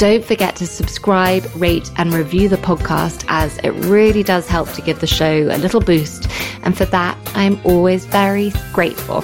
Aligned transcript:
Don't 0.00 0.24
forget 0.24 0.56
to 0.56 0.66
subscribe, 0.66 1.44
rate, 1.56 1.90
and 1.98 2.14
review 2.14 2.48
the 2.48 2.56
podcast 2.56 3.22
as 3.28 3.58
it 3.58 3.72
really 3.84 4.22
does 4.22 4.48
help 4.48 4.72
to 4.72 4.80
give 4.80 4.98
the 4.98 5.06
show 5.06 5.42
a 5.42 5.58
little 5.58 5.82
boost. 5.82 6.26
And 6.62 6.74
for 6.74 6.86
that, 6.86 7.18
I'm 7.34 7.60
always 7.64 8.06
very 8.06 8.50
grateful. 8.72 9.22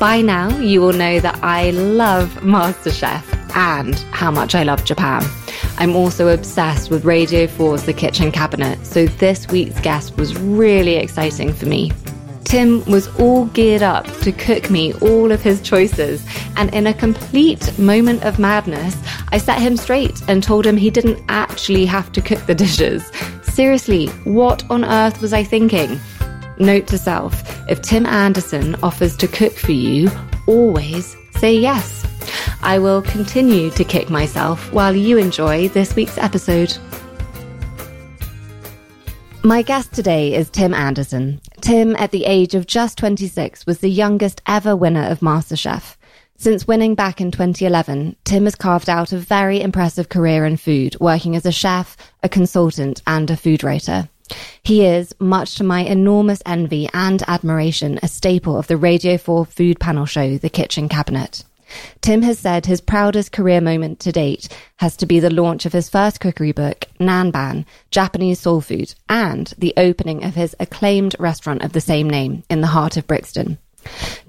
By 0.00 0.22
now, 0.22 0.48
you 0.60 0.80
will 0.80 0.94
know 0.94 1.20
that 1.20 1.38
I 1.44 1.72
love 1.72 2.30
MasterChef 2.36 3.54
and 3.54 3.96
how 4.12 4.30
much 4.30 4.54
I 4.54 4.62
love 4.62 4.86
Japan. 4.86 5.22
I'm 5.76 5.94
also 5.94 6.28
obsessed 6.28 6.90
with 6.90 7.04
Radio 7.04 7.46
4's 7.46 7.84
The 7.84 7.92
Kitchen 7.92 8.32
Cabinet, 8.32 8.86
so 8.86 9.04
this 9.04 9.46
week's 9.48 9.78
guest 9.82 10.16
was 10.16 10.34
really 10.38 10.94
exciting 10.94 11.52
for 11.52 11.66
me. 11.66 11.92
Tim 12.54 12.84
was 12.84 13.08
all 13.18 13.46
geared 13.46 13.82
up 13.82 14.06
to 14.20 14.30
cook 14.30 14.70
me 14.70 14.94
all 15.00 15.32
of 15.32 15.42
his 15.42 15.60
choices, 15.60 16.24
and 16.54 16.72
in 16.72 16.86
a 16.86 16.94
complete 16.94 17.76
moment 17.80 18.22
of 18.22 18.38
madness, 18.38 18.96
I 19.32 19.38
set 19.38 19.60
him 19.60 19.76
straight 19.76 20.22
and 20.28 20.40
told 20.40 20.64
him 20.64 20.76
he 20.76 20.88
didn't 20.88 21.20
actually 21.28 21.84
have 21.86 22.12
to 22.12 22.22
cook 22.22 22.46
the 22.46 22.54
dishes. 22.54 23.10
Seriously, 23.42 24.06
what 24.22 24.62
on 24.70 24.84
earth 24.84 25.20
was 25.20 25.32
I 25.32 25.42
thinking? 25.42 25.98
Note 26.60 26.86
to 26.86 26.96
self 26.96 27.34
if 27.68 27.82
Tim 27.82 28.06
Anderson 28.06 28.76
offers 28.84 29.16
to 29.16 29.26
cook 29.26 29.54
for 29.54 29.72
you, 29.72 30.08
always 30.46 31.16
say 31.32 31.52
yes. 31.52 32.06
I 32.62 32.78
will 32.78 33.02
continue 33.02 33.70
to 33.70 33.82
kick 33.82 34.10
myself 34.10 34.72
while 34.72 34.94
you 34.94 35.18
enjoy 35.18 35.70
this 35.70 35.96
week's 35.96 36.18
episode. 36.18 36.72
My 39.46 39.60
guest 39.60 39.92
today 39.92 40.32
is 40.32 40.48
Tim 40.48 40.72
Anderson. 40.72 41.38
Tim, 41.60 41.94
at 41.96 42.12
the 42.12 42.24
age 42.24 42.54
of 42.54 42.66
just 42.66 42.96
26, 42.96 43.66
was 43.66 43.80
the 43.80 43.90
youngest 43.90 44.40
ever 44.46 44.74
winner 44.74 45.04
of 45.04 45.20
MasterChef. 45.20 45.96
Since 46.38 46.66
winning 46.66 46.94
back 46.94 47.20
in 47.20 47.30
2011, 47.30 48.16
Tim 48.24 48.44
has 48.44 48.54
carved 48.54 48.88
out 48.88 49.12
a 49.12 49.18
very 49.18 49.60
impressive 49.60 50.08
career 50.08 50.46
in 50.46 50.56
food, 50.56 50.98
working 50.98 51.36
as 51.36 51.44
a 51.44 51.52
chef, 51.52 51.94
a 52.22 52.28
consultant, 52.30 53.02
and 53.06 53.30
a 53.30 53.36
food 53.36 53.62
writer. 53.62 54.08
He 54.62 54.86
is, 54.86 55.14
much 55.20 55.56
to 55.56 55.64
my 55.64 55.80
enormous 55.80 56.40
envy 56.46 56.88
and 56.94 57.22
admiration, 57.28 58.00
a 58.02 58.08
staple 58.08 58.56
of 58.56 58.66
the 58.66 58.78
Radio 58.78 59.18
4 59.18 59.44
food 59.44 59.78
panel 59.78 60.06
show, 60.06 60.38
The 60.38 60.48
Kitchen 60.48 60.88
Cabinet. 60.88 61.44
Tim 62.00 62.22
has 62.22 62.38
said 62.38 62.66
his 62.66 62.80
proudest 62.80 63.32
career 63.32 63.60
moment 63.60 64.00
to 64.00 64.12
date 64.12 64.48
has 64.76 64.96
to 64.98 65.06
be 65.06 65.20
the 65.20 65.32
launch 65.32 65.66
of 65.66 65.72
his 65.72 65.88
first 65.88 66.20
cookery 66.20 66.52
book, 66.52 66.86
Nanban, 67.00 67.64
Japanese 67.90 68.40
Soul 68.40 68.60
Food, 68.60 68.94
and 69.08 69.52
the 69.58 69.74
opening 69.76 70.24
of 70.24 70.34
his 70.34 70.54
acclaimed 70.60 71.16
restaurant 71.18 71.62
of 71.62 71.72
the 71.72 71.80
same 71.80 72.08
name 72.08 72.42
in 72.50 72.60
the 72.60 72.68
heart 72.68 72.96
of 72.96 73.06
Brixton. 73.06 73.58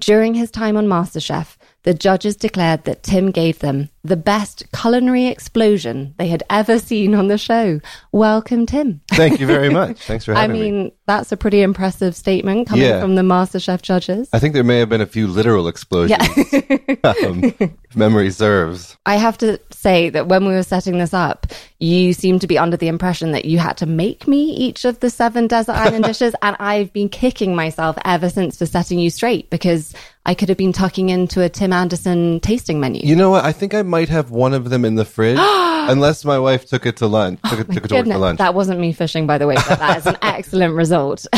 During 0.00 0.34
his 0.34 0.50
time 0.50 0.76
on 0.76 0.86
MasterChef, 0.86 1.55
the 1.86 1.94
judges 1.94 2.34
declared 2.34 2.82
that 2.82 3.04
Tim 3.04 3.30
gave 3.30 3.60
them 3.60 3.88
the 4.02 4.16
best 4.16 4.64
culinary 4.72 5.26
explosion 5.26 6.14
they 6.18 6.26
had 6.26 6.42
ever 6.50 6.80
seen 6.80 7.14
on 7.14 7.28
the 7.28 7.38
show. 7.38 7.80
Welcome, 8.10 8.66
Tim. 8.66 9.00
Thank 9.08 9.38
you 9.40 9.46
very 9.46 9.68
much. 9.68 10.04
Thanks 10.04 10.24
for 10.24 10.34
having 10.36 10.52
me. 10.52 10.60
I 10.60 10.62
mean, 10.70 10.84
me. 10.84 10.94
that's 11.06 11.30
a 11.30 11.36
pretty 11.36 11.62
impressive 11.62 12.16
statement 12.16 12.68
coming 12.68 12.84
Yeah. 12.86 13.00
from 13.00 13.14
the 13.14 13.22
MasterChef 13.22 13.82
judges. 13.82 14.28
I 14.32 14.40
think 14.40 14.54
there 14.54 14.64
may 14.64 14.80
have 14.80 14.88
been 14.88 15.00
a 15.00 15.06
few 15.06 15.28
literal 15.28 15.68
explosions. 15.68 16.20
um, 17.04 17.54
if 17.60 17.70
memory 17.94 18.30
serves. 18.30 18.96
I 19.06 19.16
have 19.16 19.38
to 19.38 19.60
say 19.70 20.10
that 20.10 20.26
when 20.26 20.44
we 20.44 20.54
were 20.54 20.64
setting 20.64 20.98
this 20.98 21.14
up, 21.14 21.46
you 21.78 22.12
seemed 22.12 22.40
to 22.40 22.48
be 22.48 22.58
under 22.58 22.76
the 22.76 22.88
impression 22.88 23.30
that 23.32 23.44
you 23.44 23.58
had 23.58 23.76
to 23.78 23.86
make 23.86 24.26
me 24.26 24.50
each 24.54 24.84
of 24.84 24.98
the 25.00 25.10
seven 25.10 25.46
desert 25.46 25.76
island 25.76 26.04
dishes. 26.04 26.34
And 26.42 26.56
I've 26.60 26.92
been 26.92 27.08
kicking 27.08 27.54
myself 27.56 27.96
ever 28.04 28.28
since 28.28 28.58
for 28.58 28.66
setting 28.66 28.98
you 28.98 29.10
straight 29.10 29.50
because 29.50 29.94
I 30.26 30.34
could 30.34 30.48
have 30.48 30.58
been 30.58 30.72
tucking 30.72 31.08
into 31.08 31.40
a 31.40 31.48
Tim 31.48 31.72
Anderson 31.72 32.40
tasting 32.40 32.80
menu. 32.80 33.00
You 33.04 33.14
know 33.14 33.30
what? 33.30 33.44
I 33.44 33.52
think 33.52 33.74
I 33.74 33.82
might 33.82 34.08
have 34.08 34.32
one 34.32 34.54
of 34.54 34.70
them 34.70 34.84
in 34.84 34.96
the 34.96 35.04
fridge, 35.04 35.38
unless 35.40 36.24
my 36.24 36.36
wife 36.36 36.66
took 36.66 36.84
it 36.84 36.96
to 36.96 37.06
lunch. 37.06 37.40
Took 37.48 37.60
it, 37.60 37.72
took 37.72 37.84
it 37.84 37.88
to 37.88 37.94
work 37.94 38.06
for 38.06 38.18
lunch. 38.18 38.38
That 38.38 38.52
wasn't 38.52 38.80
me 38.80 38.92
fishing, 38.92 39.28
by 39.28 39.38
the 39.38 39.46
way, 39.46 39.54
but 39.54 39.78
that 39.78 39.98
is 39.98 40.06
an 40.06 40.18
excellent 40.22 40.74
result. 40.74 41.28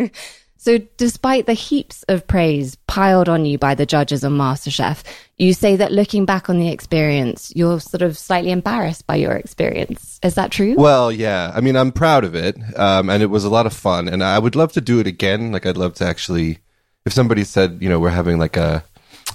so, 0.56 0.78
despite 0.96 1.44
the 1.44 1.52
heaps 1.52 2.04
of 2.08 2.26
praise 2.26 2.76
piled 2.86 3.28
on 3.28 3.44
you 3.44 3.58
by 3.58 3.74
the 3.74 3.84
judges 3.84 4.24
on 4.24 4.32
MasterChef, 4.32 5.02
you 5.36 5.52
say 5.52 5.76
that 5.76 5.92
looking 5.92 6.24
back 6.24 6.48
on 6.48 6.58
the 6.58 6.70
experience, 6.70 7.52
you're 7.54 7.80
sort 7.80 8.00
of 8.00 8.16
slightly 8.16 8.50
embarrassed 8.50 9.06
by 9.06 9.16
your 9.16 9.32
experience. 9.32 10.18
Is 10.22 10.36
that 10.36 10.50
true? 10.50 10.74
Well, 10.74 11.12
yeah. 11.12 11.52
I 11.54 11.60
mean, 11.60 11.76
I'm 11.76 11.92
proud 11.92 12.24
of 12.24 12.34
it, 12.34 12.56
um, 12.78 13.10
and 13.10 13.22
it 13.22 13.26
was 13.26 13.44
a 13.44 13.50
lot 13.50 13.66
of 13.66 13.74
fun, 13.74 14.08
and 14.08 14.24
I 14.24 14.38
would 14.38 14.56
love 14.56 14.72
to 14.72 14.80
do 14.80 15.00
it 15.00 15.06
again. 15.06 15.52
Like, 15.52 15.66
I'd 15.66 15.76
love 15.76 15.92
to 15.96 16.06
actually, 16.06 16.60
if 17.08 17.14
somebody 17.14 17.42
said, 17.42 17.78
you 17.80 17.88
know, 17.88 17.98
we're 17.98 18.10
having 18.10 18.38
like 18.38 18.56
a 18.58 18.84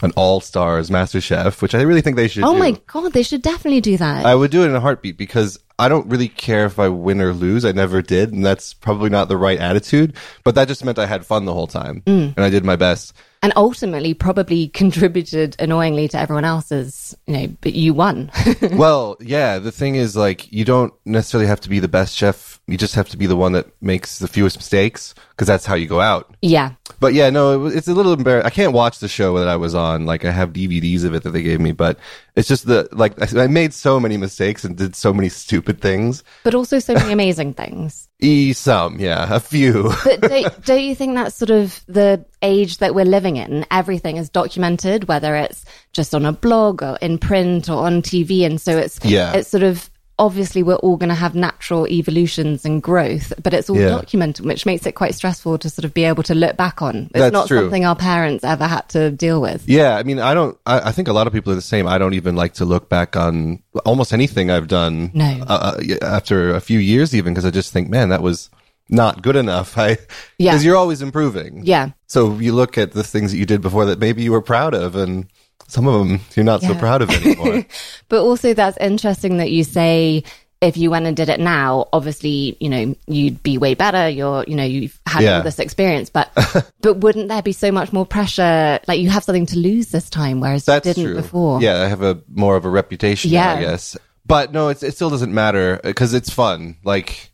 an 0.03 0.11
all 0.15 0.39
stars 0.39 0.91
Master 0.91 1.19
Chef, 1.19 1.61
which 1.61 1.73
I 1.73 1.81
really 1.81 2.01
think 2.01 2.17
they 2.17 2.27
should. 2.27 2.43
oh 2.43 2.53
do. 2.53 2.59
my 2.59 2.71
God, 2.87 3.13
they 3.13 3.23
should 3.23 3.41
definitely 3.41 3.81
do 3.81 3.97
that. 3.97 4.25
I 4.25 4.35
would 4.35 4.51
do 4.51 4.63
it 4.63 4.67
in 4.67 4.75
a 4.75 4.79
heartbeat 4.79 5.17
because 5.17 5.59
I 5.79 5.89
don't 5.89 6.07
really 6.07 6.27
care 6.29 6.65
if 6.65 6.77
I 6.79 6.87
win 6.89 7.19
or 7.21 7.33
lose. 7.33 7.65
I 7.65 7.71
never 7.71 8.01
did, 8.01 8.31
and 8.31 8.45
that's 8.45 8.73
probably 8.73 9.09
not 9.09 9.27
the 9.27 9.37
right 9.37 9.59
attitude. 9.59 10.15
But 10.43 10.55
that 10.55 10.67
just 10.67 10.85
meant 10.85 10.99
I 10.99 11.05
had 11.07 11.25
fun 11.25 11.45
the 11.45 11.53
whole 11.53 11.67
time, 11.67 12.01
Mm. 12.05 12.33
and 12.35 12.45
I 12.45 12.49
did 12.49 12.63
my 12.63 12.75
best. 12.75 13.13
and 13.41 13.51
ultimately, 13.57 14.13
probably 14.13 14.67
contributed 14.81 15.55
annoyingly 15.59 16.07
to 16.07 16.17
everyone 16.17 16.45
else's, 16.45 17.13
you 17.27 17.33
know, 17.33 17.47
but 17.59 17.73
you 17.73 17.93
won. 17.93 18.31
well, 18.71 19.17
yeah, 19.19 19.59
the 19.59 19.71
thing 19.71 19.95
is, 19.95 20.15
like, 20.15 20.49
you 20.53 20.63
don't 20.63 20.93
necessarily 21.05 21.47
have 21.47 21.59
to 21.61 21.69
be 21.69 21.79
the 21.79 21.89
best 21.89 22.15
chef. 22.15 22.61
You 22.67 22.77
just 22.77 22.95
have 22.95 23.09
to 23.09 23.17
be 23.17 23.25
the 23.25 23.35
one 23.35 23.51
that 23.53 23.67
makes 23.81 24.19
the 24.19 24.29
fewest 24.29 24.55
mistakes 24.57 25.13
because 25.31 25.47
that's 25.47 25.65
how 25.65 25.75
you 25.75 25.87
go 25.87 25.99
out. 25.99 26.33
yeah. 26.41 26.73
But 27.01 27.13
yeah, 27.13 27.29
no, 27.31 27.65
it, 27.65 27.75
it's 27.75 27.87
a 27.89 27.93
little 27.93 28.13
embarrassing. 28.13 28.45
I 28.45 28.49
can't 28.49 28.71
watch 28.71 28.99
the 28.99 29.09
show 29.09 29.37
that 29.39 29.49
I 29.49 29.57
was 29.57 29.75
on. 29.75 30.05
Like, 30.05 30.23
I 30.23 30.31
have 30.31 30.53
DVDs 30.53 31.03
of 31.03 31.13
it 31.13 31.23
that 31.23 31.31
they 31.31 31.43
gave 31.43 31.59
me, 31.59 31.73
but 31.73 31.99
it's 32.35 32.47
just 32.47 32.65
the 32.65 32.87
like 32.91 33.13
I 33.35 33.47
made 33.47 33.73
so 33.73 33.99
many 33.99 34.17
mistakes 34.17 34.63
and 34.63 34.75
did 34.77 34.95
so 34.95 35.13
many 35.13 35.29
stupid 35.29 35.81
things. 35.81 36.23
But 36.43 36.55
also 36.55 36.79
so 36.79 36.93
many 36.93 37.13
amazing 37.13 37.53
things. 37.53 38.07
E 38.23 38.53
some, 38.53 38.99
yeah, 39.01 39.27
a 39.35 39.39
few. 39.41 39.91
But 40.05 40.21
don't, 40.21 40.65
don't 40.65 40.81
you 40.83 40.95
think 40.95 41.15
that's 41.15 41.35
sort 41.35 41.49
of 41.49 41.83
the 41.87 42.23
age 42.41 42.77
that 42.77 42.95
we're 42.95 43.03
living 43.03 43.35
in? 43.35 43.65
Everything 43.69 44.15
is 44.15 44.29
documented, 44.29 45.09
whether 45.09 45.35
it's 45.35 45.65
just 45.91 46.15
on 46.15 46.25
a 46.25 46.31
blog 46.31 46.81
or 46.81 46.97
in 47.01 47.17
print 47.17 47.69
or 47.69 47.85
on 47.85 48.01
TV. 48.01 48.45
And 48.45 48.61
so 48.61 48.77
it's, 48.77 48.97
Yeah. 49.03 49.33
it's 49.33 49.49
sort 49.49 49.63
of, 49.63 49.89
obviously 50.19 50.61
we're 50.63 50.75
all 50.75 50.95
going 50.95 51.09
to 51.09 51.15
have 51.15 51.33
natural 51.35 51.87
evolutions 51.87 52.65
and 52.65 52.83
growth, 52.83 53.33
but 53.41 53.53
it's 53.53 53.69
all 53.69 53.77
Yeah. 53.77 53.89
documented, 53.89 54.45
which 54.45 54.65
makes 54.65 54.85
it 54.85 54.93
quite 54.93 55.15
stressful 55.15 55.57
to 55.57 55.69
sort 55.69 55.85
of 55.85 55.93
be 55.93 56.03
able 56.03 56.23
to 56.23 56.35
look 56.35 56.55
back 56.55 56.81
on. 56.81 56.95
It's 57.05 57.13
That's 57.13 57.33
not 57.33 57.47
true. 57.47 57.59
something 57.61 57.83
our 57.85 57.95
parents 57.95 58.43
ever 58.43 58.67
had 58.67 58.87
to 58.89 59.09
deal 59.11 59.41
with. 59.41 59.67
Yeah, 59.67 59.97
I 59.97 60.03
mean, 60.03 60.19
I 60.19 60.33
don't. 60.33 60.57
I, 60.65 60.89
I 60.89 60.91
think 60.91 61.07
a 61.07 61.13
lot 61.13 61.25
of 61.27 61.33
people 61.33 61.51
are 61.51 61.55
the 61.55 61.61
same. 61.61 61.87
I 61.87 61.97
don't 61.97 62.13
even 62.13 62.35
like 62.35 62.53
to 62.55 62.65
look 62.65 62.89
back 62.89 63.15
on 63.15 63.59
almost 63.85 64.13
anything 64.13 64.51
I've 64.51 64.67
done. 64.67 65.11
No. 65.13 65.43
Uh, 65.47 65.79
uh, 65.81 65.95
after 66.05 66.53
a 66.55 66.61
few 66.61 66.79
years, 66.79 67.15
even 67.15 67.33
because 67.33 67.45
I 67.45 67.49
just 67.51 67.73
think, 67.73 67.89
man, 67.89 68.09
that 68.09 68.21
was 68.21 68.49
not 68.89 69.21
good 69.23 69.35
enough. 69.35 69.77
I 69.77 69.97
Yeah. 70.37 70.51
because 70.51 70.63
you're 70.65 70.77
always 70.77 71.01
improving. 71.01 71.61
Yeah. 71.65 71.89
So 72.07 72.37
you 72.37 72.53
look 72.53 72.77
at 72.77 72.91
the 72.91 73.03
things 73.03 73.31
that 73.31 73.37
you 73.37 73.45
did 73.47 73.61
before 73.61 73.85
that 73.85 73.99
maybe 73.99 74.21
you 74.21 74.31
were 74.31 74.41
proud 74.41 74.73
of, 74.75 74.95
and 74.95 75.25
some 75.67 75.87
of 75.87 76.07
them 76.07 76.19
you're 76.35 76.43
not 76.43 76.61
so 76.61 76.75
proud 76.75 77.01
of 77.01 77.09
anymore. 77.09 77.65
But 78.09 78.21
also, 78.21 78.53
that's 78.53 78.77
interesting 78.77 79.37
that 79.37 79.49
you 79.51 79.63
say 79.63 80.23
if 80.61 80.77
you 80.77 80.89
went 80.89 81.05
and 81.05 81.17
did 81.17 81.27
it 81.27 81.41
now, 81.41 81.87
obviously, 81.91 82.55
you 82.61 82.69
know, 82.69 82.95
you'd 83.05 83.43
be 83.43 83.57
way 83.57 83.73
better. 83.73 84.07
You're, 84.07 84.45
you 84.47 84.55
know, 84.55 84.63
you've 84.63 84.97
had 85.05 85.23
Yeah. 85.23 85.37
all 85.37 85.43
this 85.43 85.59
experience, 85.59 86.09
but 86.09 86.31
but 86.81 86.97
wouldn't 86.99 87.27
there 87.27 87.41
be 87.41 87.51
so 87.51 87.69
much 87.71 87.91
more 87.91 88.05
pressure? 88.05 88.79
Like 88.87 88.99
you 89.01 89.09
have 89.09 89.23
something 89.25 89.45
to 89.47 89.57
lose 89.57 89.87
this 89.89 90.09
time, 90.09 90.39
whereas 90.39 90.63
That's 90.65 90.87
you 90.87 90.93
didn't 90.93 91.13
true. 91.13 91.21
before. 91.21 91.61
Yeah, 91.61 91.81
I 91.81 91.87
have 91.87 92.01
a 92.01 92.21
more 92.29 92.55
of 92.55 92.63
a 92.65 92.69
reputation. 92.69 93.31
Yeah. 93.31 93.55
I 93.55 93.61
guess. 93.61 93.97
But 94.25 94.53
no, 94.53 94.69
it's, 94.69 94.83
it 94.83 94.95
still 94.95 95.09
doesn't 95.09 95.33
matter 95.33 95.81
because 95.83 96.13
it's 96.13 96.29
fun. 96.29 96.77
Like, 96.85 97.31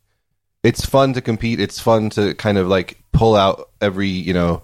it's 0.64 0.84
fun 0.84 1.14
to 1.14 1.22
compete. 1.22 1.60
It's 1.60 1.80
fun 1.80 2.10
to 2.12 2.34
kind 2.34 2.58
of 2.58 2.68
like 2.68 2.98
pull 3.12 3.36
out 3.36 3.70
every 3.80 4.08
you 4.10 4.34
know 4.34 4.64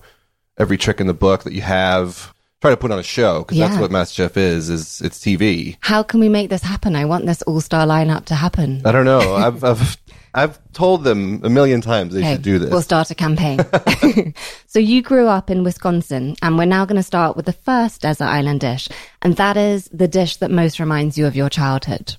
every 0.58 0.78
trick 0.78 1.00
in 1.00 1.06
the 1.08 1.14
book 1.14 1.44
that 1.44 1.54
you 1.54 1.62
have. 1.62 2.34
Try 2.62 2.72
to 2.72 2.78
put 2.78 2.92
on 2.92 3.00
a 3.00 3.04
show 3.04 3.40
because 3.40 3.58
Yeah. 3.58 3.68
that's 3.68 3.80
what 3.82 3.92
MasterChef 3.92 4.38
is. 4.38 4.70
Is 4.70 5.02
it's 5.02 5.20
TV. 5.20 5.78
How 5.82 6.02
can 6.04 6.20
we 6.20 6.30
make 6.30 6.50
this 6.50 6.64
happen? 6.64 6.96
I 6.96 7.06
want 7.06 7.26
this 7.26 7.42
all 7.44 7.62
star 7.62 7.86
lineup 7.86 8.26
to 8.26 8.36
happen. 8.36 8.82
I 8.86 8.92
don't 8.92 9.06
know. 9.06 9.36
I've 9.36 9.64
I've 9.64 9.98
I've 10.34 10.60
told 10.74 11.04
them 11.04 11.42
a 11.44 11.50
million 11.50 11.82
times 11.82 12.14
they 12.14 12.22
Okay, 12.22 12.34
should 12.34 12.42
do 12.42 12.60
this. 12.60 12.70
We'll 12.72 12.82
start 12.82 13.12
a 13.12 13.16
campaign. 13.16 13.60
so 14.68 14.80
you 14.80 15.02
grew 15.02 15.28
up 15.28 15.50
in 15.50 15.64
Wisconsin, 15.64 16.36
and 16.42 16.58
we're 16.58 16.66
now 16.66 16.86
going 16.86 16.98
to 16.98 17.04
start 17.04 17.36
with 17.38 17.46
the 17.46 17.54
first 17.54 18.02
desert 18.02 18.26
island 18.26 18.62
dish, 18.62 18.88
and 19.22 19.36
that 19.38 19.58
is 19.58 19.90
the 19.94 20.08
dish 20.08 20.38
that 20.38 20.52
most 20.52 20.80
reminds 20.80 21.18
you 21.18 21.26
of 21.26 21.36
your 21.36 21.50
childhood. 21.50 22.16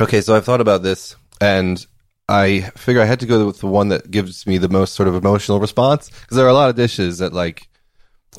Okay, 0.00 0.20
so 0.20 0.36
I've 0.36 0.44
thought 0.44 0.60
about 0.62 0.82
this, 0.82 1.16
and 1.40 1.84
I 2.28 2.60
figure 2.76 3.02
I 3.02 3.06
had 3.06 3.20
to 3.20 3.26
go 3.26 3.46
with 3.46 3.60
the 3.60 3.66
one 3.66 3.88
that 3.88 4.10
gives 4.10 4.46
me 4.46 4.56
the 4.58 4.68
most 4.68 4.94
sort 4.94 5.08
of 5.08 5.14
emotional 5.14 5.58
response 5.60 6.08
because 6.10 6.36
there 6.36 6.46
are 6.46 6.50
a 6.50 6.54
lot 6.54 6.70
of 6.70 6.76
dishes 6.76 7.18
that 7.18 7.32
like 7.32 7.68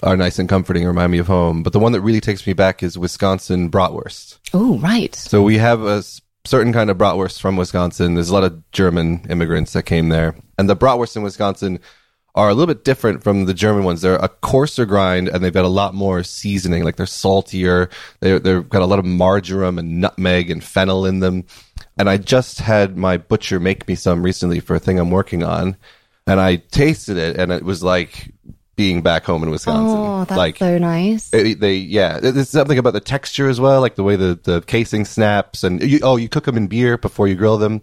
are 0.03 0.17
nice 0.17 0.39
and 0.39 0.47
comforting, 0.47 0.85
remind 0.85 1.11
me 1.11 1.17
of 1.17 1.27
home. 1.27 1.63
But 1.63 1.73
the 1.73 1.79
one 1.79 1.91
that 1.91 2.01
really 2.01 2.21
takes 2.21 2.45
me 2.45 2.53
back 2.53 2.83
is 2.83 2.97
Wisconsin 2.97 3.69
bratwurst. 3.69 4.39
Oh, 4.53 4.77
right. 4.79 5.13
So 5.15 5.41
we 5.41 5.57
have 5.57 5.83
a 5.83 6.03
certain 6.45 6.73
kind 6.73 6.89
of 6.89 6.97
bratwurst 6.97 7.41
from 7.41 7.57
Wisconsin. 7.57 8.15
There's 8.15 8.29
a 8.29 8.33
lot 8.33 8.43
of 8.43 8.71
German 8.71 9.25
immigrants 9.29 9.73
that 9.73 9.83
came 9.83 10.09
there, 10.09 10.35
and 10.57 10.69
the 10.69 10.75
bratwurst 10.75 11.15
in 11.15 11.23
Wisconsin 11.23 11.79
are 12.35 12.49
a 12.49 12.53
little 12.53 12.73
bit 12.73 12.85
different 12.85 13.23
from 13.23 13.45
the 13.45 13.53
German 13.53 13.83
ones. 13.83 14.01
They're 14.01 14.15
a 14.15 14.29
coarser 14.29 14.85
grind, 14.85 15.27
and 15.27 15.43
they've 15.43 15.53
got 15.53 15.65
a 15.65 15.69
lot 15.69 15.93
more 15.93 16.23
seasoning. 16.23 16.83
Like 16.83 16.95
they're 16.95 17.05
saltier. 17.05 17.89
They're 18.19 18.39
they've 18.39 18.67
got 18.67 18.81
a 18.81 18.85
lot 18.85 18.99
of 18.99 19.05
marjoram 19.05 19.77
and 19.79 19.99
nutmeg 19.99 20.49
and 20.49 20.63
fennel 20.63 21.05
in 21.05 21.19
them. 21.19 21.45
And 21.97 22.09
I 22.09 22.17
just 22.17 22.59
had 22.59 22.97
my 22.97 23.17
butcher 23.17 23.59
make 23.59 23.87
me 23.87 23.95
some 23.95 24.23
recently 24.23 24.59
for 24.59 24.75
a 24.75 24.79
thing 24.79 24.99
I'm 24.99 25.11
working 25.11 25.43
on, 25.43 25.75
and 26.27 26.39
I 26.39 26.57
tasted 26.57 27.17
it, 27.17 27.37
and 27.37 27.51
it 27.51 27.63
was 27.63 27.83
like 27.83 28.31
being 28.79 29.01
back 29.01 29.25
home 29.25 29.43
in 29.43 29.49
Wisconsin. 29.49 29.97
Oh, 29.99 30.23
that's 30.23 30.37
like 30.37 30.57
so 30.57 30.77
nice. 30.77 31.33
it- 31.33 31.59
they 31.59 31.75
yeah 31.75 32.17
there's 32.21 32.47
something 32.49 32.77
about 32.79 32.93
the 32.93 33.01
texture 33.01 33.49
as 33.49 33.59
well 33.59 33.81
like 33.81 33.95
the 33.95 34.03
way 34.03 34.15
the, 34.15 34.39
the 34.41 34.61
casing 34.61 35.03
snaps 35.03 35.65
and 35.65 35.83
you, 35.83 35.99
oh 36.01 36.15
you 36.15 36.29
cook 36.29 36.45
them 36.45 36.55
in 36.55 36.67
beer 36.67 36.97
before 36.97 37.27
you 37.27 37.35
grill 37.35 37.57
them 37.57 37.81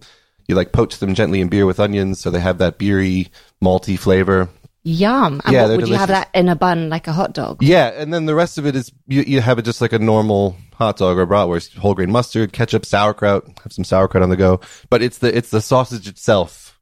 you 0.49 0.55
like 0.55 0.73
poach 0.73 0.97
them 0.99 1.15
gently 1.15 1.43
in 1.43 1.49
beer 1.49 1.67
with 1.67 1.79
onions 1.79 2.19
so 2.19 2.31
they 2.31 2.41
have 2.41 2.57
that 2.57 2.79
beery 2.79 3.29
malty 3.63 3.99
flavor 3.99 4.49
Yum. 4.89 5.41
And 5.45 5.53
Yeah, 5.53 5.67
what 5.69 5.77
would 5.79 5.89
you 5.89 5.97
have 5.97 6.09
that 6.09 6.31
in 6.33 6.49
a 6.49 6.55
bun 6.57 6.89
like 6.89 7.09
a 7.09 7.13
hot 7.13 7.35
dog? 7.35 7.63
yeah 7.63 7.89
and 7.89 8.15
then 8.15 8.25
the 8.25 8.35
rest 8.35 8.57
of 8.57 8.65
it 8.65 8.75
is 8.75 8.91
you, 9.07 9.21
you 9.27 9.43
have 9.43 9.59
it 9.59 9.67
just 9.67 9.83
like 9.83 9.93
a 9.93 9.99
normal 9.99 10.57
hot 10.75 10.97
dog 10.97 11.19
or 11.19 11.27
bratwurst 11.27 11.77
whole 11.77 11.95
grain 11.95 12.11
mustard 12.11 12.55
ketchup 12.55 12.87
sauerkraut 12.87 13.45
have 13.65 13.73
some 13.73 13.85
sauerkraut 13.85 14.23
on 14.23 14.31
the 14.31 14.37
go 14.37 14.61
but 14.89 15.03
it's 15.03 15.19
the 15.19 15.37
it's 15.37 15.51
the 15.51 15.61
sausage 15.61 16.09
itself 16.09 16.79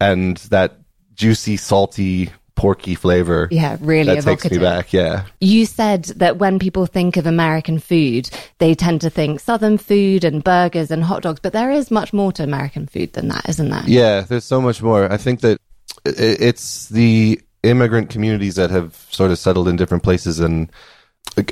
and 0.00 0.38
that 0.48 0.78
juicy 1.14 1.58
salty 1.58 2.30
porky 2.60 2.94
flavor 2.94 3.48
Yeah, 3.50 3.78
really 3.80 4.14
that 4.16 4.22
takes 4.22 4.50
me 4.50 4.58
back 4.58 4.92
yeah 4.92 5.24
You 5.40 5.64
said 5.64 6.04
that 6.16 6.36
when 6.36 6.58
people 6.58 6.84
think 6.84 7.16
of 7.16 7.24
American 7.24 7.78
food, 7.78 8.28
they 8.58 8.74
tend 8.74 9.00
to 9.00 9.08
think 9.08 9.40
Southern 9.40 9.78
food 9.78 10.24
and 10.24 10.44
burgers 10.44 10.90
and 10.90 11.02
hot 11.02 11.22
dogs, 11.22 11.40
but 11.40 11.54
there 11.54 11.70
is 11.70 11.90
much 11.90 12.12
more 12.12 12.32
to 12.32 12.42
American 12.42 12.86
food 12.86 13.14
than 13.14 13.28
that, 13.28 13.48
isn't 13.48 13.70
there? 13.70 13.82
Yeah, 13.86 14.20
there's 14.20 14.44
so 14.44 14.60
much 14.60 14.82
more. 14.82 15.10
I 15.10 15.16
think 15.16 15.40
that 15.40 15.58
it's 16.04 16.90
the 16.90 17.40
immigrant 17.62 18.10
communities 18.10 18.56
that 18.56 18.68
have 18.70 18.94
sort 19.08 19.30
of 19.30 19.38
settled 19.38 19.66
in 19.66 19.76
different 19.76 20.02
places 20.02 20.38
and 20.38 20.70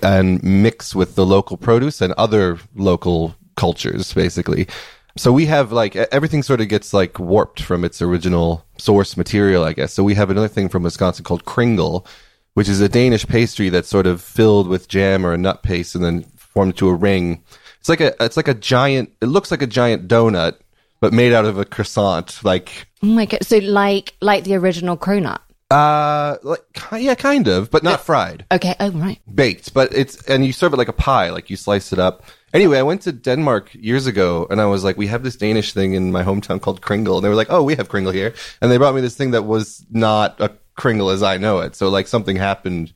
and 0.03 0.43
mix 0.43 0.95
with 0.95 1.15
the 1.15 1.25
local 1.25 1.57
produce 1.57 2.03
and 2.03 2.13
other 2.19 2.59
local 2.75 3.35
cultures, 3.57 4.13
basically. 4.13 4.69
So 5.19 5.33
we 5.33 5.47
have 5.47 5.73
like 5.73 5.97
everything 5.97 6.43
sort 6.43 6.61
of 6.61 6.69
gets 6.69 6.95
like 6.95 7.19
warped 7.19 7.61
from 7.61 7.85
its 7.85 8.01
original 8.01 8.65
source 8.79 9.17
material, 9.17 9.65
I 9.65 9.73
guess. 9.73 9.93
So 9.93 10.05
we 10.05 10.15
have 10.15 10.31
another 10.31 10.49
thing 10.49 10.69
from 10.69 10.85
Wisconsin 10.85 11.25
called 11.25 11.45
Kringle, 11.45 12.07
which 12.55 12.69
is 12.69 12.81
a 12.81 12.89
Danish 12.89 13.27
pastry 13.27 13.69
that's 13.69 13.89
sort 13.89 14.07
of 14.07 14.23
filled 14.23 14.69
with 14.69 14.89
jam 14.89 15.27
or 15.27 15.33
a 15.33 15.39
nut 15.39 15.63
paste 15.63 15.95
and 15.95 16.05
then 16.05 16.23
formed 16.37 16.73
into 16.73 16.89
a 16.89 16.95
ring. 16.95 17.43
It's 17.81 17.89
like 17.89 18.01
a 18.01 18.15
it's 18.25 18.37
like 18.37 18.49
a 18.49 18.55
giant. 18.55 19.13
It 19.21 19.27
looks 19.27 19.51
like 19.51 19.63
a 19.63 19.67
giant 19.67 20.09
donut, 20.09 20.57
but 21.01 21.13
made 21.13 21.33
out 21.33 21.45
of 21.45 21.59
a 21.59 21.65
croissant. 21.65 22.43
Like 22.45 22.87
Oh 23.03 23.07
my 23.07 23.27
god! 23.27 23.45
So 23.45 23.59
like 23.59 24.15
like 24.21 24.45
the 24.45 24.55
original 24.55 24.97
cronut. 24.97 25.41
uh, 25.71 26.37
like 26.43 26.63
yeah, 26.97 27.15
kind 27.15 27.47
of, 27.49 27.71
but 27.71 27.83
not 27.83 28.01
fried, 28.01 28.45
Okay. 28.51 28.75
Oh 28.81 28.91
right. 28.93 29.21
baked. 29.33 29.75
But 29.75 29.93
it's 29.95 30.23
and 30.29 30.45
you 30.47 30.53
serve 30.53 30.73
it 30.73 30.77
like 30.79 30.89
a 30.89 30.93
pie. 30.93 31.31
Like 31.31 31.51
you 31.51 31.57
slice 31.57 31.93
it 31.93 31.99
up. 31.99 32.23
Anyway, 32.55 32.79
I 32.79 32.83
went 32.83 33.03
to 33.03 33.13
Denmark 33.13 33.71
years 33.75 34.07
ago, 34.07 34.47
and 34.51 34.61
I 34.61 34.67
was 34.67 34.83
like, 34.85 34.97
we 34.97 35.07
have 35.09 35.23
this 35.23 35.37
Danish 35.37 35.73
thing 35.73 35.95
in 35.95 36.11
my 36.13 36.23
hometown 36.23 36.61
called 36.61 36.81
Kringle, 36.81 37.17
and 37.17 37.25
they 37.25 37.29
were 37.29 37.35
like, 37.35 37.51
oh, 37.51 37.63
we 37.63 37.77
have 37.77 37.89
Kringle 37.89 38.13
here, 38.13 38.33
and 38.61 38.71
they 38.71 38.79
brought 38.79 38.95
me 38.95 39.01
this 39.03 39.17
thing 39.17 39.33
that 39.33 39.43
was 39.45 39.85
not 39.91 40.41
a 40.41 40.51
Kringle 40.77 41.11
as 41.11 41.23
I 41.23 41.37
know 41.39 41.59
it. 41.61 41.75
So 41.77 41.89
like 41.89 42.07
something 42.09 42.37
happened 42.37 42.93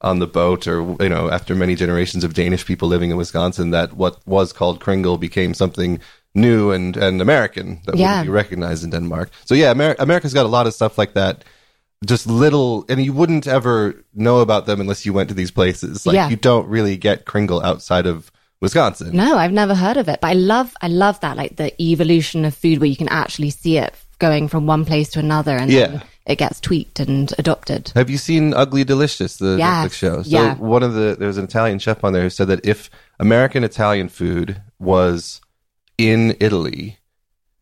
on 0.00 0.18
the 0.18 0.26
boat 0.26 0.66
or 0.66 0.96
you 1.02 1.08
know 1.08 1.30
after 1.30 1.54
many 1.54 1.74
generations 1.74 2.24
of 2.24 2.34
Danish 2.34 2.64
people 2.66 2.88
living 2.88 3.10
in 3.10 3.16
Wisconsin 3.16 3.70
that 3.70 3.94
what 3.94 4.18
was 4.26 4.52
called 4.52 4.78
Kringle 4.80 5.16
became 5.18 5.54
something 5.54 5.98
new 6.34 6.70
and 6.72 6.96
and 6.96 7.20
American 7.22 7.80
that 7.86 7.96
Yeah. 7.96 8.08
wouldn't 8.10 8.26
be 8.26 8.32
recognized 8.32 8.84
in 8.84 8.90
Denmark. 8.90 9.30
So 9.46 9.54
yeah, 9.54 9.70
Amer- 9.70 9.96
America's 9.98 10.34
got 10.34 10.44
a 10.46 10.48
lot 10.56 10.66
of 10.66 10.74
stuff 10.74 10.98
like 10.98 11.14
that. 11.14 11.44
Just 12.06 12.26
little, 12.26 12.84
and 12.88 13.00
you 13.04 13.14
wouldn't 13.14 13.46
ever 13.46 13.94
know 14.12 14.40
about 14.40 14.66
them 14.66 14.80
unless 14.80 15.06
you 15.06 15.14
went 15.14 15.28
to 15.30 15.34
these 15.34 15.50
places. 15.52 16.04
Like 16.06 16.14
Yeah. 16.16 16.28
you 16.30 16.36
don't 16.36 16.68
really 16.68 16.96
get 16.98 17.24
Kringle 17.24 17.62
outside 17.62 18.06
of 18.06 18.30
Wisconsin. 18.64 19.14
No, 19.16 19.36
I've 19.38 19.52
never 19.52 19.74
heard 19.74 19.96
of 19.96 20.08
it, 20.08 20.20
but 20.20 20.28
I 20.28 20.32
love 20.34 20.74
I 20.80 20.88
love 20.88 21.20
that 21.20 21.36
like 21.36 21.56
the 21.56 21.70
evolution 21.80 22.44
of 22.44 22.54
food 22.54 22.78
where 22.80 22.88
you 22.88 22.96
can 22.96 23.08
actually 23.08 23.50
see 23.50 23.78
it 23.78 23.94
going 24.18 24.48
from 24.48 24.66
one 24.66 24.84
place 24.84 25.08
to 25.10 25.18
another 25.20 25.56
and 25.56 25.70
Yeah. 25.70 25.86
then 25.86 26.02
it 26.26 26.36
gets 26.38 26.60
tweaked 26.60 26.98
and 27.00 27.32
adopted. 27.38 27.92
Have 27.94 28.08
you 28.10 28.16
seen 28.18 28.54
Ugly 28.54 28.84
Delicious, 28.84 29.36
the 29.36 29.56
Yes, 29.58 29.86
Netflix 29.86 29.92
show? 29.92 30.22
So 30.22 30.30
yeah. 30.30 30.54
one 30.56 30.82
of 30.82 30.94
the 30.94 31.16
there 31.18 31.28
was 31.28 31.38
an 31.38 31.44
Italian 31.44 31.78
chef 31.78 32.02
on 32.02 32.12
there 32.12 32.22
who 32.22 32.30
said 32.30 32.48
that 32.48 32.64
if 32.66 32.90
American 33.20 33.62
Italian 33.64 34.08
food 34.08 34.60
was 34.78 35.40
in 35.98 36.36
Italy, 36.40 36.98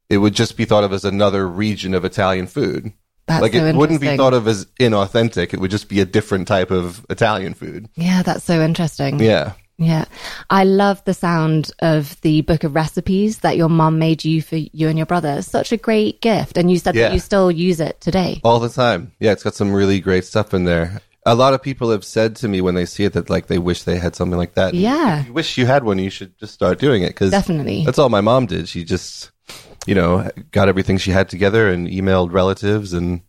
it 0.08 0.19
would 0.19 0.34
just 0.34 0.56
be 0.56 0.64
thought 0.64 0.84
of 0.84 0.93
as 0.93 1.04
another 1.04 1.46
region 1.49 1.94
of 1.94 2.04
Italian 2.04 2.46
food. 2.46 2.93
That's 3.26 3.43
like 3.43 3.52
so 3.52 3.64
it 3.64 3.76
wouldn't 3.76 4.00
be 4.00 4.16
thought 4.16 4.34
of 4.34 4.49
as 4.49 4.66
inauthentic. 4.81 5.54
It 5.54 5.60
would 5.60 5.70
just 5.70 5.88
be 5.88 6.00
a 6.00 6.04
different 6.04 6.49
type 6.49 6.70
of 6.70 7.06
Italian 7.08 7.54
food. 7.54 7.88
Yeah, 7.94 8.22
that's 8.22 8.44
so 8.44 8.60
interesting. 8.60 9.20
Yeah. 9.20 9.52
Yeah. 9.82 10.05
I 10.50 10.64
love 10.64 11.02
the 11.05 11.14
sound 11.14 11.70
of 11.81 12.20
the 12.23 12.40
book 12.43 12.64
of 12.64 12.75
recipes 12.75 13.38
that 13.38 13.56
your 13.56 13.69
mum 13.69 13.99
made 13.99 14.25
you 14.25 14.40
for 14.43 14.56
you 14.56 14.88
and 14.88 14.96
your 14.99 15.06
brother. 15.06 15.43
Such 15.43 15.73
a 15.73 15.76
great 15.76 16.20
gift. 16.20 16.56
And 16.56 16.70
you 16.70 16.79
said 16.79 16.94
Yeah. 16.94 17.08
that 17.08 17.14
you 17.14 17.20
still 17.20 17.50
use 17.50 17.81
it 17.81 18.00
today. 18.00 18.40
All 18.44 18.61
the 18.61 18.69
time. 18.69 19.12
Yeah, 19.20 19.32
it's 19.32 19.43
got 19.43 19.55
some 19.55 19.73
really 19.73 20.00
great 20.00 20.25
stuff 20.25 20.55
in 20.55 20.64
there. 20.64 21.00
A 21.25 21.34
lot 21.37 21.55
of 21.55 21.62
people 21.62 21.90
have 21.90 22.05
said 22.05 22.34
to 22.37 22.49
me 22.49 22.61
when 22.61 22.75
they 22.75 22.84
see 22.87 23.05
it 23.05 23.12
that 23.12 23.31
like 23.31 23.46
they 23.46 23.58
wish 23.58 23.84
they 23.84 23.96
had 23.99 24.17
something 24.17 24.38
like 24.38 24.55
that. 24.55 24.75
Yeah. 24.75 25.20
If 25.20 25.26
you 25.29 25.32
wish 25.32 25.56
you 25.56 25.67
had 25.67 25.85
one, 25.85 25.99
you 25.99 26.11
should 26.11 26.37
just 26.38 26.52
start 26.55 26.78
doing 26.81 27.02
it 27.02 27.08
because 27.11 27.31
Definitely. 27.31 27.85
that's 27.85 27.99
all 27.99 28.08
my 28.08 28.20
mom 28.20 28.46
did. 28.46 28.69
She 28.69 28.82
just, 28.85 29.31
you 29.87 29.94
know, 29.94 30.28
got 30.50 30.69
everything 30.69 30.99
she 30.99 31.12
had 31.12 31.28
together 31.28 31.69
and 31.70 31.87
emailed 31.87 32.32
relatives, 32.32 32.93
and 32.93 33.20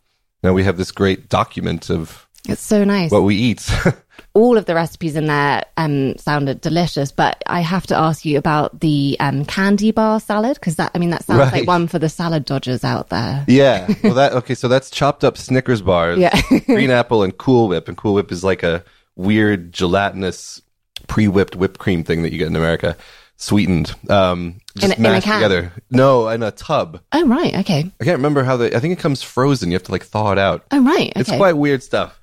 now 0.41 0.53
we 0.53 0.63
have 0.63 0.77
this 0.77 0.91
great 0.91 1.29
document 1.29 1.89
of 1.91 2.27
It's 2.49 2.61
so 2.63 2.83
nice. 2.83 3.11
what 3.11 3.23
we 3.23 3.35
eat. 3.35 3.61
All 4.35 4.57
of 4.57 4.65
the 4.65 4.74
recipes 4.74 5.15
in 5.15 5.27
there 5.27 5.63
um, 5.77 6.18
sounded 6.18 6.59
delicious, 6.59 7.12
but 7.12 7.44
I 7.45 7.62
have 7.62 7.85
to 7.88 7.95
ask 7.95 8.25
you 8.25 8.39
about 8.39 8.80
the 8.80 9.15
um, 9.19 9.45
candy 9.45 9.91
bar 9.91 10.19
salad 10.19 10.56
because 10.56 10.77
that, 10.77 10.89
I 10.95 10.97
mean, 10.97 11.12
that 11.12 11.24
sounds 11.24 11.38
Right. 11.39 11.53
like 11.53 11.68
one 11.68 11.88
for 11.88 12.00
the 12.00 12.09
salad 12.09 12.44
dodgers 12.45 12.83
out 12.83 13.09
there. 13.09 13.45
yeah. 13.47 13.94
Well, 14.03 14.15
that 14.15 14.33
okay. 14.33 14.56
So 14.56 14.68
that's 14.68 14.89
chopped 14.89 15.24
up 15.24 15.38
Snickers 15.38 15.83
bars, 15.83 16.18
Yeah. 16.18 16.40
green 16.66 16.90
apple, 16.90 17.21
and 17.21 17.37
Cool 17.37 17.68
Whip. 17.68 17.87
And 17.87 17.95
Cool 17.95 18.16
Whip 18.16 18.31
is 18.31 18.44
like 18.44 18.63
a 18.63 18.83
weird 19.16 19.71
gelatinous 19.71 20.61
pre-whipped 21.07 21.56
whipped 21.56 21.78
cream 21.80 22.04
thing 22.04 22.23
that 22.23 22.31
you 22.31 22.40
get 22.40 22.47
in 22.47 22.56
America, 22.56 22.97
sweetened, 23.35 23.94
um, 24.09 24.59
just 24.78 24.94
In 24.94 24.97
in 24.97 25.02
mashed 25.04 25.25
can? 25.25 25.35
together. 25.42 25.71
No, 25.92 26.28
in 26.30 26.42
a 26.42 26.49
tub. 26.52 27.02
Oh, 27.11 27.28
right. 27.28 27.56
Okay. 27.59 27.92
I 28.02 28.04
can't 28.04 28.18
remember 28.18 28.44
how 28.44 28.57
the. 28.57 28.75
I 28.75 28.80
think 28.80 28.94
it 28.97 29.02
comes 29.02 29.21
frozen. 29.21 29.69
You 29.69 29.75
have 29.75 29.83
to 29.83 29.92
like 29.92 30.06
thaw 30.06 30.31
it 30.31 30.40
out. 30.40 30.66
Oh, 30.71 30.81
right. 30.83 31.09
Okay. 31.11 31.19
It's 31.19 31.30
quite 31.30 31.56
weird 31.57 31.83
stuff. 31.83 32.19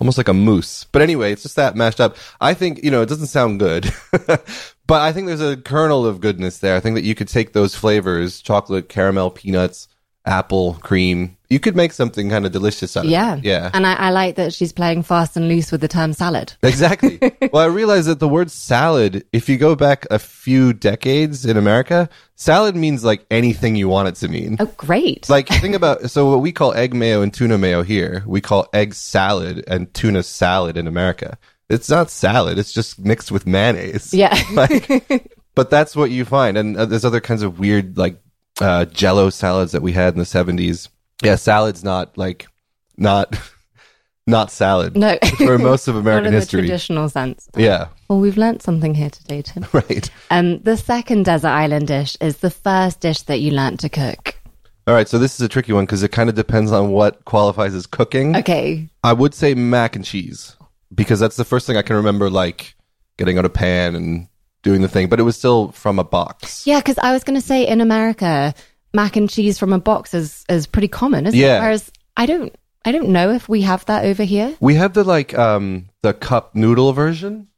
Almost 0.00 0.18
like 0.18 0.28
a 0.28 0.34
mousse. 0.34 0.84
But 0.92 1.02
anyway, 1.02 1.32
it's 1.32 1.42
just 1.42 1.56
that 1.56 1.76
mashed 1.76 2.00
up. 2.00 2.16
I 2.40 2.54
think, 2.54 2.84
you 2.84 2.90
know, 2.90 3.02
it 3.02 3.08
doesn't 3.08 3.26
sound 3.26 3.58
good. 3.58 3.92
but 4.26 4.42
I 4.90 5.12
think 5.12 5.26
there's 5.26 5.40
a 5.40 5.56
kernel 5.56 6.06
of 6.06 6.20
goodness 6.20 6.58
there. 6.58 6.76
I 6.76 6.80
think 6.80 6.94
that 6.94 7.04
you 7.04 7.14
could 7.14 7.28
take 7.28 7.52
those 7.52 7.74
flavors, 7.74 8.40
chocolate, 8.40 8.88
caramel, 8.88 9.30
peanuts, 9.30 9.88
apple, 10.28 10.74
cream. 10.74 11.36
You 11.48 11.58
could 11.58 11.74
make 11.74 11.92
something 11.92 12.28
kind 12.28 12.44
of 12.44 12.52
delicious 12.52 12.96
out 12.96 13.06
of 13.06 13.10
yeah. 13.10 13.36
it. 13.36 13.44
Yeah. 13.44 13.70
And 13.72 13.86
I, 13.86 13.94
I 13.94 14.10
like 14.10 14.36
that 14.36 14.52
she's 14.52 14.72
playing 14.72 15.02
fast 15.02 15.34
and 15.36 15.48
loose 15.48 15.72
with 15.72 15.80
the 15.80 15.88
term 15.88 16.12
salad. 16.12 16.52
Exactly. 16.62 17.18
well, 17.50 17.62
I 17.62 17.66
realize 17.66 18.04
that 18.06 18.20
the 18.20 18.28
word 18.28 18.50
salad, 18.50 19.24
if 19.32 19.48
you 19.48 19.56
go 19.56 19.74
back 19.74 20.06
a 20.10 20.18
few 20.18 20.74
decades 20.74 21.46
in 21.46 21.56
America, 21.56 22.10
salad 22.36 22.76
means 22.76 23.02
like 23.02 23.24
anything 23.30 23.74
you 23.74 23.88
want 23.88 24.08
it 24.08 24.16
to 24.16 24.28
mean. 24.28 24.58
Oh, 24.60 24.66
great. 24.76 25.28
Like 25.30 25.48
think 25.48 25.74
about 25.74 26.10
so 26.10 26.30
what 26.30 26.40
we 26.40 26.52
call 26.52 26.74
egg 26.74 26.94
mayo 26.94 27.22
and 27.22 27.32
tuna 27.32 27.56
mayo 27.56 27.82
here, 27.82 28.22
we 28.26 28.42
call 28.42 28.68
egg 28.74 28.94
salad 28.94 29.64
and 29.66 29.92
tuna 29.94 30.22
salad 30.22 30.76
in 30.76 30.86
America. 30.86 31.38
It's 31.70 31.90
not 31.90 32.10
salad; 32.10 32.58
it's 32.58 32.72
just 32.72 32.98
mixed 32.98 33.30
with 33.30 33.46
mayonnaise. 33.46 34.14
yeah. 34.14 34.38
Like, 34.52 35.34
but 35.54 35.70
that's 35.70 35.96
what 35.96 36.10
you 36.10 36.24
find, 36.24 36.56
and 36.56 36.76
uh, 36.76 36.86
there's 36.86 37.04
other 37.04 37.20
kinds 37.20 37.42
of 37.42 37.58
weird 37.58 37.98
like 37.98 38.20
uh, 38.60 38.84
Jello 38.86 39.30
salads 39.30 39.72
that 39.72 39.82
we 39.82 39.92
had 39.92 40.14
in 40.14 40.18
the 40.18 40.24
'70s. 40.24 40.88
Yeah, 41.22 41.36
salad's 41.36 41.82
not 41.84 42.16
like 42.18 42.46
not 42.96 43.36
not 44.26 44.50
salad 44.50 44.96
no. 44.96 45.18
for 45.38 45.58
most 45.58 45.88
of 45.88 45.96
American 46.02 46.26
in 46.26 46.32
the 46.32 46.38
history. 46.40 46.60
traditional 46.62 47.08
sense. 47.08 47.48
Yeah, 47.56 47.88
Well, 48.08 48.20
we've 48.20 48.36
learnt 48.36 48.62
something 48.62 48.94
here 48.94 49.10
today, 49.10 49.42
Tim. 49.42 49.64
right. 49.72 50.10
Um, 50.30 50.58
the 50.60 50.76
second 50.76 51.24
desert 51.24 51.48
island 51.48 51.86
dish 51.88 52.16
is 52.20 52.38
the 52.38 52.50
first 52.50 53.00
dish 53.00 53.22
that 53.22 53.40
you 53.40 53.50
learnt 53.52 53.80
to 53.80 53.88
cook. 53.88 54.34
All 54.86 54.94
right, 54.94 55.08
so 55.08 55.18
this 55.18 55.34
is 55.34 55.40
a 55.42 55.48
tricky 55.48 55.72
one 55.72 55.84
because 55.84 56.02
it 56.02 56.12
kind 56.12 56.28
of 56.30 56.34
depends 56.34 56.72
on 56.72 56.90
what 56.90 57.24
qualifies 57.26 57.74
as 57.74 57.86
cooking. 57.86 58.36
Okay. 58.36 58.88
I 59.04 59.12
would 59.12 59.34
say 59.34 59.54
mac 59.54 59.96
and 59.96 60.04
cheese 60.04 60.56
because 60.94 61.20
that's 61.20 61.36
the 61.36 61.44
first 61.44 61.66
thing 61.66 61.76
I 61.76 61.82
can 61.82 61.96
remember, 61.96 62.30
like 62.30 62.74
getting 63.18 63.36
out 63.38 63.44
a 63.44 63.50
pan 63.50 63.94
and 63.94 64.28
doing 64.68 64.82
the 64.82 64.88
thing. 64.88 65.08
But 65.08 65.18
it 65.18 65.24
was 65.24 65.36
still 65.36 65.72
from 65.72 65.98
a 65.98 66.04
box. 66.04 66.66
Yeah, 66.66 66.78
because 66.80 66.98
I 66.98 67.12
was 67.12 67.24
going 67.24 67.40
to 67.40 67.46
say 67.46 67.66
in 67.66 67.80
America, 67.80 68.54
mac 68.92 69.16
and 69.16 69.28
cheese 69.30 69.58
from 69.58 69.72
a 69.72 69.78
box 69.78 70.14
is 70.14 70.44
is 70.48 70.66
pretty 70.66 70.88
common, 70.88 71.26
isn't 71.26 71.38
Yeah. 71.38 71.56
it? 71.58 71.60
Whereas 71.62 71.90
I 72.16 72.26
don't 72.26 72.54
I 72.84 72.92
don't 72.92 73.08
know 73.08 73.30
if 73.32 73.48
we 73.48 73.62
have 73.62 73.84
that 73.86 74.04
over 74.04 74.24
here. 74.24 74.54
We 74.60 74.74
have 74.76 74.92
the 74.92 75.04
like 75.04 75.36
um 75.38 75.88
the 76.02 76.12
cup 76.12 76.54
noodle 76.54 76.92
version 76.92 77.48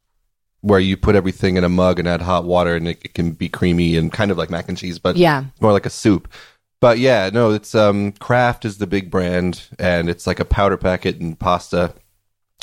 where 0.62 0.81
you 0.81 0.97
put 0.97 1.14
everything 1.17 1.57
in 1.57 1.64
a 1.64 1.69
mug 1.71 1.99
and 1.99 2.07
add 2.07 2.21
hot 2.21 2.45
water 2.45 2.75
and 2.76 2.87
it, 2.88 2.99
it 3.02 3.14
can 3.14 3.33
be 3.33 3.49
creamy 3.49 3.97
and 3.97 4.12
kind 4.12 4.31
of 4.31 4.37
like 4.37 4.50
mac 4.50 4.69
and 4.69 4.76
cheese, 4.79 4.99
but 4.99 5.17
Yeah. 5.17 5.45
more 5.61 5.73
like 5.73 5.87
a 5.87 5.90
soup. 5.90 6.29
But 6.81 6.99
yeah, 6.99 7.31
no, 7.33 7.50
it's 7.52 7.75
um 7.75 8.12
Kraft 8.12 8.64
is 8.64 8.79
the 8.79 8.87
big 8.87 9.11
brand 9.11 9.62
and 9.79 10.09
it's 10.09 10.26
like 10.26 10.38
a 10.40 10.45
powder 10.45 10.76
packet 10.76 11.19
and 11.21 11.38
pasta. 11.38 11.93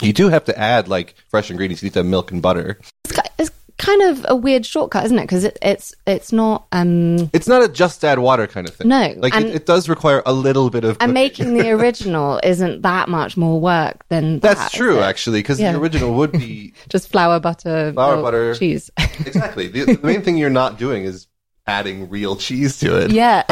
You 0.01 0.13
do 0.13 0.29
have 0.29 0.43
to 0.45 0.57
add 0.57 0.87
like 0.87 1.15
fresh 1.29 1.49
ingredients. 1.49 1.81
You 1.81 1.87
need 1.87 1.93
to 1.93 1.99
have 1.99 2.05
milk 2.05 2.31
and 2.31 2.41
butter. 2.41 2.79
It's, 3.05 3.19
it's 3.39 3.49
kind 3.77 4.01
of 4.01 4.25
a 4.27 4.35
weird 4.35 4.65
shortcut, 4.65 5.05
isn't 5.05 5.19
it? 5.19 5.23
Because 5.23 5.43
it, 5.43 5.57
it's 5.61 5.93
it's 6.05 6.31
not 6.31 6.65
um 6.71 7.29
It's 7.33 7.47
not 7.47 7.63
a 7.63 7.67
just 7.67 8.03
add 8.03 8.19
water 8.19 8.47
kind 8.47 8.67
of 8.67 8.75
thing. 8.75 8.87
No, 8.87 9.13
like 9.17 9.33
and- 9.35 9.45
it, 9.45 9.55
it 9.55 9.65
does 9.65 9.87
require 9.87 10.23
a 10.25 10.33
little 10.33 10.69
bit 10.69 10.83
of. 10.83 10.97
and 10.99 11.13
making 11.13 11.53
the 11.57 11.69
original 11.77 12.39
isn't 12.43 12.81
that 12.81 13.07
much 13.09 13.37
more 13.37 13.59
work 13.59 14.07
than 14.09 14.39
That's 14.39 14.59
that, 14.59 14.73
is 14.73 14.77
true, 14.77 14.99
actually, 14.99 15.39
because 15.39 15.59
Yeah. 15.59 15.73
the 15.73 15.79
original 15.79 16.13
would 16.15 16.31
be 16.31 16.73
Just 16.89 17.09
flour, 17.11 17.39
butter, 17.39 17.91
Flour, 17.93 18.21
butter. 18.21 18.55
cheese. 18.55 18.89
exactly 18.97 19.67
the, 19.67 19.95
the 19.95 19.99
main 20.07 20.21
thing 20.21 20.37
you're 20.37 20.49
not 20.49 20.77
doing 20.79 21.03
is 21.03 21.27
adding 21.67 22.09
real 22.09 22.35
cheese 22.35 22.79
to 22.79 22.97
it. 22.97 23.11
yeah. 23.11 23.43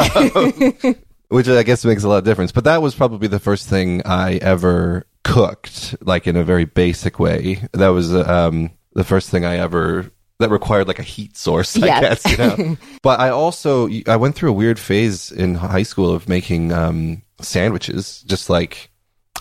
which 1.28 1.48
I 1.48 1.62
guess 1.64 1.84
makes 1.84 2.04
a 2.04 2.08
lot 2.08 2.18
of 2.18 2.24
difference. 2.24 2.52
But 2.52 2.64
that 2.64 2.80
was 2.82 2.94
probably 2.94 3.28
the 3.28 3.38
first 3.40 3.68
thing 3.68 4.02
I 4.04 4.36
ever 4.36 5.06
cooked, 5.24 5.96
like 6.00 6.26
in 6.26 6.36
a 6.36 6.44
very 6.44 6.64
basic 6.64 7.18
way. 7.18 7.60
That 7.72 7.88
was 7.88 8.14
um, 8.14 8.70
the 8.94 9.04
first 9.04 9.28
thing 9.30 9.44
I 9.44 9.56
ever 9.56 10.10
that 10.38 10.50
required 10.50 10.86
like 10.88 10.98
a 10.98 11.02
heat 11.04 11.36
source, 11.36 11.76
I 11.80 11.86
Yeah. 11.86 12.00
guess. 12.00 12.24
You 12.30 12.36
know. 12.36 12.76
but 13.02 13.20
I 13.20 13.30
also 13.30 13.88
I 14.06 14.16
went 14.16 14.34
through 14.36 14.50
a 14.50 14.54
weird 14.54 14.78
phase 14.78 15.30
in 15.32 15.54
high 15.54 15.82
school 15.82 16.12
of 16.12 16.28
making 16.28 16.72
um, 16.72 17.22
sandwiches, 17.40 18.22
just 18.26 18.50
like. 18.50 18.90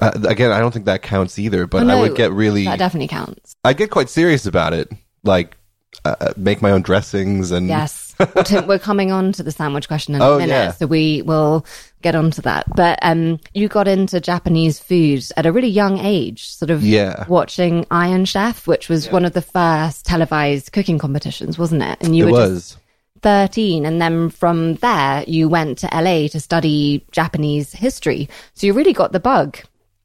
Uh, 0.02 0.12
again, 0.28 0.52
I 0.52 0.60
don't 0.60 0.74
think 0.74 0.86
that 0.88 1.02
counts 1.04 1.40
either, 1.40 1.68
but 1.68 1.84
Oh, 1.84 1.86
no, 1.86 1.98
I 1.98 2.02
would 2.02 2.16
get 2.18 2.34
really, 2.34 2.66
that 2.66 2.80
definitely 2.80 3.08
counts. 3.08 3.56
I 3.64 3.72
get 3.72 3.92
quite 3.92 4.10
serious 4.10 4.46
about 4.46 4.74
it. 4.74 4.92
Like, 5.24 5.56
uh, 6.04 6.34
make 6.36 6.62
my 6.62 6.72
own 6.72 6.82
dressings 6.82 7.52
and 7.52 7.68
Yes. 7.70 8.14
Well, 8.36 8.44
Tim, 8.44 8.68
we're 8.68 8.78
coming 8.80 9.14
on 9.14 9.32
to 9.34 9.44
the 9.44 9.52
sandwich 9.54 9.88
question 9.88 10.14
in 10.16 10.22
Oh, 10.22 10.36
a 10.36 10.40
minute, 10.40 10.52
yeah. 10.54 10.72
so 10.72 10.86
we 10.86 11.22
will 11.22 11.66
get 12.06 12.16
onto 12.16 12.42
that. 12.44 12.66
But 12.76 13.00
um, 13.02 13.40
you 13.56 13.68
got 13.68 13.88
into 13.88 14.22
Japanese 14.22 14.78
food 14.80 15.26
at 15.36 15.48
a 15.48 15.52
really 15.52 15.68
young 15.68 15.98
age, 15.98 16.48
sort 16.50 16.70
of 16.70 16.84
Yeah. 16.84 17.26
watching 17.28 17.86
Iron 17.90 18.26
Chef, 18.26 18.68
which 18.68 18.90
was 18.90 19.10
one 19.12 19.26
of 19.26 19.34
the 19.34 19.42
first 19.42 20.06
televised 20.06 20.72
cooking 20.72 21.00
competitions, 21.00 21.58
wasn't 21.58 21.82
it? 21.82 21.98
And 22.02 22.16
you 22.16 22.28
it 22.28 22.32
were 22.32 22.40
was. 22.40 22.50
just 22.72 22.78
13 23.22 23.86
and 23.88 24.00
then 24.00 24.30
from 24.30 24.76
there 24.76 25.24
you 25.26 25.50
went 25.50 25.80
to 25.80 25.88
LA 25.92 26.28
to 26.28 26.40
study 26.40 27.04
Japanese 27.12 27.72
history. 27.74 28.30
So 28.54 28.68
you 28.68 28.74
really 28.74 28.94
got 28.94 29.12
the 29.14 29.20
bug. 29.20 29.58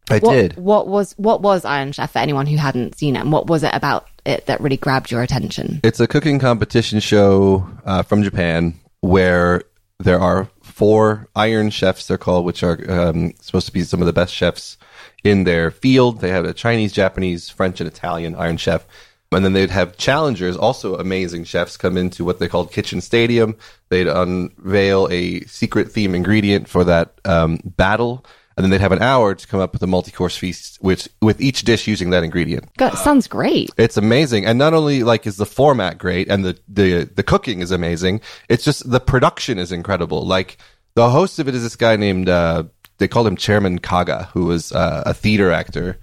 I 0.09 0.21
What, 0.21 0.33
did. 0.33 0.57
What 0.57 0.89
was 0.89 1.13
what 1.19 1.43
was 1.43 1.67
Iron 1.67 1.93
Chef 1.93 2.13
for 2.13 2.19
anyone 2.19 2.47
who 2.47 2.57
hadn't 2.57 2.97
seen 2.97 3.17
it? 3.17 3.21
And 3.21 3.31
what 3.31 3.47
was 3.47 3.63
it 3.63 3.75
about 3.75 4.07
it 4.25 4.47
that 4.47 4.61
really 4.63 4.79
grabbed 4.79 5.11
your 5.11 5.21
attention? 5.23 5.81
It's 5.85 6.01
a 6.01 6.07
cooking 6.09 6.39
competition 6.39 6.99
show 7.01 7.69
uh, 7.85 8.03
from 8.03 8.23
Japan 8.23 8.75
where 9.03 9.63
there 9.99 10.19
are 10.19 10.49
four 10.81 11.29
iron 11.37 11.69
chefs, 11.69 12.07
they're 12.07 12.17
called, 12.17 12.47
which 12.47 12.63
are 12.63 12.79
um, 12.91 13.35
supposed 13.39 13.67
to 13.67 13.73
be 13.73 13.83
some 13.83 14.01
of 14.01 14.07
the 14.07 14.15
best 14.15 14.33
chefs 14.33 14.79
in 15.23 15.45
their 15.45 15.71
field. 15.71 16.23
They 16.23 16.31
have 16.31 16.47
a 16.47 16.55
Chinese, 16.55 16.95
Japanese, 16.95 17.51
French, 17.51 17.83
and 17.83 17.87
Italian 17.87 18.35
iron 18.35 18.57
chef. 18.57 18.87
And 19.31 19.45
then 19.45 19.53
they'd 19.53 19.69
have 19.69 19.99
challengers, 19.99 20.57
also 20.57 20.97
amazing 20.97 21.45
chefs, 21.45 21.77
come 21.77 21.99
into 21.99 22.25
what 22.25 22.39
they 22.39 22.49
called 22.49 22.73
Kitchen 22.73 23.03
Stadium. 23.03 23.57
They'd 23.91 24.09
unveil 24.09 25.07
a 25.11 25.43
secret 25.43 25.93
theme 25.93 26.15
ingredient 26.15 26.67
for 26.67 26.83
that 26.85 27.13
um, 27.27 27.59
battle. 27.63 28.25
And 28.61 28.65
then 28.67 28.71
they'd 28.71 28.83
have 28.83 28.93
an 28.93 29.01
hour 29.01 29.35
to 29.35 29.47
come 29.47 29.59
up 29.59 29.73
with 29.73 29.83
a 29.83 29.87
multi-course 29.87 30.37
feast, 30.37 30.77
which 30.83 31.09
with 31.23 31.41
each 31.41 31.63
dish 31.63 31.87
using 31.87 32.11
that 32.11 32.23
ingredient. 32.23 32.69
God, 32.77 32.95
sounds 32.95 33.27
great. 33.27 33.71
It's 33.79 33.97
amazing, 33.97 34.45
and 34.45 34.59
not 34.59 34.75
only 34.75 35.03
like 35.03 35.27
is 35.27 35.39
the 35.39 35.47
format 35.47 35.97
great, 35.97 36.29
and 36.29 36.45
the 36.45 36.59
the 36.69 37.05
the 37.05 37.23
cooking 37.23 37.61
is 37.61 37.71
amazing. 37.71 38.21
It's 38.51 38.63
just 38.63 38.91
the 38.91 39.01
production 39.01 39.59
is 39.59 39.73
incredible. 39.73 40.27
Like 40.27 40.59
the 40.95 41.09
host 41.09 41.39
of 41.39 41.49
it 41.49 41.55
is 41.55 41.63
this 41.63 41.75
guy 41.75 41.97
named 41.97 42.29
uh, 42.29 42.65
they 42.99 43.09
called 43.09 43.27
him 43.27 43.37
Chairman 43.37 43.79
Kaga, 43.79 44.29
who 44.35 44.45
was 44.45 44.73
uh, 44.73 45.05
a 45.07 45.15
theater 45.15 45.51
actor 45.51 45.99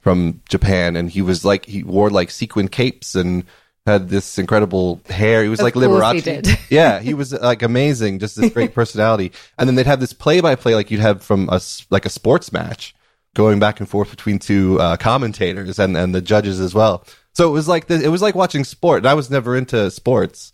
from 0.00 0.42
Japan, 0.50 0.96
and 0.96 1.10
he 1.10 1.22
was 1.22 1.46
like 1.46 1.64
he 1.64 1.82
wore 1.82 2.10
like 2.10 2.30
sequin 2.30 2.68
capes 2.68 3.14
and 3.14 3.44
had 3.86 4.08
this 4.08 4.38
incredible 4.38 5.00
hair. 5.08 5.42
He 5.42 5.48
was 5.48 5.60
Of 5.60 5.64
like 5.64 5.74
he 5.74 5.80
Liberace. 5.80 6.22
did. 6.24 6.48
yeah, 6.70 6.98
he 7.00 7.14
was 7.14 7.32
like 7.32 7.62
amazing, 7.62 8.18
just 8.18 8.36
this 8.40 8.52
great 8.52 8.74
personality. 8.80 9.32
And 9.58 9.68
then 9.68 9.74
they'd 9.76 9.86
have 9.86 10.00
this 10.00 10.12
play 10.12 10.40
by 10.40 10.54
play 10.56 10.74
like 10.74 10.90
you'd 10.90 11.00
have 11.00 11.22
from 11.22 11.48
a 11.50 11.60
like 11.90 12.04
a 12.04 12.10
sports 12.10 12.52
match 12.52 12.94
going 13.34 13.58
back 13.60 13.80
and 13.80 13.88
forth 13.88 14.10
between 14.10 14.38
two 14.38 14.80
uh, 14.80 14.96
commentators 14.96 15.78
and, 15.78 15.96
and 15.96 16.14
the 16.14 16.20
judges 16.20 16.58
as 16.60 16.74
well. 16.74 17.04
So 17.34 17.48
it 17.48 17.52
was 17.52 17.68
like 17.68 17.86
the, 17.86 18.02
it 18.02 18.08
was 18.08 18.22
like 18.22 18.34
watching 18.34 18.64
sport. 18.64 18.98
And 18.98 19.06
I 19.06 19.14
was 19.14 19.30
never 19.30 19.54
into 19.56 19.90
sports, 19.90 20.52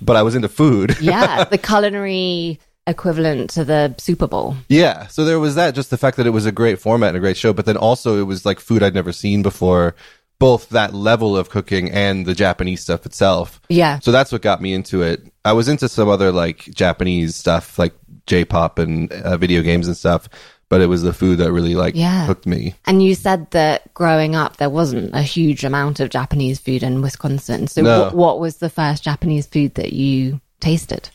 but 0.00 0.16
I 0.16 0.22
was 0.22 0.34
into 0.34 0.48
food. 0.48 0.96
Yeah, 1.00 1.44
the 1.44 1.58
culinary 1.58 2.58
equivalent 2.86 3.50
to 3.50 3.64
the 3.64 3.94
Super 3.98 4.26
Bowl. 4.26 4.56
yeah. 4.68 5.06
So 5.06 5.24
there 5.24 5.38
was 5.40 5.54
that, 5.54 5.74
just 5.74 5.90
the 5.90 5.96
fact 5.98 6.16
that 6.18 6.26
it 6.26 6.30
was 6.30 6.44
a 6.46 6.52
great 6.52 6.78
format 6.78 7.08
and 7.10 7.16
a 7.16 7.20
great 7.20 7.36
show, 7.36 7.52
but 7.52 7.66
then 7.66 7.76
also 7.76 8.18
it 8.18 8.24
was 8.24 8.44
like 8.44 8.58
food 8.60 8.82
I'd 8.82 8.94
never 8.94 9.12
seen 9.12 9.42
before. 9.42 9.94
Both 10.44 10.68
that 10.70 10.92
level 10.92 11.36
of 11.36 11.48
cooking 11.48 11.90
and 11.90 12.26
the 12.26 12.34
Japanese 12.34 12.82
stuff 12.82 13.06
itself. 13.06 13.60
Yeah. 13.68 13.98
So 14.00 14.12
that's 14.12 14.30
what 14.30 14.42
got 14.42 14.60
me 14.60 14.74
into 14.74 15.02
it. 15.02 15.22
I 15.44 15.52
was 15.54 15.68
into 15.68 15.88
some 15.88 16.08
other 16.08 16.30
like 16.32 16.58
Japanese 16.74 17.34
stuff, 17.34 17.78
like 17.78 17.94
J-pop 18.26 18.78
and 18.78 19.10
uh, 19.12 19.36
video 19.38 19.62
games 19.62 19.86
and 19.86 19.96
stuff, 19.96 20.28
but 20.68 20.80
it 20.80 20.86
was 20.86 21.02
the 21.02 21.12
food 21.12 21.38
that 21.38 21.50
really 21.52 21.74
like 21.74 21.94
Yeah. 21.94 22.26
hooked 22.26 22.46
me. 22.46 22.74
And 22.86 23.02
you 23.02 23.14
said 23.14 23.50
that 23.52 23.92
growing 23.94 24.34
up, 24.34 24.56
there 24.58 24.70
wasn't 24.70 25.14
a 25.14 25.22
huge 25.22 25.64
amount 25.64 26.00
of 26.00 26.10
Japanese 26.10 26.58
food 26.58 26.82
in 26.82 27.00
Wisconsin. 27.00 27.66
So, 27.66 27.82
No. 27.82 28.00
what, 28.02 28.14
what 28.14 28.40
was 28.40 28.56
the 28.58 28.70
first 28.70 29.02
Japanese 29.02 29.46
food 29.46 29.74
that 29.76 29.92
you 29.94 30.40
tasted? 30.60 31.08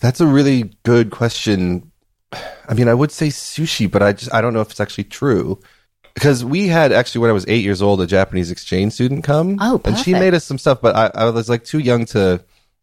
That's 0.00 0.20
a 0.20 0.26
really 0.26 0.70
good 0.84 1.10
question. 1.10 1.90
I 2.68 2.74
mean, 2.74 2.88
I 2.88 2.94
would 2.94 3.10
say 3.12 3.28
sushi, 3.28 3.90
but 3.90 4.02
I 4.02 4.12
just 4.12 4.32
I 4.34 4.40
don't 4.40 4.54
know 4.54 4.60
if 4.60 4.70
it's 4.70 4.80
actually 4.80 5.04
true. 5.04 5.60
Because 6.14 6.44
we 6.44 6.68
had 6.68 6.92
actually 6.92 7.22
when 7.22 7.30
I 7.30 7.34
was 7.34 7.44
eight 7.48 7.64
years 7.64 7.82
old, 7.82 8.00
a 8.00 8.06
Japanese 8.06 8.50
exchange 8.50 8.92
student 8.92 9.24
come. 9.24 9.58
Oh, 9.60 9.80
and 9.84 9.98
she 9.98 10.12
made 10.12 10.32
us 10.32 10.44
some 10.44 10.58
stuff, 10.58 10.80
but 10.80 10.94
I, 10.94 11.10
I 11.14 11.30
was 11.30 11.48
like 11.48 11.64
too 11.64 11.80
young 11.80 12.04
to 12.06 12.40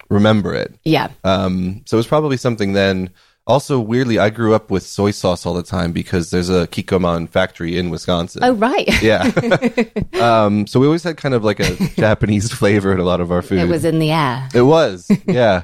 remember 0.10 0.54
it. 0.54 0.76
Yeah. 0.84 1.10
Um, 1.24 1.82
so 1.86 1.96
it 1.96 2.00
was 2.00 2.08
probably 2.08 2.38
something 2.38 2.74
then. 2.74 3.10
Also, 3.48 3.80
weirdly, 3.80 4.20
I 4.20 4.30
grew 4.30 4.54
up 4.54 4.70
with 4.70 4.84
soy 4.84 5.12
sauce 5.12 5.46
all 5.46 5.54
the 5.56 5.64
time 5.64 5.94
because 5.94 6.30
there's 6.30 6.50
a 6.50 6.68
Kikkoman 6.68 7.28
factory 7.28 7.78
in 7.78 7.90
Wisconsin. 7.90 8.44
Oh, 8.44 8.54
right. 8.54 8.88
Yeah. 9.02 9.24
um, 10.22 10.68
so 10.68 10.80
we 10.80 10.86
always 10.86 11.04
had 11.04 11.18
kind 11.18 11.34
of 11.34 11.44
like 11.44 11.60
a 11.60 11.76
Japanese 11.96 12.52
flavor 12.52 12.94
in 12.94 13.00
a 13.00 13.04
lot 13.04 13.20
of 13.20 13.32
our 13.32 13.42
food. 13.42 13.60
it 13.60 13.68
was 13.68 13.84
in 13.84 13.98
the 13.98 14.12
air. 14.12 14.48
It 14.54 14.62
was, 14.62 15.10
yeah. 15.26 15.64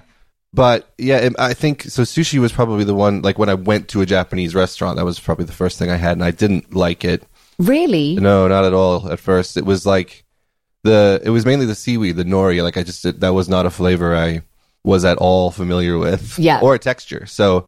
But 0.54 0.92
yeah, 0.98 1.18
it, 1.18 1.36
I 1.38 1.54
think 1.54 1.84
so. 1.84 2.02
Sushi 2.02 2.40
was 2.40 2.52
probably 2.52 2.84
the 2.84 2.96
one. 2.96 3.22
Like 3.22 3.38
when 3.38 3.50
I 3.50 3.54
went 3.54 3.90
to 3.90 4.02
a 4.02 4.06
Japanese 4.08 4.56
restaurant, 4.56 4.98
that 4.98 5.06
was 5.06 5.20
probably 5.20 5.46
the 5.46 5.52
first 5.52 5.78
thing 5.78 5.92
I 5.92 5.98
had, 5.98 6.14
and 6.14 6.24
I 6.24 6.32
didn't 6.32 6.74
like 6.74 7.06
it. 7.06 7.24
Really? 7.60 8.16
No, 8.16 8.48
not 8.48 8.66
at 8.66 8.74
all. 8.74 9.12
At 9.12 9.20
first, 9.20 9.58
it 9.58 9.66
was 9.66 9.86
like 9.86 10.24
the. 10.84 11.22
It 11.24 11.30
was 11.32 11.46
mainly 11.46 11.66
the 11.66 11.76
seaweed, 11.76 12.16
the 12.16 12.24
nori. 12.24 12.62
Like 12.64 12.78
I 12.78 12.84
just 12.84 13.20
that 13.20 13.34
was 13.34 13.50
not 13.50 13.66
a 13.66 13.70
flavor 13.70 14.16
I 14.16 14.42
was 14.84 15.04
at 15.04 15.18
all 15.18 15.52
familiar 15.52 15.98
with. 15.98 16.38
Yeah. 16.40 16.60
or 16.62 16.76
a 16.76 16.80
texture. 16.80 17.26
So 17.26 17.68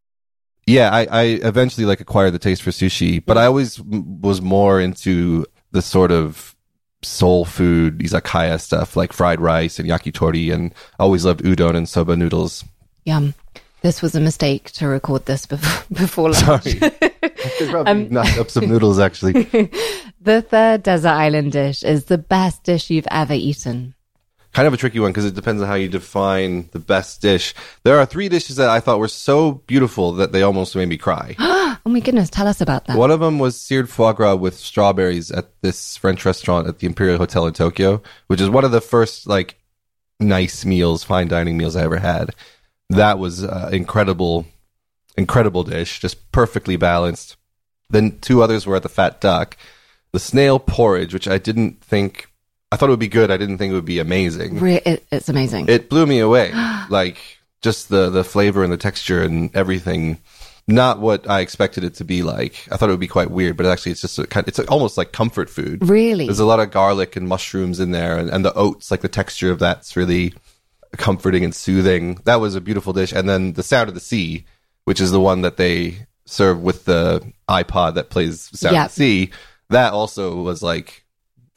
yeah, 0.68 0.92
I, 0.92 1.08
I 1.10 1.24
eventually 1.24 1.86
like 1.86 2.00
acquired 2.00 2.32
the 2.32 2.40
taste 2.40 2.62
for 2.62 2.70
sushi, 2.70 3.24
but 3.26 3.38
I 3.38 3.46
always 3.46 3.80
m- 3.80 4.22
was 4.22 4.42
more 4.42 4.80
into 4.80 5.46
the 5.72 5.82
sort 5.82 6.12
of 6.12 6.56
soul 7.02 7.46
food 7.46 8.00
izakaya 8.00 8.60
stuff 8.60 8.96
like 8.96 9.14
fried 9.14 9.40
rice 9.42 9.80
and 9.80 9.90
yakitori, 9.90 10.54
and 10.54 10.74
always 11.00 11.26
loved 11.26 11.42
udon 11.44 11.76
and 11.76 11.90
soba 11.90 12.16
noodles. 12.16 12.64
Yum. 13.06 13.34
This 13.82 14.02
was 14.02 14.14
a 14.16 14.20
mistake 14.20 14.72
to 14.74 14.88
record 14.88 15.26
this 15.26 15.46
before, 15.46 15.86
before 15.96 16.32
lunch. 16.32 16.64
Sorry, 16.64 16.80
I 16.84 16.90
could 17.58 17.70
probably 17.70 17.92
Um, 17.92 18.10
knock 18.10 18.38
up 18.38 18.50
some 18.50 18.68
noodles 18.68 19.00
actually. 19.00 19.50
The 20.22 20.42
third 20.42 20.84
desert 20.84 21.08
island 21.12 21.54
dish 21.54 21.82
is 21.82 22.06
the 22.06 22.18
best 22.18 22.64
dish 22.66 22.90
you've 22.90 23.08
ever 23.10 23.34
eaten. 23.34 23.96
kind 24.52 24.68
of 24.68 24.74
a 24.74 24.78
tricky 24.78 25.00
one 25.00 25.12
because 25.12 25.24
it 25.24 25.34
depends 25.34 25.62
on 25.62 25.68
how 25.70 25.76
you 25.76 25.88
define 25.88 26.68
the 26.74 26.80
best 26.80 27.22
dish. 27.22 27.54
There 27.86 27.98
are 28.00 28.06
three 28.06 28.28
dishes 28.28 28.58
that 28.58 28.70
I 28.70 28.82
thought 28.82 29.00
were 29.00 29.08
so 29.08 29.54
beautiful 29.66 30.12
that 30.14 30.34
they 30.34 30.42
almost 30.42 30.76
made 30.76 30.90
me 30.90 30.98
cry. 30.98 31.36
Oh 31.86 31.90
my 31.92 32.02
goodness, 32.02 32.30
tell 32.30 32.46
us 32.48 32.60
about 32.60 32.86
that. 32.88 32.98
One 32.98 33.10
of 33.10 33.22
them 33.22 33.40
was 33.40 33.56
seared 33.60 33.90
foie 33.90 34.12
gras 34.12 34.36
with 34.36 34.56
strawberries 34.58 35.32
at 35.32 35.50
this 35.62 35.96
French 35.96 36.26
restaurant 36.26 36.68
at 36.68 36.80
the 36.80 36.88
Imperial 36.88 37.18
Hotel 37.18 37.48
in 37.48 37.54
Tokyo, 37.54 38.02
which 38.28 38.42
is 38.42 38.50
one 38.50 38.66
of 38.66 38.72
the 38.72 38.82
first 38.82 39.26
like 39.26 39.58
nice 40.20 40.66
meals, 40.66 41.06
fine 41.06 41.30
dining 41.30 41.58
meals 41.58 41.78
I 41.78 41.84
ever 41.86 41.98
had. 42.00 42.36
That 42.90 43.20
was 43.20 43.44
uh, 43.44 43.70
incredible, 43.72 44.46
incredible 45.16 45.64
dish, 45.64 46.00
just 46.00 46.32
perfectly 46.32 46.76
balanced. 46.76 47.38
Then 47.90 48.20
two 48.20 48.42
others 48.42 48.66
were 48.66 48.76
at 48.76 48.84
the 48.84 48.90
Fat 48.90 49.22
Duck, 49.22 49.58
the 50.12 50.20
snail 50.20 50.60
porridge, 50.60 51.14
which 51.14 51.28
I 51.28 51.38
didn't 51.38 51.82
think. 51.84 52.28
I 52.72 52.76
thought 52.76 52.90
it 52.90 52.92
would 52.92 53.00
be 53.00 53.08
good. 53.08 53.32
I 53.32 53.38
didn't 53.38 53.58
think 53.58 53.72
it 53.72 53.76
would 53.76 53.86
be 53.86 54.00
amazing. 54.00 54.60
Re- 54.60 54.82
it, 54.86 55.06
it's 55.12 55.30
amazing. 55.30 55.68
It 55.70 55.90
blew 55.90 56.06
me 56.06 56.20
away. 56.20 56.52
like 56.90 57.18
just 57.62 57.90
the 57.90 58.10
the 58.10 58.24
flavor 58.24 58.64
and 58.64 58.72
the 58.72 58.78
texture 58.78 59.22
and 59.22 59.56
everything. 59.56 60.20
Not 60.68 61.00
what 61.00 61.28
I 61.28 61.40
expected 61.40 61.84
it 61.84 61.96
to 61.96 62.06
be 62.06 62.22
like. 62.22 62.68
I 62.72 62.78
thought 62.78 62.90
it 62.90 62.92
would 62.92 63.00
be 63.00 63.08
quite 63.08 63.32
weird, 63.32 63.58
but 63.58 63.66
actually, 63.66 63.94
it's 63.94 64.02
just 64.02 64.20
a 64.20 64.28
kind. 64.28 64.48
It's 64.48 64.60
almost 64.60 64.98
like 64.98 65.12
comfort 65.12 65.50
food. 65.50 65.88
Really? 65.90 66.26
There's 66.26 66.40
a 66.40 66.46
lot 66.46 66.60
of 66.60 66.70
garlic 66.70 67.16
and 67.16 67.28
mushrooms 67.28 67.80
in 67.80 67.90
there, 67.90 68.20
and, 68.20 68.30
and 68.30 68.46
the 68.46 68.54
oats, 68.54 68.92
like 68.92 69.02
the 69.02 69.08
texture 69.08 69.52
of 69.52 69.58
that's 69.58 69.96
really 69.96 70.36
comforting 70.98 71.44
and 71.44 71.54
soothing. 71.54 72.16
That 72.26 72.40
was 72.40 72.56
a 72.56 72.62
beautiful 72.62 72.94
dish. 72.94 73.12
And 73.12 73.28
then 73.30 73.54
the 73.54 73.64
Sound 73.64 73.90
of 73.90 73.96
the 73.96 74.02
Sea, 74.02 74.46
which 74.86 75.00
is 75.02 75.12
the 75.12 75.20
one 75.20 75.42
that 75.42 75.58
they 75.58 76.08
serve 76.26 76.62
with 76.62 76.86
the 76.86 77.24
iPod 77.50 77.96
that 77.96 78.10
plays 78.10 78.50
Sound 78.58 78.76
Yeah. 78.76 78.86
of 78.86 78.92
the 78.92 78.96
Sea, 78.96 79.32
that 79.70 79.94
also 79.94 80.42
was 80.42 80.62
like 80.64 81.04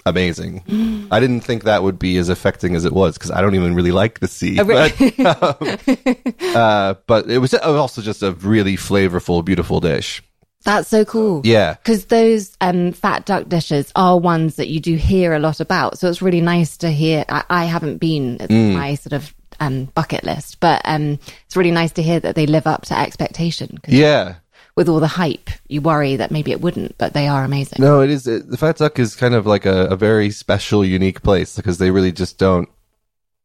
amazing. 0.05 1.09
I 1.11 1.21
didn't 1.21 1.43
think 1.43 1.65
that 1.65 1.83
would 1.83 1.99
be 1.99 2.17
as 2.19 2.29
affecting 2.29 2.75
as 2.75 2.85
it 2.85 2.93
was 2.93 3.17
because 3.17 3.31
I 3.31 3.41
don't 3.41 3.55
even 3.55 3.75
really 3.75 3.93
like 3.93 4.21
the 4.21 4.29
sea. 4.29 4.57
But, 4.63 5.01
um, 5.21 6.55
uh, 6.55 6.95
but 7.07 7.31
it 7.31 7.39
was 7.39 7.55
also 7.55 8.03
just 8.03 8.23
a 8.23 8.33
really 8.33 8.77
flavorful, 8.77 9.45
beautiful 9.45 9.81
dish. 9.81 10.23
That's 10.65 10.89
so 10.89 11.05
cool. 11.05 11.43
Yeah. 11.45 11.75
Because 11.75 12.07
those 12.07 12.57
um, 12.61 12.93
fat 12.93 13.25
duck 13.27 13.49
dishes 13.49 13.93
are 13.97 14.19
ones 14.19 14.57
that 14.57 14.69
you 14.69 14.81
do 14.81 14.95
hear 14.97 15.33
a 15.35 15.39
lot 15.39 15.61
about. 15.61 15.99
So 15.99 16.09
it's 16.09 16.23
really 16.23 16.41
nice 16.41 16.77
to 16.79 16.91
hear. 16.91 17.25
I, 17.29 17.45
I 17.51 17.65
haven't 17.65 17.99
been, 17.99 18.37
it's 18.41 18.53
Mm. 18.53 18.75
my 18.75 18.95
sort 18.95 19.13
of 19.13 19.35
um, 19.61 19.85
bucket 19.95 20.25
list, 20.25 20.61
but 20.61 20.81
um, 20.85 21.19
it's 21.47 21.57
really 21.57 21.71
nice 21.71 21.93
to 21.93 22.03
hear 22.03 22.19
that 22.21 22.35
they 22.35 22.47
live 22.47 22.67
up 22.67 22.83
to 22.87 22.99
expectation. 22.99 23.79
'Cause 23.83 23.95
Yeah. 23.95 24.35
with 24.75 24.89
all 24.89 25.01
the 25.01 25.07
hype, 25.07 25.51
you 25.69 25.81
worry 25.81 26.17
that 26.17 26.31
maybe 26.31 26.51
it 26.51 26.61
wouldn't, 26.61 26.97
but 26.99 27.13
they 27.13 27.29
are 27.29 27.45
amazing. 27.45 27.79
No, 27.81 28.01
it 28.01 28.11
is. 28.11 28.27
It, 28.27 28.49
the 28.51 28.57
Fat 28.57 28.79
Duck 28.79 28.99
is 28.99 29.15
kind 29.15 29.35
of 29.35 29.47
like 29.47 29.67
a, 29.67 29.87
a 29.87 29.97
very 29.97 30.31
special, 30.31 30.85
unique 30.85 31.23
place 31.23 31.57
because 31.57 31.79
they 31.79 31.91
really 31.91 32.13
just 32.13 32.39
don't. 32.39 32.69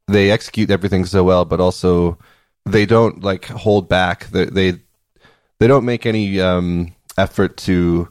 They 0.07 0.31
execute 0.31 0.71
everything 0.71 1.05
so 1.05 1.23
well, 1.23 1.43
but 1.45 1.59
also 1.59 2.17
they 2.65 2.85
don't 2.85 3.23
like 3.23 3.45
hold 3.45 3.89
back. 3.89 4.27
They 4.27 4.45
they, 4.45 4.71
they 5.59 5.67
don't 5.67 5.83
make 5.85 6.05
any 6.05 6.39
um, 6.39 6.93
effort 7.17 7.57
to 7.57 8.09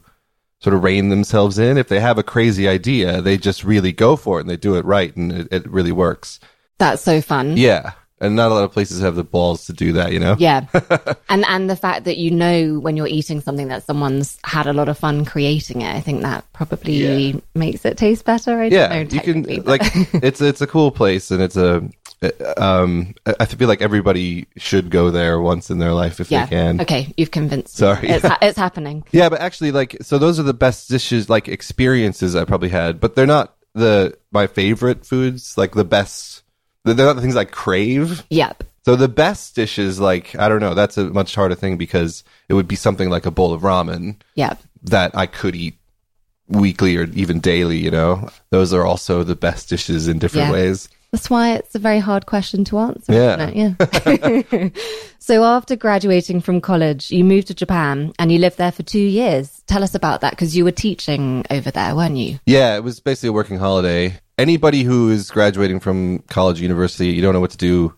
sort 0.59 0.73
of 0.75 0.83
rein 0.83 1.09
themselves 1.09 1.59
in. 1.59 1.77
If 1.77 1.87
they 1.87 1.99
have 1.99 2.17
a 2.17 2.23
crazy 2.23 2.67
idea, 2.67 3.21
they 3.21 3.37
just 3.37 3.63
really 3.63 3.91
go 3.91 4.15
for 4.15 4.37
it 4.39 4.41
and 4.41 4.49
they 4.49 4.57
do 4.57 4.75
it 4.75 4.85
right, 4.85 5.15
and 5.15 5.31
it, 5.31 5.47
it 5.51 5.69
really 5.69 5.91
works. 5.91 6.39
That's 6.79 7.01
so 7.01 7.21
fun. 7.21 7.57
Yeah, 7.57 7.91
and 8.19 8.35
not 8.35 8.51
a 8.51 8.55
lot 8.55 8.63
of 8.63 8.71
places 8.71 9.01
have 9.01 9.15
the 9.15 9.23
balls 9.23 9.65
to 9.67 9.73
do 9.73 9.93
that. 9.93 10.11
You 10.11 10.19
know. 10.19 10.35
Yeah. 10.39 10.65
and 11.29 11.45
and 11.45 11.69
the 11.69 11.75
fact 11.75 12.05
that 12.05 12.17
you 12.17 12.31
know 12.31 12.79
when 12.79 12.97
you're 12.97 13.07
eating 13.07 13.41
something 13.41 13.67
that 13.69 13.83
someone's 13.83 14.37
had 14.43 14.67
a 14.67 14.73
lot 14.73 14.89
of 14.89 14.97
fun 14.97 15.25
creating 15.25 15.81
it, 15.81 15.95
I 15.95 16.01
think 16.01 16.21
that 16.21 16.43
probably 16.53 16.93
Yeah. 17.31 17.39
makes 17.55 17.85
it 17.85 17.97
taste 17.97 18.25
better. 18.25 18.59
I 18.59 18.69
don't 18.69 18.79
yeah 18.79 19.03
know, 19.03 19.09
you 19.09 19.21
can 19.21 19.41
but- 19.43 19.65
like 19.65 19.81
it's 20.23 20.41
it's 20.41 20.61
a 20.61 20.67
cool 20.67 20.91
place 20.91 21.31
and 21.31 21.41
it's 21.41 21.57
a 21.57 21.87
um 22.57 23.13
i 23.39 23.45
feel 23.45 23.67
like 23.67 23.81
everybody 23.81 24.47
should 24.57 24.89
go 24.89 25.11
there 25.11 25.39
once 25.39 25.69
in 25.69 25.77
their 25.77 25.93
life 25.93 26.19
if 26.19 26.31
yeah. 26.31 26.45
they 26.45 26.49
can 26.55 26.81
Okay, 26.81 27.13
you've 27.15 27.31
convinced 27.31 27.75
Sorry. 27.77 28.07
me. 28.07 28.13
It's, 28.15 28.25
ha- 28.25 28.39
it's 28.41 28.57
happening. 28.57 29.03
yeah 29.11 29.29
but 29.29 29.39
actually 29.39 29.71
like 29.71 29.97
so 30.01 30.17
those 30.17 30.39
are 30.39 30.43
the 30.43 30.53
best 30.53 30.89
dishes 30.89 31.29
like 31.29 31.47
experiences 31.47 32.35
i 32.35 32.43
probably 32.43 32.69
had 32.69 32.99
but 32.99 33.15
they're 33.15 33.27
not 33.27 33.55
the 33.73 34.17
my 34.31 34.47
favorite 34.47 35.05
foods 35.05 35.57
like 35.57 35.73
the 35.75 35.85
best 35.85 36.41
they're 36.85 36.95
not 36.95 37.13
the 37.15 37.21
things 37.21 37.35
i 37.35 37.45
crave 37.45 38.23
Yep. 38.31 38.63
so 38.85 38.95
the 38.95 39.07
best 39.07 39.53
dishes 39.55 39.99
like 39.99 40.35
i 40.39 40.49
don't 40.49 40.61
know 40.61 40.73
that's 40.73 40.97
a 40.97 41.05
much 41.05 41.35
harder 41.35 41.55
thing 41.55 41.77
because 41.77 42.23
it 42.49 42.55
would 42.55 42.67
be 42.67 42.75
something 42.75 43.09
like 43.11 43.25
a 43.27 43.31
bowl 43.31 43.53
of 43.53 43.61
ramen 43.61 44.15
Yep. 44.35 44.59
that 44.83 45.15
I 45.15 45.25
could 45.27 45.55
eat 45.55 45.75
weekly 46.49 46.95
or 46.95 47.03
even 47.11 47.41
daily, 47.41 47.77
you 47.77 47.91
know. 47.91 48.29
Those 48.51 48.73
are 48.73 48.85
also 48.85 49.23
the 49.23 49.35
best 49.35 49.67
dishes 49.67 50.07
in 50.07 50.17
different 50.17 50.47
Yeah. 50.47 50.53
ways. 50.53 50.87
That's 51.11 51.29
why 51.29 51.53
it's 51.53 51.73
a 51.73 51.79
very 51.79 51.99
hard 51.99 52.25
question 52.25 52.65
to 52.65 52.79
answer. 52.79 53.13
Yeah. 53.13 53.49
Isn't 53.49 53.57
it? 53.57 54.73
Yeah. 54.75 54.99
so 55.19 55.43
after 55.43 55.75
graduating 55.75 56.41
from 56.41 56.59
college, 56.59 57.11
you 57.11 57.23
moved 57.23 57.47
to 57.47 57.53
Japan 57.53 58.13
and 58.19 58.31
you 58.31 58.39
lived 58.39 58.57
there 58.57 58.71
for 58.71 58.83
two 58.83 58.99
years. 58.99 59.63
Tell 59.67 59.83
us 59.83 59.95
about 59.95 60.21
that 60.21 60.31
because 60.31 60.55
you 60.55 60.65
were 60.65 60.71
teaching 60.71 61.45
over 61.49 61.71
there, 61.71 61.95
weren't 61.95 62.17
you? 62.17 62.39
Yeah, 62.45 62.75
it 62.75 62.83
was 62.83 62.99
basically 62.99 63.29
a 63.29 63.33
working 63.33 63.57
holiday. 63.57 64.19
Anybody 64.37 64.83
who 64.83 65.09
is 65.09 65.31
graduating 65.31 65.79
from 65.79 66.19
college, 66.27 66.59
university, 66.61 67.07
you 67.07 67.21
don't 67.21 67.33
know 67.33 67.39
what 67.39 67.51
to 67.51 67.57
do 67.57 67.95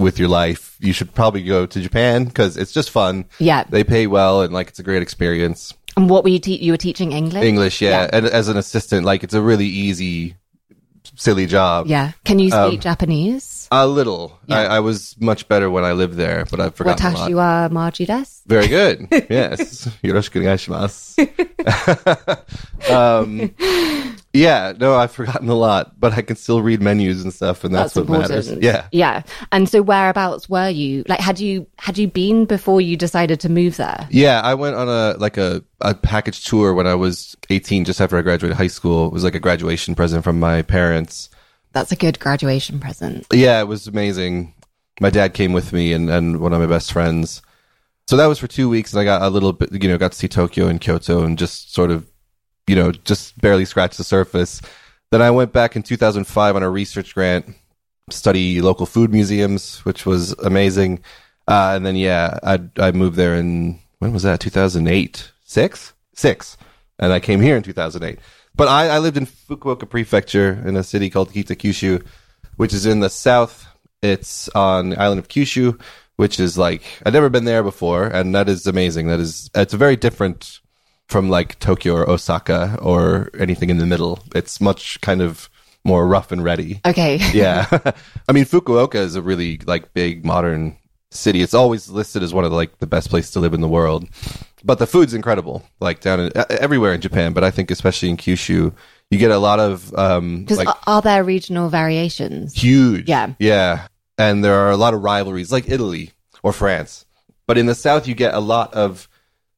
with 0.00 0.18
your 0.18 0.28
life, 0.28 0.76
you 0.80 0.92
should 0.92 1.12
probably 1.14 1.42
go 1.42 1.66
to 1.66 1.80
Japan 1.80 2.24
because 2.24 2.56
it's 2.56 2.72
just 2.72 2.90
fun. 2.90 3.24
Yeah. 3.38 3.64
They 3.64 3.82
pay 3.82 4.06
well 4.06 4.42
and 4.42 4.52
like 4.52 4.68
it's 4.68 4.78
a 4.78 4.84
great 4.84 5.02
experience. 5.02 5.74
And 5.96 6.08
what 6.08 6.22
were 6.22 6.30
you 6.30 6.38
te- 6.38 6.62
you 6.62 6.72
were 6.72 6.78
teaching 6.78 7.10
English? 7.12 7.42
English, 7.42 7.82
yeah. 7.82 8.02
Yeah. 8.02 8.10
And 8.12 8.26
as 8.26 8.46
an 8.48 8.56
assistant, 8.56 9.04
like 9.04 9.24
it's 9.24 9.34
a 9.34 9.42
really 9.42 9.66
easy, 9.66 10.36
silly 11.16 11.46
job. 11.46 11.86
Yeah. 11.86 12.12
Can 12.24 12.38
you 12.38 12.50
speak 12.50 12.74
Um, 12.74 12.80
Japanese? 12.80 13.57
A 13.70 13.86
little. 13.86 14.38
Yeah. 14.46 14.60
I, 14.60 14.64
I 14.76 14.80
was 14.80 15.14
much 15.20 15.46
better 15.48 15.70
when 15.70 15.84
I 15.84 15.92
lived 15.92 16.14
there, 16.14 16.46
but 16.50 16.58
I've 16.60 16.74
forgotten 16.74 17.06
a 17.06 17.10
lot. 17.10 17.32
Wa 17.32 17.68
maji 17.70 18.06
desu. 18.06 18.46
Very 18.46 18.68
good. 18.68 19.08
Yes. 19.28 19.86
Yoroshiku 20.02 20.40
onegaishimasu. 20.42 21.28
um, 22.90 23.54
yeah, 24.32 24.72
no, 24.78 24.94
I've 24.94 25.12
forgotten 25.12 25.48
a 25.48 25.54
lot, 25.54 25.98
but 26.00 26.12
I 26.12 26.22
can 26.22 26.36
still 26.36 26.62
read 26.62 26.80
menus 26.80 27.22
and 27.22 27.32
stuff, 27.32 27.64
and 27.64 27.74
that's, 27.74 27.94
That's 27.94 28.08
what 28.08 28.16
important. 28.16 28.46
matters. 28.46 28.62
Yeah. 28.62 28.86
Yeah. 28.92 29.22
And 29.52 29.68
so 29.68 29.82
whereabouts 29.82 30.48
were 30.48 30.68
you? 30.68 31.04
Like 31.08 31.20
had 31.20 31.38
you 31.40 31.66
had 31.78 31.98
you 31.98 32.08
been 32.08 32.46
before 32.46 32.80
you 32.80 32.96
decided 32.96 33.40
to 33.40 33.48
move 33.48 33.76
there? 33.76 34.06
Yeah, 34.10 34.40
I 34.40 34.54
went 34.54 34.76
on 34.76 34.88
a 34.88 35.16
like 35.18 35.36
a, 35.36 35.62
a 35.80 35.94
package 35.94 36.44
tour 36.44 36.72
when 36.72 36.86
I 36.86 36.94
was 36.94 37.36
18, 37.50 37.84
just 37.84 38.00
after 38.00 38.16
I 38.16 38.22
graduated 38.22 38.56
high 38.56 38.68
school. 38.68 39.06
It 39.06 39.12
was 39.12 39.24
like 39.24 39.34
a 39.34 39.40
graduation 39.40 39.94
present 39.94 40.24
from 40.24 40.40
my 40.40 40.62
parents. 40.62 41.28
That's 41.72 41.92
a 41.92 41.96
good 41.96 42.18
graduation 42.18 42.80
present. 42.80 43.26
Yeah, 43.32 43.60
it 43.60 43.68
was 43.68 43.86
amazing. 43.86 44.54
My 45.00 45.10
dad 45.10 45.34
came 45.34 45.52
with 45.52 45.72
me 45.72 45.92
and, 45.92 46.10
and 46.10 46.40
one 46.40 46.52
of 46.52 46.60
my 46.60 46.66
best 46.66 46.92
friends. 46.92 47.42
So 48.08 48.16
that 48.16 48.26
was 48.26 48.38
for 48.38 48.46
two 48.46 48.70
weeks, 48.70 48.92
and 48.92 49.00
I 49.00 49.04
got 49.04 49.20
a 49.20 49.28
little 49.28 49.52
bit, 49.52 49.70
you 49.70 49.88
know, 49.88 49.98
got 49.98 50.12
to 50.12 50.18
see 50.18 50.28
Tokyo 50.28 50.66
and 50.66 50.80
Kyoto 50.80 51.24
and 51.24 51.38
just 51.38 51.74
sort 51.74 51.90
of, 51.90 52.08
you 52.66 52.74
know, 52.74 52.90
just 52.90 53.38
barely 53.38 53.66
scratched 53.66 53.98
the 53.98 54.04
surface. 54.04 54.62
Then 55.10 55.20
I 55.20 55.30
went 55.30 55.52
back 55.52 55.76
in 55.76 55.82
2005 55.82 56.56
on 56.56 56.62
a 56.62 56.70
research 56.70 57.14
grant, 57.14 57.54
study 58.10 58.62
local 58.62 58.86
food 58.86 59.12
museums, 59.12 59.84
which 59.84 60.06
was 60.06 60.32
amazing. 60.38 61.00
Uh, 61.46 61.72
and 61.76 61.84
then, 61.84 61.96
yeah, 61.96 62.38
I, 62.42 62.60
I 62.78 62.92
moved 62.92 63.16
there 63.16 63.34
in, 63.34 63.78
when 63.98 64.14
was 64.14 64.22
that? 64.22 64.40
2008? 64.40 65.30
Six? 65.44 65.92
Six. 66.14 66.56
And 66.98 67.12
I 67.12 67.20
came 67.20 67.40
here 67.42 67.56
in 67.56 67.62
2008. 67.62 68.18
But 68.58 68.66
I, 68.66 68.88
I 68.88 68.98
lived 68.98 69.16
in 69.16 69.24
Fukuoka 69.24 69.88
Prefecture 69.88 70.60
in 70.66 70.76
a 70.76 70.82
city 70.82 71.10
called 71.10 71.32
Kitakyushu, 71.32 72.04
which 72.56 72.74
is 72.74 72.86
in 72.86 72.98
the 72.98 73.08
south. 73.08 73.66
It's 74.02 74.48
on 74.48 74.90
the 74.90 75.00
island 75.00 75.20
of 75.20 75.28
Kyushu, 75.28 75.80
which 76.16 76.40
is 76.40 76.58
like, 76.58 76.82
I'd 77.06 77.12
never 77.12 77.28
been 77.28 77.44
there 77.44 77.62
before. 77.62 78.08
And 78.08 78.34
that 78.34 78.48
is 78.48 78.66
amazing. 78.66 79.06
That 79.06 79.20
is, 79.20 79.48
it's 79.54 79.74
very 79.74 79.94
different 79.94 80.58
from 81.06 81.30
like 81.30 81.56
Tokyo 81.60 81.94
or 81.94 82.10
Osaka 82.10 82.76
or 82.82 83.30
anything 83.38 83.70
in 83.70 83.78
the 83.78 83.86
middle. 83.86 84.24
It's 84.34 84.60
much 84.60 85.00
kind 85.02 85.22
of 85.22 85.48
more 85.84 86.04
rough 86.08 86.32
and 86.32 86.42
ready. 86.42 86.80
Okay. 86.84 87.20
Yeah. 87.32 87.66
I 88.28 88.32
mean, 88.32 88.44
Fukuoka 88.44 88.96
is 88.96 89.14
a 89.14 89.22
really 89.22 89.60
like 89.66 89.94
big 89.94 90.24
modern 90.24 90.76
city. 91.12 91.42
It's 91.42 91.54
always 91.54 91.88
listed 91.88 92.24
as 92.24 92.34
one 92.34 92.44
of 92.44 92.52
like 92.52 92.78
the 92.78 92.88
best 92.88 93.08
places 93.08 93.30
to 93.32 93.40
live 93.40 93.54
in 93.54 93.60
the 93.60 93.68
world. 93.68 94.08
But 94.64 94.78
the 94.78 94.86
food's 94.86 95.14
incredible, 95.14 95.62
like 95.80 96.00
down 96.00 96.20
in, 96.20 96.32
uh, 96.34 96.44
everywhere 96.50 96.92
in 96.92 97.00
Japan, 97.00 97.32
but 97.32 97.44
I 97.44 97.50
think 97.50 97.70
especially 97.70 98.10
in 98.10 98.16
Kyushu, 98.16 98.72
you 99.10 99.18
get 99.18 99.30
a 99.30 99.38
lot 99.38 99.60
of 99.60 99.94
um 99.96 100.40
Because 100.40 100.58
like 100.58 100.68
are, 100.68 100.78
are 100.86 101.02
there 101.02 101.24
regional 101.24 101.68
variations? 101.68 102.54
huge. 102.54 103.08
Yeah. 103.08 103.34
Yeah. 103.38 103.86
And 104.16 104.42
there 104.44 104.54
are 104.54 104.70
a 104.70 104.76
lot 104.76 104.94
of 104.94 105.02
rivalries 105.02 105.52
like 105.52 105.68
Italy 105.68 106.12
or 106.42 106.52
France. 106.52 107.06
But 107.46 107.56
in 107.58 107.66
the 107.66 107.74
south 107.74 108.06
you 108.06 108.14
get 108.14 108.34
a 108.34 108.40
lot 108.40 108.74
of 108.74 109.08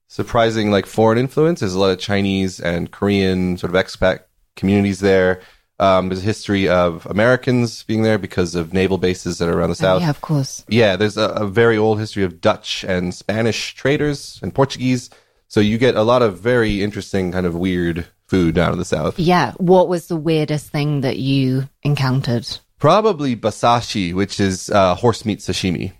surprising 0.08 0.70
like 0.70 0.86
foreign 0.86 1.18
influence. 1.18 1.60
There's 1.60 1.74
a 1.74 1.78
lot 1.78 1.90
of 1.90 1.98
Chinese 1.98 2.60
and 2.60 2.90
Korean 2.90 3.56
sort 3.56 3.74
of 3.74 3.84
expat 3.84 4.20
communities 4.56 5.00
there. 5.00 5.40
Um, 5.80 6.10
there's 6.10 6.20
a 6.20 6.24
history 6.24 6.68
of 6.68 7.06
Americans 7.06 7.84
being 7.84 8.02
there 8.02 8.18
because 8.18 8.54
of 8.54 8.74
naval 8.74 8.98
bases 8.98 9.38
that 9.38 9.48
are 9.48 9.58
around 9.58 9.70
the 9.70 9.76
south. 9.76 10.02
Yeah, 10.02 10.10
of 10.10 10.20
course. 10.20 10.62
Yeah, 10.68 10.96
there's 10.96 11.16
a, 11.16 11.28
a 11.30 11.46
very 11.46 11.78
old 11.78 11.98
history 11.98 12.22
of 12.22 12.42
Dutch 12.42 12.84
and 12.84 13.14
Spanish 13.14 13.74
traders 13.74 14.38
and 14.42 14.54
Portuguese. 14.54 15.08
So 15.48 15.58
you 15.58 15.78
get 15.78 15.96
a 15.96 16.02
lot 16.02 16.20
of 16.20 16.38
very 16.38 16.82
interesting 16.82 17.32
kind 17.32 17.46
of 17.46 17.56
weird 17.56 18.06
food 18.26 18.54
down 18.54 18.72
in 18.72 18.78
the 18.78 18.84
south. 18.84 19.18
Yeah. 19.18 19.52
What 19.56 19.88
was 19.88 20.06
the 20.06 20.16
weirdest 20.16 20.68
thing 20.68 21.00
that 21.00 21.16
you 21.16 21.68
encountered? 21.82 22.46
Probably 22.78 23.34
basashi, 23.34 24.12
which 24.12 24.38
is 24.38 24.68
uh, 24.68 24.94
horse 24.94 25.24
meat 25.24 25.38
sashimi, 25.38 25.92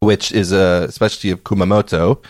which 0.00 0.32
is 0.32 0.50
a 0.50 0.90
specialty 0.90 1.30
of 1.30 1.44
Kumamoto, 1.44 2.22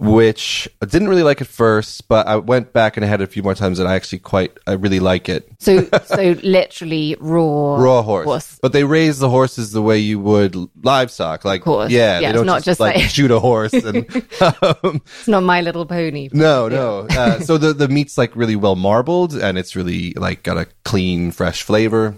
which 0.00 0.66
I 0.80 0.86
didn't 0.86 1.08
really 1.08 1.22
like 1.22 1.42
at 1.42 1.46
first, 1.46 2.08
but 2.08 2.26
I 2.26 2.36
went 2.36 2.72
back 2.72 2.96
and 2.96 3.04
I 3.04 3.08
had 3.08 3.20
it 3.20 3.24
a 3.24 3.26
few 3.26 3.42
more 3.42 3.54
times 3.54 3.78
and 3.78 3.86
I 3.86 3.94
actually 3.96 4.20
quite, 4.20 4.56
I 4.66 4.72
really 4.72 4.98
like 4.98 5.28
it. 5.28 5.46
So, 5.58 5.86
so 6.04 6.36
literally 6.42 7.16
raw, 7.20 7.76
Raw 7.76 8.02
horse. 8.02 8.58
But 8.62 8.72
they 8.72 8.84
raise 8.84 9.18
the 9.18 9.28
horses 9.28 9.72
the 9.72 9.82
way 9.82 9.98
you 9.98 10.18
would 10.18 10.56
livestock. 10.82 11.44
Like, 11.44 11.66
yeah, 11.66 11.86
Yeah, 11.88 12.20
they 12.20 12.26
don't 12.32 12.36
it's 12.36 12.46
not 12.46 12.56
just, 12.56 12.64
just 12.64 12.80
like, 12.80 12.96
like- 12.96 13.10
shoot 13.10 13.30
a 13.30 13.40
horse 13.40 13.74
and, 13.74 13.96
um, 14.40 15.02
It's 15.18 15.28
not 15.28 15.42
My 15.42 15.60
Little 15.60 15.84
Pony. 15.84 16.30
No, 16.32 16.68
no. 16.68 17.06
Uh, 17.10 17.40
so 17.40 17.58
the 17.58 17.74
the 17.74 17.88
meat's 17.88 18.16
like 18.16 18.34
really 18.34 18.56
well 18.56 18.76
marbled, 18.76 19.34
and 19.34 19.58
it's 19.58 19.76
really 19.76 20.14
like 20.14 20.42
got 20.42 20.56
a 20.56 20.66
clean, 20.84 21.30
fresh 21.30 21.62
flavor. 21.62 22.16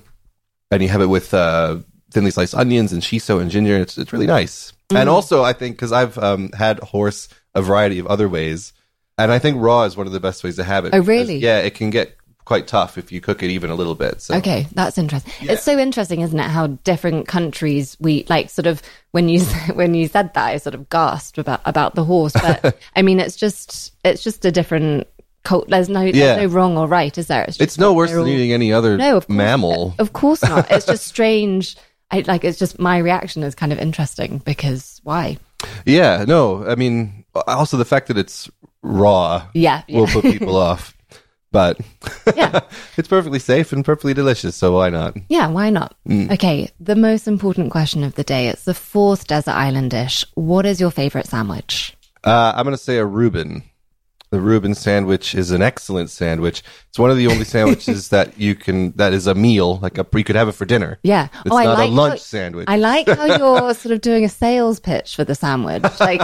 And 0.71 0.83
you 0.83 0.89
have 0.89 1.01
it 1.01 1.07
with 1.07 1.35
uh, 1.35 1.79
thinly 2.13 2.31
sliced 2.31 2.55
onions 2.55 2.93
and 2.93 3.03
shiso 3.03 3.41
and 3.41 3.51
ginger. 3.51 3.77
It's 3.77 3.99
it's 3.99 4.13
really 4.13 4.27
nice. 4.27 4.73
And 4.95 5.09
also, 5.09 5.43
I 5.43 5.53
think 5.53 5.77
because 5.77 5.91
I've 5.91 6.19
um, 6.19 6.51
had 6.53 6.79
horse 6.81 7.29
a 7.55 7.63
variety 7.63 7.99
of 7.99 8.07
other 8.07 8.29
ways, 8.29 8.73
and 9.19 9.31
I 9.33 9.39
think 9.39 9.61
raw 9.61 9.83
is 9.85 9.97
one 9.97 10.07
of 10.07 10.13
the 10.13 10.21
best 10.21 10.43
ways 10.45 10.57
to 10.57 10.65
have 10.65 10.85
it. 10.85 10.95
Oh, 10.95 11.01
really? 11.01 11.37
yeah, 11.39 11.59
it 11.59 11.75
can 11.75 11.91
get 11.91 12.17
quite 12.45 12.67
tough 12.67 12.99
if 12.99 13.13
you 13.13 13.21
cook 13.21 13.41
it 13.43 13.51
even 13.51 13.71
a 13.71 13.75
little 13.75 13.95
bit. 13.95 14.21
So 14.21 14.35
Okay, 14.35 14.67
that's 14.73 14.99
interesting. 14.99 15.33
It's 15.49 15.63
so 15.63 15.79
interesting, 15.79 16.23
isn't 16.23 16.39
it? 16.39 16.51
How 16.51 16.67
different 16.67 17.29
countries 17.29 17.97
we 18.01 18.25
like. 18.29 18.51
Sort 18.51 18.67
of 18.67 18.83
when 19.13 19.29
you 19.29 19.41
when 19.75 19.95
you 19.95 20.09
said 20.09 20.35
that, 20.35 20.47
I 20.49 20.57
sort 20.57 20.75
of 20.75 20.89
gasped 20.91 21.39
about 21.39 21.61
about 21.65 21.95
the 21.95 22.05
horse. 22.05 22.33
But 22.33 22.77
I 22.97 23.03
mean, 23.03 23.21
it's 23.21 23.37
just 23.37 23.95
it's 24.05 24.25
just 24.25 24.45
a 24.45 24.51
different 24.51 25.07
cult. 25.45 25.69
There's 25.69 25.89
no 25.89 26.01
Yeah. 26.03 26.35
there's 26.37 26.51
no 26.51 26.57
wrong 26.57 26.77
or 26.77 26.87
right, 26.89 27.17
is 27.17 27.29
there? 27.29 27.47
just 27.47 27.61
it's 27.61 27.79
no 27.79 27.93
worse 27.93 28.11
than 28.13 28.27
eating 28.27 28.53
any 28.53 28.73
other 28.73 28.97
no 28.97 29.19
of 29.19 29.27
course, 29.27 29.37
mammal. 29.37 29.95
Of 30.01 30.13
course 30.13 30.43
not. 30.43 30.69
It's 30.71 30.87
just 30.87 31.07
strange. 31.15 31.77
I 32.11 32.25
like. 32.27 32.45
It's 32.45 32.59
just 32.59 32.79
my 32.81 32.99
reaction 32.99 33.43
is 33.45 33.55
kind 33.55 33.73
of 33.73 33.79
interesting 33.79 34.39
because 34.39 35.01
why? 35.05 35.39
Yeah, 35.87 36.25
no, 36.27 36.67
I 36.67 36.75
mean, 36.75 37.25
also 37.47 37.77
the 37.77 37.85
fact 37.85 38.09
that 38.09 38.19
it's 38.19 38.51
raw 38.83 39.47
Yeah, 39.55 39.83
yeah. 39.89 39.99
will 40.01 40.07
put 40.07 40.25
people 40.25 40.57
off. 40.71 40.97
But 41.53 41.79
Yeah. 42.35 42.61
it's 42.97 43.09
perfectly 43.09 43.39
safe 43.39 43.73
and 43.73 43.85
perfectly 43.85 44.15
delicious, 44.15 44.57
so 44.57 44.73
why 44.73 44.89
not? 44.89 45.17
Yeah, 45.29 45.49
why 45.49 45.69
not? 45.71 45.95
Mm. 46.09 46.33
Okay, 46.33 46.71
the 46.81 46.97
most 46.97 47.29
important 47.29 47.71
question 47.71 48.03
of 48.05 48.15
the 48.15 48.25
day. 48.25 48.49
It's 48.49 48.65
the 48.65 48.73
fourth 48.75 49.27
desert 49.27 49.53
island 49.53 49.91
dish. 49.91 50.25
What 50.35 50.65
is 50.65 50.81
your 50.81 50.91
favorite 50.91 51.27
sandwich? 51.27 51.95
Uh, 52.25 52.53
I'm 52.57 52.65
going 52.65 52.73
to 52.77 52.83
say 52.83 52.97
a 52.99 53.05
Reuben. 53.05 53.65
The 54.33 54.41
Reuben 54.41 54.75
sandwich 54.75 55.35
is 55.35 55.51
an 55.51 55.61
excellent 55.61 56.09
sandwich. 56.09 56.63
It's 56.89 56.99
one 56.99 57.11
of 57.11 57.19
the 57.19 57.27
only 57.27 57.45
sandwiches 57.45 58.09
that 58.09 58.41
you 58.41 58.55
can 58.55 58.93
that 58.93 59.13
is 59.13 59.27
a 59.27 59.35
meal, 59.35 59.79
like 59.81 59.99
a 59.99 60.07
you 60.15 60.25
could 60.25 60.37
have 60.37 60.49
it 60.49 60.53
for 60.53 60.65
dinner. 60.65 60.99
Yeah. 61.03 61.29
It's 61.45 61.55
I 61.55 61.65
not 61.65 61.79
like 61.79 61.91
a 61.91 61.93
lunch 61.93 62.13
how- 62.13 62.17
sandwich. 62.17 62.65
I 62.67 62.79
like 62.79 63.07
how 63.09 63.27
you're 63.37 63.75
sort 63.75 63.93
of 63.93 64.01
doing 64.01 64.25
a 64.25 64.31
sales 64.31 64.81
pitch 64.81 65.17
for 65.17 65.25
the 65.25 65.35
sandwich. 65.35 65.83
Like, 66.01 66.23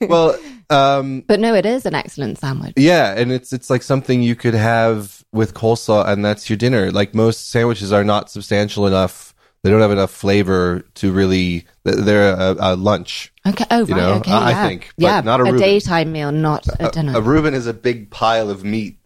well, 0.00 0.38
um, 0.70 1.24
but 1.26 1.40
no, 1.40 1.52
it 1.52 1.66
is 1.66 1.84
an 1.84 1.96
excellent 1.96 2.38
sandwich. 2.38 2.74
yeah, 2.76 3.12
and 3.16 3.32
it's 3.32 3.52
it's 3.52 3.68
like 3.68 3.82
something 3.82 4.22
you 4.22 4.36
could 4.36 4.54
have 4.54 5.24
with 5.32 5.52
coleslaw, 5.52 6.06
and 6.06 6.24
that's 6.24 6.48
your 6.48 6.56
dinner. 6.56 6.92
Like 6.92 7.12
most 7.12 7.50
sandwiches 7.50 7.90
are 7.92 8.04
not 8.04 8.30
substantial 8.30 8.86
enough; 8.86 9.31
they 9.62 9.70
don't 9.70 9.80
have 9.80 9.90
enough 9.92 10.10
flavor 10.10 10.84
to 10.94 11.12
really. 11.12 11.66
They're 11.84 12.32
a, 12.34 12.56
a 12.58 12.76
lunch. 12.76 13.32
Okay. 13.46 13.64
Oh, 13.70 13.80
right. 13.80 13.88
You 13.88 13.94
know, 13.94 14.14
okay. 14.14 14.32
I- 14.32 14.50
I 14.64 14.68
think, 14.68 14.90
but 14.96 15.04
yeah. 15.04 15.20
not 15.20 15.40
a 15.40 15.44
Reuben. 15.44 15.60
daytime 15.60 16.12
meal, 16.12 16.32
not 16.32 16.66
a 16.80 16.90
dinner. 16.90 17.16
A 17.16 17.20
Reuben 17.20 17.54
is 17.54 17.66
a 17.66 17.74
big 17.74 18.10
pile 18.10 18.50
of 18.50 18.64
meat 18.64 18.98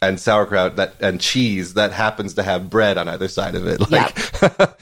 and 0.00 0.20
sauerkraut 0.20 0.76
that 0.76 0.94
and 1.00 1.20
cheese 1.20 1.74
that 1.74 1.92
happens 1.92 2.34
to 2.34 2.42
have 2.42 2.70
bread 2.70 2.98
on 2.98 3.08
either 3.08 3.28
side 3.28 3.54
of 3.54 3.66
it. 3.66 3.80
Like 3.90 4.76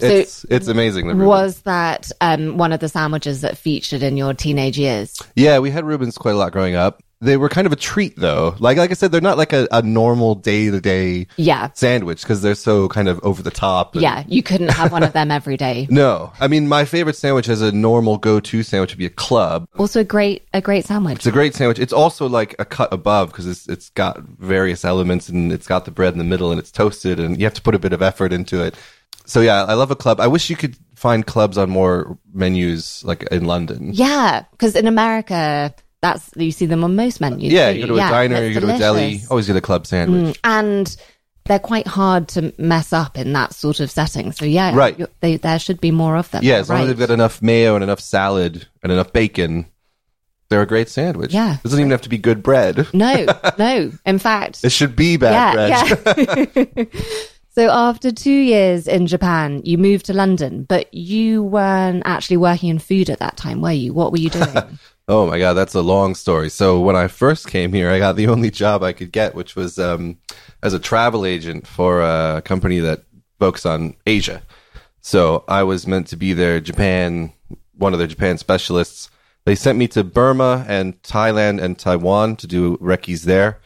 it's 0.00 0.44
it's 0.50 0.66
amazing. 0.66 1.06
The 1.06 1.14
Reuben. 1.14 1.28
was 1.28 1.60
that 1.62 2.10
um, 2.20 2.56
one 2.56 2.72
of 2.72 2.80
the 2.80 2.88
sandwiches 2.88 3.42
that 3.42 3.56
featured 3.56 4.02
in 4.02 4.16
your 4.16 4.34
teenage 4.34 4.76
years? 4.78 5.20
yeah, 5.36 5.60
we 5.60 5.70
had 5.70 5.84
Reubens 5.84 6.18
quite 6.18 6.34
a 6.34 6.38
lot 6.38 6.52
growing 6.52 6.74
up. 6.74 7.02
They 7.22 7.36
were 7.36 7.48
kind 7.48 7.66
of 7.66 7.72
a 7.72 7.76
treat 7.76 8.16
though. 8.16 8.56
Like 8.58 8.76
like 8.78 8.90
I 8.90 8.94
said, 8.94 9.12
they're 9.12 9.20
not 9.20 9.38
like 9.38 9.52
a, 9.52 9.68
a 9.70 9.80
normal 9.80 10.34
day 10.34 10.70
to 10.70 10.80
day 10.80 11.28
Yeah. 11.36 11.70
sandwich 11.72 12.22
because 12.22 12.42
they're 12.42 12.56
so 12.56 12.88
kind 12.88 13.08
of 13.08 13.20
over 13.22 13.42
the 13.42 13.50
top. 13.52 13.94
and- 13.94 14.02
Yeah. 14.02 14.24
You 14.26 14.42
couldn't 14.42 14.70
have 14.72 14.90
one 14.92 15.02
of 15.04 15.12
them 15.12 15.30
every 15.30 15.56
day. 15.56 15.86
No, 16.02 16.32
I 16.40 16.48
mean 16.48 16.66
my 16.68 16.84
favorite 16.84 17.16
sandwich 17.16 17.48
as 17.48 17.62
a 17.62 17.70
normal 17.70 18.18
go 18.18 18.40
to 18.40 18.62
sandwich 18.62 18.90
would 18.90 18.98
be 18.98 19.06
a 19.06 19.10
club. 19.10 19.66
Also, 19.78 20.00
a 20.00 20.04
great, 20.04 20.42
a 20.52 20.60
great 20.60 20.84
sandwich. 20.84 21.16
It's 21.16 21.26
a 21.26 21.30
great 21.32 21.54
sandwich. 21.54 21.78
It's 21.78 21.92
also 21.92 22.28
like 22.28 22.56
a 22.58 22.64
cut 22.64 22.92
above 22.92 23.30
because 23.30 23.46
it's 23.46 23.68
it's 23.68 23.88
got 23.90 24.18
various 24.20 24.84
elements 24.84 25.28
and 25.28 25.52
it's 25.52 25.66
got 25.68 25.84
the 25.84 25.90
bread 25.92 26.12
in 26.12 26.18
the 26.18 26.24
middle 26.24 26.50
and 26.50 26.58
it's 26.58 26.72
toasted 26.72 27.20
and 27.20 27.38
you 27.38 27.44
have 27.46 27.54
to 27.54 27.62
put 27.62 27.74
a 27.74 27.78
bit 27.78 27.92
of 27.92 28.02
effort 28.02 28.32
into 28.32 28.62
it. 28.64 28.74
So 29.24 29.40
yeah, 29.40 29.62
I 29.64 29.74
love 29.74 29.92
a 29.92 29.96
club. 29.96 30.18
I 30.18 30.26
wish 30.26 30.50
you 30.50 30.56
could 30.56 30.76
find 30.96 31.24
clubs 31.24 31.56
on 31.56 31.70
more 31.70 32.18
menus 32.34 33.04
like 33.04 33.22
in 33.30 33.44
London. 33.44 33.90
Yeah, 33.92 34.44
because 34.50 34.74
in 34.74 34.86
America, 34.88 35.72
that's 36.02 36.30
you 36.36 36.50
see 36.52 36.66
them 36.66 36.84
on 36.84 36.94
most 36.96 37.20
menus. 37.20 37.52
Yeah, 37.52 37.70
you 37.70 37.82
go 37.82 37.86
to 37.88 37.94
a 37.94 37.96
Yeah, 37.98 38.10
diner, 38.10 38.44
you 38.44 38.54
go 38.54 38.60
to 38.66 38.74
a 38.74 38.78
deli, 38.78 39.00
delicious. 39.10 39.30
always 39.30 39.46
get 39.46 39.56
a 39.56 39.60
club 39.60 39.86
sandwich. 39.86 40.36
Mm, 40.36 40.38
and 40.44 40.96
they're 41.44 41.58
quite 41.58 41.86
hard 41.86 42.28
to 42.28 42.52
mess 42.58 42.92
up 42.92 43.16
in 43.18 43.32
that 43.32 43.54
sort 43.54 43.80
of 43.80 43.90
setting. 43.90 44.32
So 44.32 44.44
yeah, 44.44 44.74
Right. 44.76 45.00
They, 45.20 45.36
there 45.38 45.58
should 45.58 45.80
be 45.80 45.90
more 45.90 46.16
of 46.16 46.30
them. 46.30 46.42
Yeah, 46.44 46.56
as 46.56 46.68
long 46.68 46.78
right. 46.78 46.82
as 46.82 46.88
they've 46.88 47.08
got 47.08 47.12
enough 47.12 47.40
mayo 47.42 47.74
and 47.74 47.82
enough 47.82 48.00
salad 48.00 48.66
and 48.82 48.92
enough 48.92 49.12
bacon, 49.12 49.66
they're 50.48 50.62
a 50.62 50.66
great 50.66 50.88
sandwich. 50.88 51.32
Yeah. 51.32 51.54
It 51.54 51.62
doesn't 51.62 51.78
even 51.80 51.90
have 51.92 52.02
to 52.02 52.08
be 52.08 52.18
good 52.18 52.42
bread. 52.42 52.86
no, 52.92 53.26
no. 53.58 53.90
In 54.04 54.18
fact, 54.18 54.64
It 54.64 54.70
should 54.70 54.94
be 54.94 55.16
bad 55.16 55.54
bread. 55.54 55.70
yeah, 56.16 56.64
yeah. 56.76 56.84
so 57.54 57.70
after 57.70 58.12
two 58.12 58.30
years 58.30 58.86
in 58.86 59.06
Japan, 59.06 59.62
you 59.64 59.78
moved 59.78 60.06
to 60.06 60.12
London, 60.12 60.64
but 60.64 60.92
you 60.92 61.42
weren't 61.42 62.02
actually 62.04 62.36
working 62.36 62.68
in 62.68 62.78
food 62.78 63.08
at 63.10 63.18
that 63.20 63.36
time, 63.36 63.60
were 63.60 63.72
you? 63.72 63.92
What 63.94 64.12
were 64.12 64.18
you 64.18 64.30
doing? 64.30 64.78
Oh 65.08 65.26
my 65.26 65.38
god, 65.38 65.54
that's 65.54 65.74
a 65.74 65.82
long 65.82 66.14
story. 66.14 66.48
So 66.48 66.80
when 66.80 66.94
I 66.96 67.08
first 67.08 67.48
came 67.48 67.72
here, 67.72 67.90
I 67.90 67.98
got 67.98 68.16
the 68.16 68.28
only 68.28 68.50
job 68.50 68.82
I 68.82 68.92
could 68.92 69.12
get, 69.12 69.34
which 69.34 69.56
was 69.56 69.78
um, 69.78 70.18
as 70.62 70.74
a 70.74 70.78
travel 70.78 71.26
agent 71.26 71.66
for 71.66 72.00
a 72.02 72.40
company 72.44 72.78
that 72.80 73.02
focused 73.40 73.66
on 73.66 73.94
Asia. 74.06 74.42
So 75.00 75.44
I 75.48 75.64
was 75.64 75.86
meant 75.86 76.06
to 76.08 76.16
be 76.16 76.32
their 76.32 76.60
Japan, 76.60 77.32
one 77.76 77.92
of 77.92 77.98
their 77.98 78.06
Japan 78.06 78.38
specialists. 78.38 79.10
They 79.44 79.56
sent 79.56 79.76
me 79.76 79.88
to 79.88 80.04
Burma 80.04 80.64
and 80.68 81.00
Thailand 81.02 81.60
and 81.60 81.76
Taiwan 81.76 82.36
to 82.36 82.46
do 82.46 82.78
recce's 82.80 83.24
there. 83.24 83.58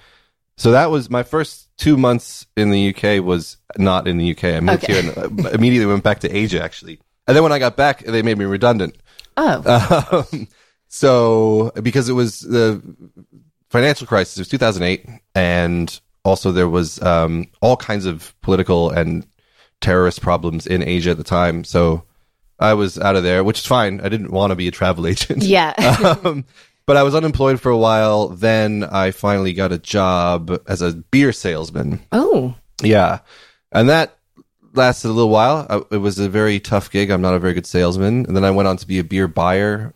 So 0.57 0.71
that 0.71 0.91
was 0.91 1.11
my 1.11 1.23
first 1.23 1.69
two 1.77 1.99
months 1.99 2.47
in 2.57 2.71
the 2.71 2.95
UK 2.97 3.23
was 3.23 3.59
not 3.77 4.09
in 4.09 4.17
the 4.17 4.31
UK. 4.31 4.45
I 4.45 4.61
moved 4.61 4.85
Okay. 4.85 5.03
here 5.03 5.13
and 5.19 5.45
uh, 5.45 5.51
immediately 5.51 5.85
went 5.85 6.03
back 6.03 6.21
to 6.21 6.35
Asia 6.35 6.63
actually. 6.65 6.99
And 7.27 7.37
then 7.37 7.43
when 7.43 7.53
I 7.53 7.59
got 7.59 7.77
back, 7.77 8.03
they 8.05 8.23
made 8.23 8.39
me 8.39 8.47
redundant. 8.47 8.97
oh, 9.37 10.27
Um, 10.33 10.49
so 10.89 11.73
because 11.83 12.09
it 12.09 12.15
was 12.15 12.41
the 12.41 12.83
financial 13.71 14.07
crisis, 14.07 14.37
it 14.37 14.41
was 14.41 14.49
2008, 14.49 15.07
and 15.35 16.01
also 16.25 16.53
there 16.53 16.69
was 16.69 17.01
um, 17.03 17.47
all 17.61 17.77
kinds 17.77 18.07
of 18.07 18.35
political 18.41 18.91
and 18.91 19.27
terrorist 19.81 20.21
problems 20.21 20.67
in 20.67 20.83
Asia 20.83 21.11
at 21.11 21.19
the 21.19 21.25
time. 21.25 21.65
So 21.65 22.05
I 22.59 22.75
was 22.75 22.99
out 22.99 23.17
of 23.17 23.23
there, 23.23 23.45
which 23.45 23.59
is 23.61 23.67
fine. 23.67 24.01
I 24.01 24.09
didn't 24.09 24.31
want 24.31 24.51
to 24.51 24.57
be 24.57 24.69
a 24.69 24.73
travel 24.73 25.07
agent. 25.07 25.43
yeah. 25.43 25.73
um, 26.25 26.45
but 26.87 26.97
I 26.97 27.03
was 27.03 27.15
unemployed 27.15 27.61
for 27.61 27.71
a 27.71 27.77
while. 27.77 28.29
Then 28.29 28.85
I 28.85 29.11
finally 29.11 29.53
got 29.53 29.73
a 29.73 29.79
job 29.79 30.57
as 30.69 30.83
a 30.83 30.93
beer 30.93 31.33
salesman. 31.33 32.01
oh, 32.13 32.55
Yeah. 32.83 33.21
And 33.73 33.89
that 33.89 34.17
lasted 34.73 35.09
a 35.09 35.13
little 35.13 35.31
while. 35.31 35.67
I, 35.69 35.95
it 35.95 35.99
was 35.99 36.19
a 36.19 36.29
very 36.29 36.61
tough 36.61 36.91
gig. 36.91 37.11
I'm 37.11 37.23
not 37.23 37.35
a 37.35 37.41
very 37.41 37.55
good 37.55 37.67
salesman. 37.67 38.25
And 38.27 38.37
then 38.37 38.45
I 38.45 38.53
went 38.53 38.69
on 38.69 38.77
to 38.77 38.87
be 38.87 38.99
a 38.99 39.05
beer 39.05 39.27
buyer 39.27 39.95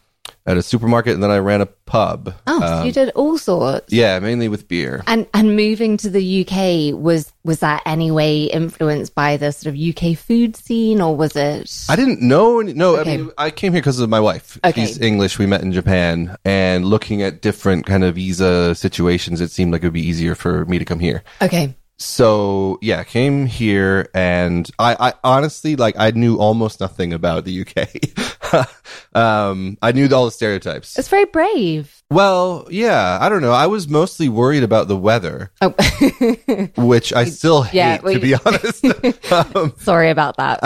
at 0.50 0.56
a 0.56 0.62
supermarket 0.62 1.14
and 1.14 1.22
then 1.22 1.30
I 1.30 1.38
ran 1.38 1.60
a 1.60 1.66
pub. 1.66 2.34
oh, 2.46 2.60
so 2.60 2.66
you 2.82 2.88
um, 2.88 2.90
did 2.92 3.10
all 3.10 3.38
sorts. 3.38 3.92
Yeah, 3.92 4.18
mainly 4.18 4.48
with 4.48 4.68
beer. 4.68 5.02
And 5.06 5.26
and 5.32 5.56
moving 5.56 5.96
to 5.98 6.10
the 6.10 6.44
UK 6.46 6.98
was 7.00 7.32
was 7.44 7.60
that 7.60 7.82
any 7.86 8.10
way 8.10 8.44
influenced 8.44 9.14
by 9.14 9.36
the 9.36 9.50
sort 9.52 9.74
of 9.74 9.80
UK 9.80 10.16
food 10.18 10.56
scene 10.56 11.00
or 11.00 11.16
was 11.16 11.34
it? 11.36 11.70
I 11.88 11.96
didn't 11.96 12.20
know. 12.20 12.60
Any, 12.60 12.74
no, 12.74 12.96
Okay. 12.98 13.14
I 13.14 13.16
mean, 13.16 13.30
I 13.38 13.50
came 13.50 13.72
here 13.72 13.80
because 13.80 13.98
of 14.00 14.10
my 14.10 14.20
wife. 14.20 14.58
Okay. 14.62 14.86
She's 14.86 15.00
English. 15.00 15.38
We 15.38 15.46
met 15.46 15.62
in 15.62 15.72
Japan. 15.72 16.36
And 16.44 16.84
looking 16.84 17.22
at 17.22 17.40
different 17.42 17.86
kind 17.86 18.04
of 18.04 18.16
visa 18.16 18.74
situations, 18.74 19.40
it 19.40 19.50
seemed 19.50 19.72
like 19.72 19.82
it 19.82 19.86
would 19.86 19.94
be 19.94 20.06
easier 20.06 20.34
for 20.34 20.64
me 20.66 20.78
to 20.78 20.84
come 20.84 20.98
here. 21.00 21.22
Okay, 21.40 21.74
So 21.96 22.78
yeah, 22.82 23.02
came 23.04 23.46
here 23.46 24.08
and 24.14 24.70
I, 24.78 24.96
I 25.08 25.12
honestly 25.24 25.76
like 25.76 25.96
I 25.98 26.10
knew 26.12 26.36
almost 26.38 26.80
nothing 26.80 27.12
about 27.12 27.44
the 27.44 27.60
UK. 27.62 27.88
um, 29.14 29.76
I 29.82 29.92
knew 29.92 30.08
all 30.12 30.24
the 30.24 30.30
stereotypes. 30.30 30.98
it's 30.98 31.08
very 31.08 31.24
brave. 31.26 32.02
Well, 32.10 32.66
yeah, 32.70 33.18
I 33.20 33.28
don't 33.28 33.42
know. 33.42 33.52
I 33.52 33.66
was 33.68 33.88
mostly 33.88 34.28
worried 34.28 34.62
about 34.64 34.88
the 34.88 34.96
weather, 34.96 35.52
Oh, 35.60 35.70
which 36.76 37.12
I 37.12 37.24
still 37.26 37.62
hate 37.62 37.76
Yeah, 37.76 37.96
to 37.98 38.18
be 38.18 38.34
honest. 38.34 38.84
um, 39.32 39.74
sorry 39.78 40.10
about 40.10 40.36
that. 40.38 40.58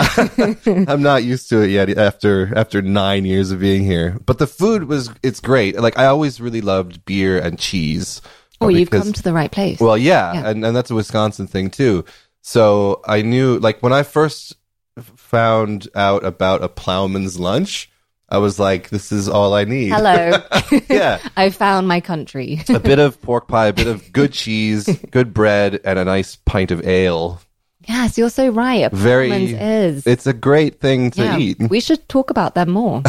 I'm 0.89 1.01
not 1.03 1.23
used 1.23 1.49
to 1.49 1.61
it 1.61 1.69
yet 1.69 1.95
after 1.97 2.51
after 2.57 2.81
9 2.81 3.25
years 3.25 3.51
of 3.51 3.59
being 3.59 3.83
here. 3.83 4.17
But 4.25 4.39
the 4.39 4.47
food 4.47 4.85
was 4.85 5.11
it's 5.21 5.39
great. 5.39 5.79
Like 5.79 5.97
I 5.99 6.05
always 6.07 6.41
really 6.41 6.61
loved 6.61 7.05
beer 7.05 7.37
and 7.37 7.59
cheese. 7.59 8.21
oh, 8.61 8.69
you've 8.69 8.89
come 8.89 9.13
to 9.13 9.21
the 9.23 9.33
right 9.33 9.51
place. 9.51 9.79
Well, 9.79 9.97
yeah, 9.97 10.33
Yeah. 10.33 10.49
And, 10.49 10.65
and 10.65 10.75
that's 10.75 10.89
a 10.89 10.95
Wisconsin 10.95 11.45
thing 11.47 11.69
too. 11.69 12.05
So 12.41 13.01
I 13.07 13.23
knew, 13.23 13.57
like, 13.57 13.81
when 13.81 13.91
I 13.91 14.03
first 14.03 14.55
found 15.01 15.87
out 15.95 16.23
about 16.25 16.63
a 16.63 16.69
plowman's 16.69 17.39
lunch, 17.39 17.89
I 18.29 18.37
was 18.39 18.59
like, 18.59 18.89
this 18.89 19.11
is 19.11 19.29
all 19.29 19.53
I 19.53 19.65
need. 19.65 19.89
Hello, 19.91 20.41
yeah. 20.89 21.19
I 21.37 21.49
found 21.51 21.87
my 21.87 22.01
country. 22.01 22.59
A 22.69 22.79
bit 22.79 22.99
of 22.99 23.21
pork 23.21 23.47
pie, 23.47 23.67
a 23.67 23.73
bit 23.73 23.87
of 23.87 24.11
good 24.11 24.33
cheese, 24.33 24.85
good 25.11 25.33
bread, 25.33 25.79
and 25.83 25.99
a 25.99 26.05
nice 26.05 26.35
pint 26.35 26.71
of 26.71 26.85
ale. 26.87 27.39
yes, 27.87 28.17
you're 28.17 28.29
so 28.31 28.49
right. 28.49 28.91
A 28.91 28.95
Very, 28.95 29.31
is. 29.53 30.07
it's 30.07 30.25
a 30.25 30.33
great 30.33 30.79
thing 30.79 31.11
to 31.11 31.23
Yeah, 31.23 31.37
eat. 31.37 31.57
We 31.69 31.79
should 31.79 32.07
talk 32.09 32.29
about 32.31 32.55
them 32.55 32.71
more. 32.71 33.03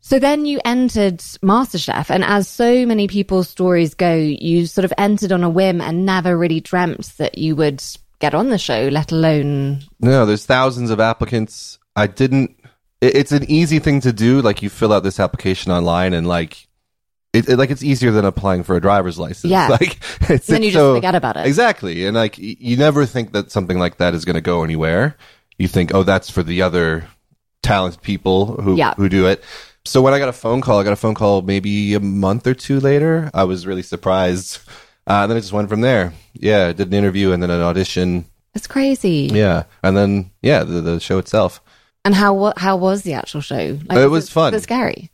so 0.00 0.18
then 0.18 0.44
you 0.44 0.60
entered 0.64 1.18
MasterChef, 1.18 2.10
and 2.10 2.24
as 2.24 2.48
so 2.48 2.84
many 2.84 3.06
people's 3.06 3.48
stories 3.48 3.94
go, 3.94 4.12
you 4.14 4.66
sort 4.66 4.84
of 4.84 4.92
entered 4.98 5.30
on 5.30 5.44
a 5.44 5.50
whim 5.50 5.80
and 5.80 6.04
never 6.04 6.36
really 6.36 6.60
dreamt 6.60 7.16
that 7.18 7.38
you 7.38 7.54
would 7.54 7.80
get 8.18 8.34
on 8.34 8.50
the 8.50 8.58
show, 8.58 8.88
let 8.88 9.12
alone. 9.12 9.82
No, 10.00 10.26
there's 10.26 10.46
thousands 10.46 10.90
of 10.90 11.00
applicants. 11.00 11.78
I 11.94 12.06
didn't. 12.06 12.56
It, 13.00 13.16
it's 13.16 13.32
an 13.32 13.50
easy 13.50 13.78
thing 13.78 14.00
to 14.02 14.12
do. 14.12 14.40
Like 14.42 14.62
you 14.62 14.70
fill 14.70 14.92
out 14.92 15.02
this 15.02 15.20
application 15.20 15.72
online, 15.72 16.12
and 16.14 16.26
like 16.26 16.66
it, 17.32 17.48
it- 17.48 17.56
like 17.58 17.70
it's 17.70 17.82
easier 17.82 18.10
than 18.10 18.24
applying 18.24 18.62
for 18.62 18.76
a 18.76 18.80
driver's 18.80 19.18
license. 19.18 19.50
Yeah. 19.50 19.68
like 19.80 19.98
it's, 20.30 20.46
Then 20.46 20.62
you 20.62 20.70
just 20.70 20.80
so- 20.80 20.94
forget 20.94 21.14
about 21.14 21.36
it. 21.36 21.46
Exactly, 21.46 22.06
and 22.06 22.16
like 22.16 22.36
y- 22.38 22.56
you 22.58 22.76
never 22.76 23.06
think 23.06 23.32
that 23.32 23.50
something 23.50 23.78
like 23.78 23.98
that 23.98 24.14
is 24.14 24.24
going 24.24 24.34
to 24.34 24.40
go 24.40 24.62
anywhere. 24.64 25.16
You 25.58 25.68
think, 25.68 25.94
oh, 25.94 26.02
that's 26.02 26.28
for 26.30 26.42
the 26.42 26.60
other 26.62 27.08
talented 27.62 28.02
people 28.02 28.60
who 28.60 28.76
Yeah. 28.76 28.94
who 28.94 29.08
do 29.08 29.26
it. 29.26 29.42
So 29.86 30.02
when 30.02 30.12
I 30.12 30.18
got 30.18 30.28
a 30.28 30.32
phone 30.32 30.60
call, 30.62 30.80
I 30.80 30.84
got 30.84 30.92
a 30.92 30.96
phone 30.96 31.14
call 31.14 31.42
maybe 31.42 31.94
a 31.94 32.00
month 32.00 32.46
or 32.46 32.54
two 32.54 32.80
later. 32.80 33.30
I 33.32 33.44
was 33.44 33.66
really 33.66 33.82
surprised. 33.82 34.58
Uh, 35.08 35.22
and 35.22 35.30
then 35.30 35.38
it 35.38 35.42
just 35.42 35.52
went 35.52 35.68
from 35.68 35.80
there. 35.82 36.12
Yeah, 36.34 36.72
did 36.72 36.88
an 36.88 36.94
interview 36.94 37.32
and 37.32 37.42
then 37.42 37.50
an 37.50 37.60
audition. 37.60 38.24
It's 38.54 38.66
crazy. 38.66 39.30
Yeah, 39.32 39.64
and 39.82 39.96
then 39.96 40.30
yeah, 40.42 40.64
the 40.64 40.80
the 40.80 41.00
show 41.00 41.18
itself. 41.18 41.60
And 42.04 42.14
how 42.14 42.34
wa- 42.34 42.54
how 42.56 42.76
was 42.76 43.02
the 43.02 43.14
actual 43.14 43.40
show? 43.40 43.78
Like, 43.86 43.98
It 43.98 44.08
was 44.08 44.30
fun. 44.30 44.52
Was 44.52 44.62
it 44.62 44.64
scary? 44.64 45.10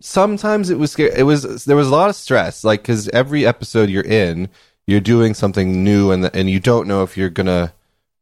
Sometimes 0.00 0.70
it 0.70 0.78
was 0.78 0.92
scary. 0.92 1.12
It 1.16 1.22
was 1.24 1.64
there 1.64 1.76
was 1.76 1.88
a 1.88 1.90
lot 1.90 2.10
of 2.10 2.16
stress, 2.16 2.64
like 2.64 2.82
because 2.82 3.08
every 3.08 3.46
episode 3.46 3.88
you're 3.90 4.04
in, 4.04 4.48
you're 4.86 5.00
doing 5.00 5.34
something 5.34 5.82
new, 5.82 6.10
and 6.10 6.30
and 6.34 6.48
you 6.50 6.60
don't 6.60 6.86
know 6.86 7.02
if 7.02 7.16
you're 7.16 7.30
gonna, 7.30 7.72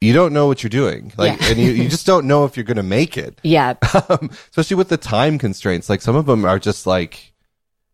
you 0.01 0.13
don't 0.13 0.33
know 0.33 0.47
what 0.47 0.63
you're 0.63 0.71
doing, 0.71 1.13
like, 1.17 1.41
Yeah. 1.41 1.49
and 1.49 1.59
you 1.59 1.71
you 1.73 1.89
just 1.89 2.07
don't 2.07 2.27
know 2.27 2.45
if 2.45 2.57
you're 2.57 2.65
gonna 2.65 2.83
make 2.83 3.17
it. 3.19 3.41
Yeah. 3.45 3.75
um, 4.09 4.31
especially 4.51 4.77
with 4.77 4.89
the 4.89 4.97
time 4.97 5.39
constraints. 5.39 5.89
Like 5.91 6.01
some 6.03 6.15
of 6.17 6.27
them 6.27 6.45
are 6.45 6.59
just 6.59 6.87
like 6.87 7.32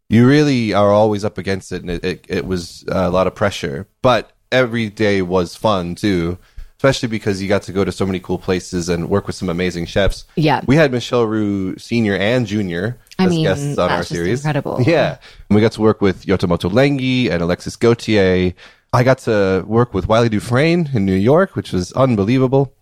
you 0.09 0.27
really 0.27 0.73
are 0.73 0.90
always 0.90 1.25
up 1.25 1.38
against 1.38 1.73
it, 1.73 1.83
and 1.83 1.90
it 1.90 2.05
it, 2.05 2.27
it 2.29 2.47
was 2.47 2.85
a 2.88 3.11
lot 3.11 3.27
of 3.27 3.35
pressure. 3.35 3.87
But 4.03 4.33
every 4.51 4.88
day 4.88 5.23
was 5.23 5.55
fun 5.55 5.94
too, 5.94 6.38
especially 6.79 7.09
because 7.09 7.42
you 7.42 7.49
got 7.49 7.62
to 7.62 7.73
go 7.73 7.85
to 7.85 7.92
so 7.92 8.07
many 8.07 8.21
cool 8.21 8.38
places 8.38 8.88
and 8.88 9.11
work 9.11 9.27
with 9.27 9.37
some 9.37 9.49
amazing 9.49 9.87
chefs. 9.87 10.25
Yeah. 10.37 10.62
we 10.66 10.77
had 10.77 10.92
Michel 10.92 11.25
Roux 11.25 11.77
Senior 11.77 12.16
and 12.16 12.47
Junior 12.47 12.99
I 13.18 13.25
as 13.25 13.31
mean, 13.31 13.44
guests 13.44 13.79
on 13.79 13.90
our 13.90 14.03
series. 14.03 14.40
incredible. 14.40 14.81
Yeah, 14.81 15.18
and 15.49 15.55
we 15.55 15.61
got 15.61 15.73
to 15.73 15.81
work 15.81 16.01
with 16.01 16.25
Yotam 16.25 16.57
Ottolenghi 16.57 17.31
and 17.31 17.42
Alexis 17.42 17.77
Gauthier. 17.77 18.55
I 18.92 19.03
got 19.03 19.18
to 19.18 19.64
work 19.66 19.92
with 19.92 20.09
Wylie 20.09 20.31
Dufresne 20.31 20.88
in 20.94 21.05
New 21.05 21.14
York, 21.14 21.55
which 21.55 21.73
was 21.73 21.92
unbelievable. 21.92 22.75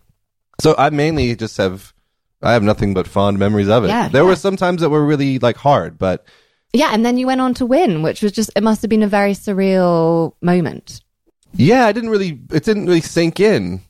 So 0.61 0.73
I 0.77 0.89
mainly 0.89 1.35
just 1.35 1.57
have 1.57 1.93
I 2.41 2.53
have 2.53 2.63
nothing 2.63 2.93
but 2.93 3.07
fond 3.07 3.39
memories 3.39 3.67
of 3.67 3.83
it. 3.83 3.87
Yeah, 3.87 4.07
there 4.07 4.23
yeah. 4.23 4.29
were 4.29 4.35
some 4.35 4.55
times 4.55 4.81
that 4.81 4.89
were 4.89 5.05
really 5.05 5.39
like 5.39 5.57
hard, 5.57 5.97
but 5.97 6.25
Yeah. 6.77 6.89
And 6.93 7.05
then 7.05 7.17
you 7.17 7.25
went 7.27 7.41
on 7.41 7.53
to 7.55 7.65
win, 7.65 8.03
which 8.03 8.21
was 8.21 8.31
just, 8.31 8.51
it 8.55 8.63
must 8.63 8.81
have 8.81 8.89
been 8.89 9.03
a 9.03 9.07
very 9.07 9.33
surreal 9.33 10.33
moment. 10.41 11.01
yeah, 11.53 11.85
I 11.85 11.91
didn't 11.91 12.09
really 12.11 12.39
it 12.51 12.63
didn't 12.63 12.85
really 12.85 13.01
sink 13.01 13.39
in. 13.39 13.81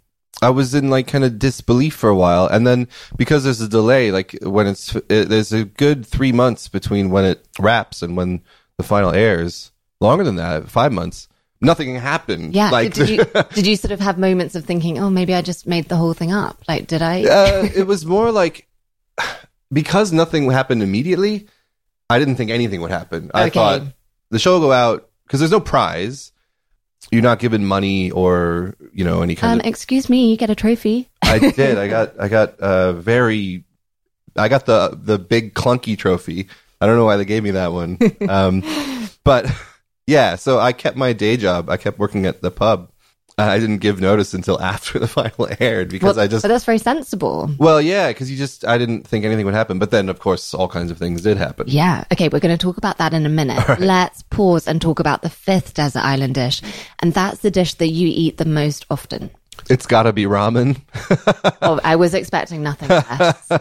I 0.41 0.52
was 0.52 0.76
in 0.76 0.89
like 0.91 1.08
kind 1.08 1.23
of 1.23 1.39
disbelief 1.39 1.95
for 1.95 2.10
a 2.10 2.15
while, 2.15 2.45
and 2.45 2.65
then 2.67 2.88
because 3.17 3.43
there's 3.43 3.60
a 3.60 3.67
delay, 3.67 4.12
like 4.12 4.38
when 4.43 4.67
it's 4.67 4.95
it, 5.10 5.30
there's 5.30 5.52
a 5.52 5.65
good 5.65 6.06
three 6.06 6.32
months 6.32 6.67
between 6.67 7.10
when 7.10 7.26
it 7.26 7.47
wraps 7.60 8.04
and 8.04 8.15
when 8.15 8.41
the 8.78 8.84
final 8.84 9.12
airs. 9.12 9.71
Longer 10.00 10.23
than 10.23 10.36
that, 10.36 10.69
five 10.69 10.91
months. 10.93 11.28
Nothing 11.60 11.95
happened. 11.95 12.54
Yeah. 12.54 12.69
like 12.69 12.93
did, 12.93 13.10
you, 13.10 13.26
did 13.56 13.65
you 13.65 13.76
sort 13.76 13.91
of 13.91 14.00
have 14.00 14.19
moments 14.19 14.54
of 14.54 14.63
thinking, 14.63 15.00
oh, 15.00 15.10
maybe 15.10 15.34
I 15.34 15.41
just 15.41 15.65
made 15.65 15.89
the 15.89 15.95
whole 15.95 16.13
thing 16.13 16.32
up? 16.32 16.62
Like, 16.67 16.86
did 16.86 17.02
I? 17.02 17.23
uh, 17.23 17.67
it 17.76 17.88
was 17.88 18.06
more 18.06 18.32
like 18.32 18.67
because 19.73 20.13
nothing 20.13 20.50
happened 20.52 20.84
immediately. 20.84 21.47
I 22.10 22.20
didn't 22.20 22.36
think 22.36 22.52
anything 22.52 22.82
would 22.82 22.91
happen. 22.91 23.32
I 23.34 23.43
Okay. 23.43 23.52
thought 23.52 23.82
the 24.30 24.39
show 24.39 24.54
will 24.54 24.67
go 24.67 24.72
out 24.72 25.10
because 25.26 25.39
there's 25.39 25.52
no 25.52 25.60
prize. 25.60 26.32
You're 27.12 27.22
not 27.22 27.39
given 27.39 27.65
money 27.65 28.12
or 28.12 28.76
you 28.93 29.04
know 29.06 29.22
any 29.22 29.36
kind 29.36 29.54
Um, 29.54 29.60
of. 29.60 29.65
excuse 29.65 30.10
me, 30.10 30.30
you 30.30 30.38
get 30.38 30.50
a 30.50 30.56
trophy. 30.56 31.10
I 31.22 31.39
did. 31.52 31.78
I 31.78 31.88
got. 31.88 32.20
I 32.20 32.28
got 32.28 32.56
a 32.60 32.93
very. 32.93 33.63
I 34.36 34.50
got 34.50 34.65
the 34.65 34.98
the 35.02 35.17
big 35.20 35.54
clunky 35.54 35.98
trophy. 35.98 36.48
I 36.82 36.86
don't 36.86 36.96
know 36.96 37.06
why 37.06 37.17
they 37.17 37.26
gave 37.26 37.43
me 37.43 37.52
that 37.52 37.72
one. 37.74 37.98
Um, 38.30 38.63
but 39.24 39.50
yeah, 40.06 40.36
so 40.36 40.60
I 40.60 40.74
kept 40.74 40.96
my 40.98 41.13
day 41.13 41.38
job. 41.38 41.70
I 41.70 41.78
kept 41.78 41.98
working 42.00 42.26
at 42.26 42.41
the 42.41 42.52
pub. 42.52 42.89
I 43.39 43.60
didn't 43.60 43.78
give 43.78 44.02
notice 44.02 44.34
until 44.34 44.60
after 44.73 44.97
the 45.00 45.08
final 45.08 45.47
aired 45.60 45.89
because 45.89 46.15
Well, 46.15 46.23
I 46.26 46.28
just 46.28 46.41
but 46.43 46.47
that's 46.47 46.65
very 46.65 46.80
sensible. 46.80 47.52
well, 47.60 47.80
yeah, 47.82 48.08
because 48.10 48.32
you 48.32 48.38
just 48.38 48.65
I 48.65 48.78
didn't 48.78 49.08
think 49.08 49.26
anything 49.26 49.45
would 49.45 49.54
happen, 49.54 49.78
but 49.80 49.91
then 49.91 50.10
of 50.10 50.19
course 50.19 50.54
all 50.54 50.67
kinds 50.67 50.89
of 50.91 50.97
things 50.97 51.21
did 51.21 51.38
happen. 51.38 51.65
Yeah. 51.69 52.04
Okay, 52.12 52.30
we're 52.30 52.39
going 52.39 52.58
to 52.58 52.62
talk 52.62 52.78
about 52.78 52.97
that 52.97 53.13
in 53.13 53.26
a 53.26 53.30
minute. 53.30 53.63
Let's 53.80 54.23
pause 54.23 54.67
and 54.67 54.82
talk 54.82 55.00
about 55.00 55.21
the 55.21 55.30
fifth 55.30 55.73
desert 55.76 56.04
island 56.04 56.34
dish. 56.36 56.62
And 57.00 57.13
that's 57.13 57.39
the 57.39 57.52
dish 57.52 57.76
that 57.76 57.89
you 57.89 58.08
eat 58.12 58.38
the 58.38 58.45
most 58.45 58.86
often. 58.89 59.30
It's 59.69 59.86
got 59.86 60.04
to 60.04 60.13
be 60.13 60.23
ramen, 60.26 60.82
oh, 61.62 61.80
I 61.84 61.95
was 61.95 62.13
expecting 62.13 62.63
nothing 62.63 62.89
less. 62.89 63.52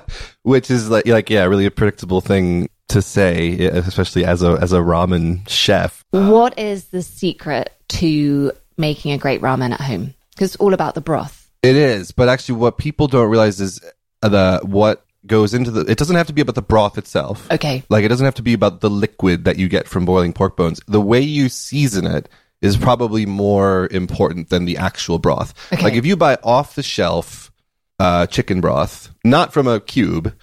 which 0.43 0.71
is 0.71 0.89
like 0.89 1.07
like 1.07 1.29
yeah, 1.31 1.45
really 1.45 1.67
a 1.67 1.71
predictable 1.71 2.21
thing 2.21 2.69
to 2.89 3.03
say, 3.03 3.59
especially 3.67 4.25
as 4.25 4.43
a 4.43 4.53
as 4.61 4.73
a 4.73 4.79
ramen 4.79 5.47
chef. 5.49 6.05
what 6.13 6.59
is 6.59 6.87
the 6.87 7.03
secret 7.03 7.73
to 7.89 8.53
making 8.77 9.13
a 9.13 9.19
great 9.19 9.41
ramen 9.41 9.73
at 9.73 9.81
home? 9.81 10.15
Because 10.31 10.55
it's 10.55 10.57
all 10.57 10.75
about 10.75 10.95
the 10.95 11.01
broth. 11.01 11.51
It 11.63 11.77
is, 11.77 12.13
but 12.13 12.29
actually, 12.29 12.59
what 12.59 12.79
people 12.79 13.09
don't 13.09 13.29
realize 13.29 13.61
is 13.61 13.81
the 14.23 14.61
what 14.63 15.05
goes 15.27 15.55
into 15.55 15.71
the. 15.71 15.91
It 15.91 15.99
doesn't 15.99 16.17
have 16.17 16.29
to 16.29 16.33
be 16.33 16.41
about 16.43 16.55
the 16.55 16.63
broth 16.63 16.99
itself. 16.99 17.51
Okay. 17.51 17.83
Like 17.89 18.05
it 18.05 18.09
doesn't 18.09 18.25
have 18.25 18.35
to 18.37 18.43
be 18.43 18.53
about 18.53 18.81
the 18.81 18.91
liquid 18.91 19.45
that 19.45 19.59
you 19.59 19.69
get 19.69 19.89
from 19.89 20.05
boiling 20.05 20.33
pork 20.33 20.57
bones. 20.57 20.81
The 20.87 21.01
way 21.01 21.21
you 21.21 21.49
season 21.49 22.07
it 22.07 22.29
is 22.63 22.77
probably 22.77 23.27
more 23.27 23.89
important 23.91 24.49
than 24.49 24.65
the 24.65 24.79
actual 24.79 25.19
broth. 25.19 25.55
Okay. 25.73 25.83
Like 25.83 25.95
if 25.95 26.07
you 26.07 26.17
buy 26.17 26.39
off 26.43 26.75
the 26.75 26.83
shelf 26.83 27.53
uh, 27.99 28.27
chicken 28.27 28.61
broth, 28.61 29.11
not 29.25 29.53
from 29.53 29.67
a 29.67 29.81
cube, 29.81 30.35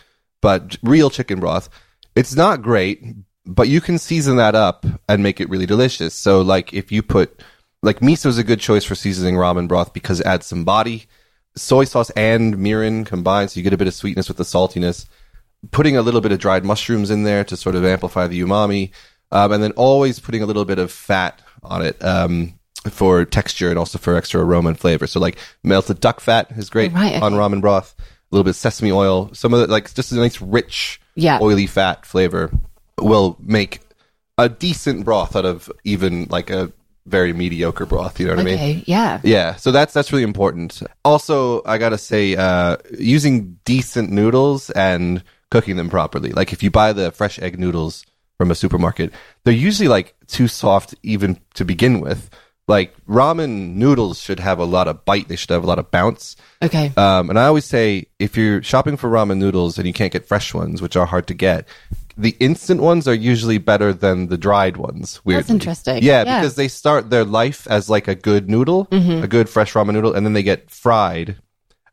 but 0.41 0.78
real 0.84 1.10
chicken 1.10 1.39
broth, 1.39 1.69
it's 2.15 2.36
not 2.36 2.62
great, 2.62 3.04
but 3.46 3.67
you 3.67 3.82
can 3.82 3.98
season 3.98 4.38
that 4.38 4.56
up 4.56 4.86
and 5.10 5.24
make 5.24 5.41
it 5.41 5.50
really 5.50 5.65
delicious. 5.65 6.13
So 6.13 6.41
like 6.41 6.74
if 6.74 6.91
you 6.91 7.02
put 7.02 7.41
like 7.84 8.00
miso 8.00 8.26
is 8.26 8.39
a 8.39 8.43
good 8.43 8.60
choice 8.60 8.84
for 8.84 8.96
seasoning 8.96 9.36
ramen 9.36 9.67
broth 9.67 9.93
because 9.93 10.19
it 10.22 10.26
adds 10.26 10.48
some 10.48 10.63
body. 10.63 11.06
Soy 11.56 11.84
sauce 11.84 12.10
and 12.12 12.56
mirin 12.56 13.06
combined, 13.06 13.52
so 13.52 13.60
you 13.60 13.63
get 13.63 13.74
a 13.74 13.78
bit 13.78 13.88
of 13.88 13.93
sweetness 13.93 14.28
with 14.28 14.38
the 14.38 14.43
saltiness 14.43 15.06
putting 15.72 15.96
a 15.96 16.02
little 16.02 16.22
bit 16.22 16.32
of 16.32 16.39
dried 16.39 16.65
mushrooms 16.65 17.10
in 17.10 17.24
there 17.24 17.43
to 17.46 17.56
sort 17.56 17.76
of 17.76 17.86
amplify 17.86 18.28
the 18.28 18.41
umami, 18.41 18.91
um, 19.32 19.52
and 19.52 19.63
then 19.63 19.72
always 19.74 20.19
putting 20.19 20.43
a 20.43 20.46
little 20.46 20.65
bit 20.65 20.80
of 20.80 20.91
fat 20.91 21.41
on 21.63 21.82
it 21.82 22.04
um, 22.04 22.54
for 22.89 23.24
texture 23.24 23.69
and 23.69 23.80
also 23.80 23.98
for 23.98 24.15
extra 24.15 24.43
aroma 24.43 24.69
and 24.69 24.80
flavor. 24.80 25.08
So 25.08 25.19
like 25.19 25.38
melted 25.63 26.00
duck 26.02 26.19
fat 26.19 26.52
is 26.58 26.69
great 26.69 26.91
right, 26.91 27.22
on 27.22 27.34
ramen 27.34 27.62
broth. 27.62 27.96
A 28.00 28.04
little 28.36 28.43
bit 28.43 28.52
of 28.52 28.56
sesame 28.58 28.91
oil, 28.91 29.30
some 29.34 29.54
of 29.54 29.60
the 29.62 29.67
like 29.67 29.93
just 29.93 30.12
a 30.12 30.15
nice 30.15 30.41
rich, 30.41 31.00
Yeah. 31.15 31.39
oily 31.41 31.67
fat 31.67 32.06
flavor 32.06 32.52
will 33.00 33.38
make 33.39 33.80
a 34.38 34.50
decent 34.50 35.06
broth 35.06 35.36
out 35.36 35.46
of 35.46 35.72
even 35.84 36.26
like 36.30 36.50
a 36.50 36.74
very 37.06 37.34
mediocre 37.34 37.86
broth. 37.86 38.20
You 38.20 38.28
know 38.28 38.36
what 38.36 38.42
I 38.42 38.44
mean? 38.44 38.84
Yeah. 38.86 39.20
Yeah, 39.24 39.56
so 39.56 39.72
that's 39.72 39.94
that's 39.94 40.12
really 40.12 40.24
important. 40.24 40.82
Also, 41.04 41.62
I 41.66 41.78
gotta 41.78 41.98
say, 41.98 42.36
uh, 42.36 42.78
using 42.98 43.60
decent 43.66 44.10
noodles 44.10 44.70
and 44.72 45.24
cooking 45.52 45.76
them 45.76 45.89
properly. 45.89 46.32
Like 46.32 46.54
if 46.54 46.63
you 46.63 46.72
buy 46.72 46.94
the 46.94 47.12
fresh 47.12 47.39
egg 47.39 47.60
noodles 47.60 48.06
from 48.38 48.52
a 48.52 48.56
supermarket, 48.56 49.13
they're 49.44 49.54
usually 49.54 49.88
like 49.88 50.16
too 50.28 50.48
soft 50.48 50.96
even 51.04 51.39
to 51.56 51.66
begin 51.66 52.00
with. 52.00 52.30
Like 52.68 52.96
ramen 53.06 53.76
noodles 53.76 54.22
should 54.22 54.39
have 54.39 54.58
a 54.58 54.66
lot 54.66 54.88
of 54.88 55.04
bite. 55.04 55.28
They 55.28 55.36
should 55.36 55.50
have 55.50 55.63
a 55.63 55.68
lot 55.68 55.80
of 55.80 55.92
bounce. 55.92 56.38
Okay. 56.62 56.94
Um, 56.96 57.30
and 57.30 57.38
I 57.38 57.46
always 57.46 57.66
say, 57.66 58.06
if 58.20 58.38
you're 58.38 58.63
shopping 58.63 58.96
for 58.96 59.10
ramen 59.10 59.38
noodles 59.38 59.78
and 59.78 59.86
you 59.86 59.92
can't 59.94 60.13
get 60.13 60.26
fresh 60.26 60.54
ones, 60.54 60.82
which 60.82 60.96
are 60.96 61.06
hard 61.06 61.28
to 61.28 61.34
get, 61.34 61.68
the 62.17 62.36
instant 62.39 62.82
ones 62.82 63.08
are 63.08 63.13
usually 63.13 63.58
better 63.58 63.93
than 63.93 64.28
the 64.28 64.38
dried 64.38 64.78
ones. 64.78 65.19
Weirdly. 65.26 65.54
interesting. 65.54 66.04
Yeah, 66.04 66.23
Yeah. 66.23 66.39
because 66.41 66.56
they 66.56 66.67
start 66.67 67.10
their 67.10 67.23
life 67.26 67.65
as 67.67 67.89
like 67.89 68.08
a 68.08 68.15
good 68.15 68.49
noodle, 68.49 68.88
a 68.91 69.28
good 69.28 69.49
fresh 69.49 69.73
ramen 69.73 69.93
noodle, 69.93 70.13
and 70.13 70.26
then 70.26 70.34
they 70.34 70.43
get 70.43 70.69
fried, 70.69 71.38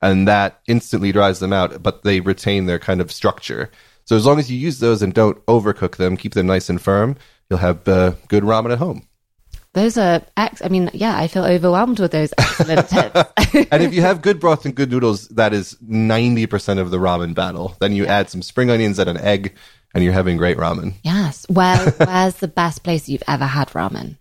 and 0.02 0.28
that 0.28 0.61
instantly 0.66 1.12
dries 1.12 1.38
them 1.40 1.52
out. 1.52 1.83
But 1.83 2.02
they 2.02 2.20
retain 2.20 2.66
their 2.66 2.78
kind 2.78 3.00
of 3.00 3.11
structure. 3.11 3.70
So 4.04 4.16
as 4.16 4.26
long 4.26 4.38
as 4.38 4.50
you 4.50 4.59
use 4.59 4.78
those 4.80 5.02
and 5.02 5.14
don't 5.14 5.44
overcook 5.46 5.96
them, 5.96 6.16
keep 6.16 6.35
them 6.35 6.46
nice 6.46 6.68
and 6.68 6.80
firm, 6.80 7.16
you'll 7.48 7.59
have 7.61 7.87
uh, 7.87 8.14
good 8.28 8.42
ramen 8.42 8.72
at 8.72 8.78
home. 8.78 9.06
Those 9.72 9.96
are 9.96 10.20
ex. 10.37 10.61
I 10.64 10.68
mean, 10.68 10.90
yeah, 10.92 11.16
I 11.16 11.28
feel 11.28 11.44
overwhelmed 11.44 12.00
with 12.00 12.11
those 12.11 12.35
excellent 12.37 12.88
tips. 12.88 13.20
and 13.70 13.83
if 13.85 13.94
you 13.94 14.00
have 14.02 14.20
good 14.20 14.40
broth 14.40 14.64
and 14.64 14.74
good 14.74 14.90
noodles, 14.90 15.28
that 15.28 15.54
is 15.54 15.76
90% 15.88 16.78
of 16.80 16.90
the 16.90 16.96
ramen 16.98 17.35
battle. 17.37 17.76
Then 17.78 17.92
you 17.92 18.04
add 18.06 18.28
some 18.28 18.42
spring 18.42 18.68
onions 18.68 18.98
and 18.98 19.09
an 19.09 19.16
egg, 19.18 19.54
and 19.94 20.05
you're 20.05 20.12
having 20.12 20.37
great 20.37 20.57
ramen. 20.57 20.94
yes. 21.03 21.46
Where, 21.48 21.76
where's 21.98 22.37
the 22.37 22.48
best 22.48 22.83
place 22.85 23.09
you've 23.09 23.22
ever 23.29 23.46
had 23.46 23.68
ramen? 23.70 24.16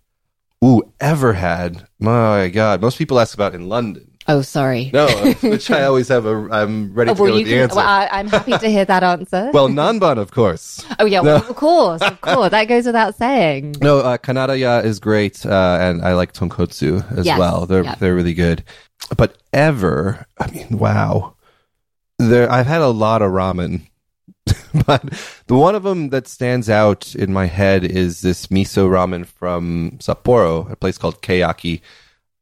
Ooh, 0.64 0.82
ever 1.00 1.32
had? 1.32 1.86
My 1.98 2.48
God. 2.48 2.80
Most 2.82 2.98
people 2.98 3.18
ask 3.18 3.34
about 3.34 3.54
in 3.54 3.68
London. 3.68 4.06
Oh, 4.28 4.42
sorry. 4.42 4.90
No, 4.92 5.08
which 5.40 5.70
I 5.70 5.84
always 5.84 6.06
have 6.08 6.26
a. 6.26 6.36
I'm 6.52 6.92
ready 6.92 7.10
Oh, 7.10 7.14
to 7.14 7.22
well, 7.22 7.30
go 7.32 7.36
with 7.38 7.46
the 7.46 7.52
can, 7.52 7.62
answer. 7.62 7.76
well, 7.76 7.88
I, 7.88 8.08
I'm 8.12 8.28
happy 8.28 8.52
to 8.52 8.68
hear 8.68 8.84
that 8.84 9.02
answer. 9.02 9.50
well, 9.54 9.68
nanban, 9.68 10.18
of 10.18 10.30
course. 10.30 10.84
oh, 11.00 11.06
yeah, 11.06 11.20
well, 11.20 11.38
of 11.38 11.56
course, 11.56 12.02
of 12.02 12.20
course. 12.20 12.50
That 12.50 12.66
goes 12.66 12.84
without 12.84 13.16
saying. 13.16 13.76
No, 13.80 14.00
uh, 14.00 14.18
Kanada-Ya 14.18 14.80
is 14.80 15.00
great, 15.00 15.44
uh, 15.46 15.78
and 15.80 16.02
I 16.02 16.12
like 16.14 16.32
tonkotsu 16.34 17.10
as 17.16 17.24
Yes, 17.26 17.38
well. 17.38 17.64
They're 17.66 17.82
yeah. 17.82 17.94
they're 17.94 18.14
really 18.14 18.34
good. 18.34 18.62
But 19.16 19.38
ever, 19.54 20.26
I 20.38 20.50
mean, 20.50 20.78
wow, 20.78 21.34
there 22.18 22.52
I've 22.52 22.66
had 22.66 22.82
a 22.82 22.88
lot 22.88 23.22
of 23.22 23.32
ramen, 23.32 23.88
but 24.86 25.02
the 25.46 25.54
one 25.54 25.74
of 25.74 25.82
them 25.82 26.10
that 26.10 26.26
stands 26.26 26.68
out 26.70 27.14
in 27.14 27.32
my 27.32 27.46
head 27.46 27.84
is 27.84 28.20
this 28.20 28.46
miso 28.48 28.88
ramen 28.88 29.26
from 29.26 29.92
Sapporo, 29.98 30.70
a 30.70 30.76
place 30.76 30.98
called 30.98 31.22
Keyaki, 31.22 31.80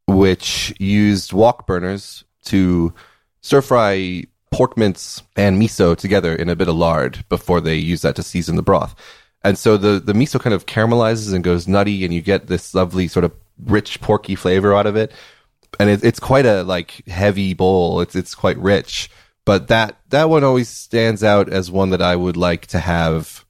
which 0.07 0.73
used 0.79 1.33
wok 1.33 1.67
burners 1.67 2.23
to 2.45 2.93
stir 3.41 3.61
fry 3.61 4.23
pork 4.51 4.77
mince 4.77 5.21
and 5.35 5.61
miso 5.61 5.95
together 5.95 6.33
in 6.33 6.49
a 6.49 6.55
bit 6.55 6.67
of 6.67 6.75
lard 6.75 7.23
before 7.29 7.61
they 7.61 7.75
use 7.75 8.01
that 8.01 8.15
to 8.15 8.23
season 8.23 8.55
the 8.55 8.63
broth. 8.63 8.95
And 9.43 9.57
so 9.57 9.77
the, 9.77 9.99
the 9.99 10.13
miso 10.13 10.39
kind 10.39 10.53
of 10.53 10.65
caramelizes 10.65 11.33
and 11.33 11.43
goes 11.43 11.67
nutty 11.67 12.03
and 12.03 12.13
you 12.13 12.21
get 12.21 12.47
this 12.47 12.73
lovely 12.73 13.07
sort 13.07 13.23
of 13.25 13.31
rich 13.65 14.01
porky 14.01 14.35
flavor 14.35 14.73
out 14.73 14.85
of 14.85 14.95
it. 14.95 15.11
And 15.79 15.89
it, 15.89 16.03
it's 16.03 16.19
quite 16.19 16.45
a 16.45 16.63
like 16.63 17.07
heavy 17.07 17.53
bowl. 17.53 18.01
It's, 18.01 18.15
it's 18.15 18.35
quite 18.35 18.57
rich, 18.57 19.09
but 19.49 19.69
that, 19.69 19.97
that 20.09 20.29
one 20.29 20.43
always 20.43 20.69
stands 20.69 21.23
out 21.23 21.51
as 21.51 21.71
one 21.71 21.89
that 21.89 22.03
I 22.03 22.15
would 22.15 22.37
like 22.37 22.67
to 22.67 22.77
have 22.77 23.43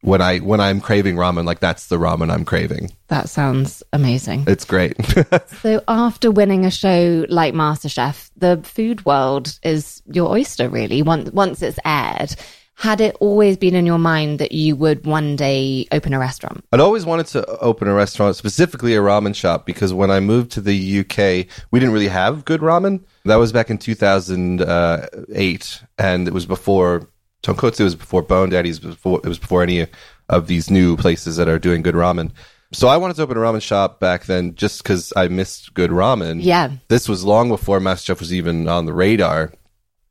when 0.00 0.20
I, 0.20 0.38
when 0.38 0.58
I'm 0.58 0.80
craving 0.80 1.14
ramen. 1.14 1.44
Like 1.44 1.60
that's 1.60 1.86
the 1.86 1.96
ramen 1.96 2.28
I'm 2.28 2.44
craving. 2.44 2.90
That 3.06 3.28
sounds 3.28 3.84
amazing. 3.92 4.46
It's 4.48 4.64
great. 4.64 4.96
So, 5.62 5.80
after 5.86 6.32
winning 6.32 6.64
a 6.66 6.72
show 6.72 7.24
like 7.28 7.54
MasterChef, 7.54 8.32
the 8.36 8.60
food 8.64 9.06
world 9.06 9.56
is 9.62 10.02
your 10.06 10.28
oyster, 10.28 10.68
really. 10.68 11.02
Once 11.02 11.30
once 11.30 11.62
it's 11.62 11.78
aired, 11.84 12.34
had 12.78 13.00
it 13.00 13.16
always 13.18 13.56
been 13.56 13.74
in 13.74 13.84
your 13.84 13.98
mind 13.98 14.38
that 14.38 14.52
you 14.52 14.76
would 14.76 15.04
one 15.04 15.34
day 15.34 15.88
open 15.90 16.14
a 16.14 16.18
restaurant? 16.18 16.64
I'd 16.72 16.78
always 16.78 17.04
wanted 17.04 17.26
to 17.26 17.44
open 17.58 17.88
a 17.88 17.92
restaurant, 17.92 18.36
specifically 18.36 18.94
a 18.94 19.00
ramen 19.00 19.34
shop, 19.34 19.66
because 19.66 19.92
when 19.92 20.12
I 20.12 20.20
moved 20.20 20.52
to 20.52 20.60
the 20.60 21.00
UK, 21.00 21.48
we 21.72 21.80
didn't 21.80 21.92
really 21.92 22.06
have 22.06 22.44
good 22.44 22.60
ramen. 22.60 23.02
That 23.24 23.34
was 23.34 23.50
back 23.50 23.68
in 23.68 23.78
2008, 23.78 25.82
and 25.98 26.28
it 26.28 26.32
was 26.32 26.46
before 26.46 27.08
Tonkotsu, 27.42 27.80
it 27.80 27.84
was 27.84 27.96
before 27.96 28.22
Bone 28.22 28.50
Daddies, 28.50 28.78
it 28.78 28.84
was 28.84 28.94
before, 28.94 29.20
it 29.24 29.28
was 29.28 29.40
before 29.40 29.64
any 29.64 29.88
of 30.28 30.46
these 30.46 30.70
new 30.70 30.96
places 30.96 31.36
that 31.36 31.48
are 31.48 31.58
doing 31.58 31.82
good 31.82 31.96
ramen. 31.96 32.30
So 32.72 32.86
I 32.86 32.96
wanted 32.96 33.16
to 33.16 33.22
open 33.22 33.36
a 33.36 33.40
ramen 33.40 33.60
shop 33.60 33.98
back 33.98 34.26
then 34.26 34.54
just 34.54 34.84
because 34.84 35.12
I 35.16 35.26
missed 35.26 35.74
good 35.74 35.90
ramen. 35.90 36.44
Yeah. 36.44 36.70
This 36.86 37.08
was 37.08 37.24
long 37.24 37.48
before 37.48 37.80
MasterChef 37.80 38.20
was 38.20 38.32
even 38.32 38.68
on 38.68 38.86
the 38.86 38.92
radar. 38.92 39.52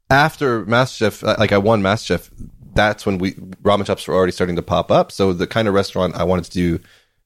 After 0.09 0.65
MasterChef, 0.65 1.37
like 1.37 1.51
I 1.51 1.57
won 1.59 1.81
MasterChef, 1.81 2.29
that's 2.77 3.05
when 3.05 3.17
we 3.17 3.33
ramen 3.63 3.85
shops 3.85 4.07
were 4.07 4.15
already 4.15 4.31
starting 4.31 4.55
to 4.55 4.61
pop 4.61 4.91
up. 4.91 5.11
So 5.11 5.33
the 5.33 5.47
kind 5.47 5.67
of 5.67 5.73
restaurant 5.73 6.15
I 6.15 6.23
wanted 6.23 6.45
to 6.45 6.51
do 6.51 6.79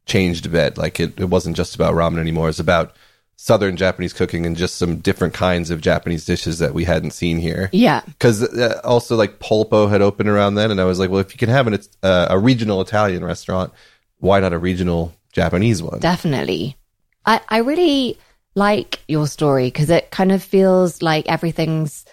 changed 0.06 0.46
a 0.46 0.50
bit. 0.50 0.78
Like 0.78 1.00
it, 1.00 1.20
it 1.20 1.26
wasn't 1.26 1.56
just 1.56 1.76
about 1.76 1.94
ramen 1.94 2.20
anymore. 2.20 2.50
It's 2.50 2.60
about 2.60 2.96
Southern 3.36 3.76
Japanese 3.76 4.14
cooking 4.14 4.46
and 4.46 4.56
just 4.56 4.76
some 4.76 4.98
different 4.98 5.34
kinds 5.34 5.72
of 5.72 5.82
Japanese 5.82 6.26
dishes 6.26 6.60
that 6.60 6.74
we 6.74 6.84
hadn't 6.84 7.12
seen 7.12 7.40
here. 7.40 7.70
Yeah. 7.72 8.02
Because 8.06 8.44
uh, 8.44 8.80
also 8.84 9.16
like 9.16 9.40
Polpo 9.40 9.90
had 9.90 10.02
opened 10.02 10.30
around 10.30 10.56
then, 10.56 10.70
and 10.70 10.80
I 10.80 10.86
was 10.86 11.00
like, 11.00 11.10
well, 11.10 11.22
if 11.22 11.34
you 11.34 11.40
can 11.40 11.50
have 11.50 11.66
an, 11.66 11.80
uh, 12.04 12.28
a 12.30 12.38
regional 12.38 12.82
Italian 12.82 13.26
restaurant, 13.26 13.74
why 14.20 14.40
not 14.40 14.54
a 14.54 14.60
regional 14.60 15.14
Japanese 15.34 15.82
one? 15.82 16.00
Definitely. 16.00 16.78
I, 17.26 17.42
I 17.50 17.58
really 17.60 18.20
like 18.54 19.00
your 19.08 19.26
story 19.28 19.68
because 19.68 19.90
it 19.90 20.12
kind 20.12 20.32
of 20.32 20.44
feels 20.44 21.02
like 21.02 21.28
everything's 21.28 22.06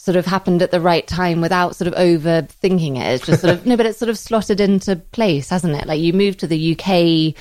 sort 0.00 0.16
of 0.16 0.24
happened 0.24 0.62
at 0.62 0.70
the 0.70 0.80
right 0.80 1.06
time 1.06 1.42
without 1.42 1.76
sort 1.76 1.86
of 1.86 1.92
overthinking 1.94 2.96
it. 2.96 3.06
It's 3.16 3.26
just 3.26 3.42
sort 3.42 3.52
of, 3.52 3.66
no, 3.66 3.76
but 3.76 3.84
it's 3.84 3.98
sort 3.98 4.08
of 4.08 4.16
slotted 4.16 4.58
into 4.58 4.96
place, 4.96 5.50
hasn't 5.50 5.76
it? 5.76 5.86
Like 5.86 6.00
you 6.00 6.14
moved 6.14 6.40
to 6.40 6.46
the 6.46 6.72
UK 6.74 7.34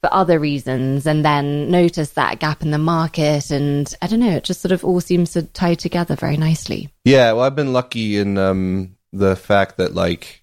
for 0.00 0.10
other 0.14 0.38
reasons 0.38 1.06
and 1.06 1.22
then 1.22 1.70
noticed 1.70 2.14
that 2.14 2.38
gap 2.38 2.62
in 2.62 2.70
the 2.70 2.78
market. 2.78 3.50
And 3.50 3.94
I 4.00 4.06
don't 4.06 4.20
know, 4.20 4.30
it 4.36 4.44
just 4.44 4.62
sort 4.62 4.72
of 4.72 4.86
all 4.86 5.02
seems 5.02 5.32
to 5.32 5.42
tie 5.42 5.74
together 5.74 6.16
very 6.16 6.38
nicely. 6.38 6.88
Yeah, 7.04 7.32
well, 7.32 7.44
I've 7.44 7.56
been 7.56 7.74
lucky 7.74 8.16
in 8.16 8.38
um, 8.38 8.96
the 9.12 9.36
fact 9.36 9.76
that 9.76 9.94
like 9.94 10.42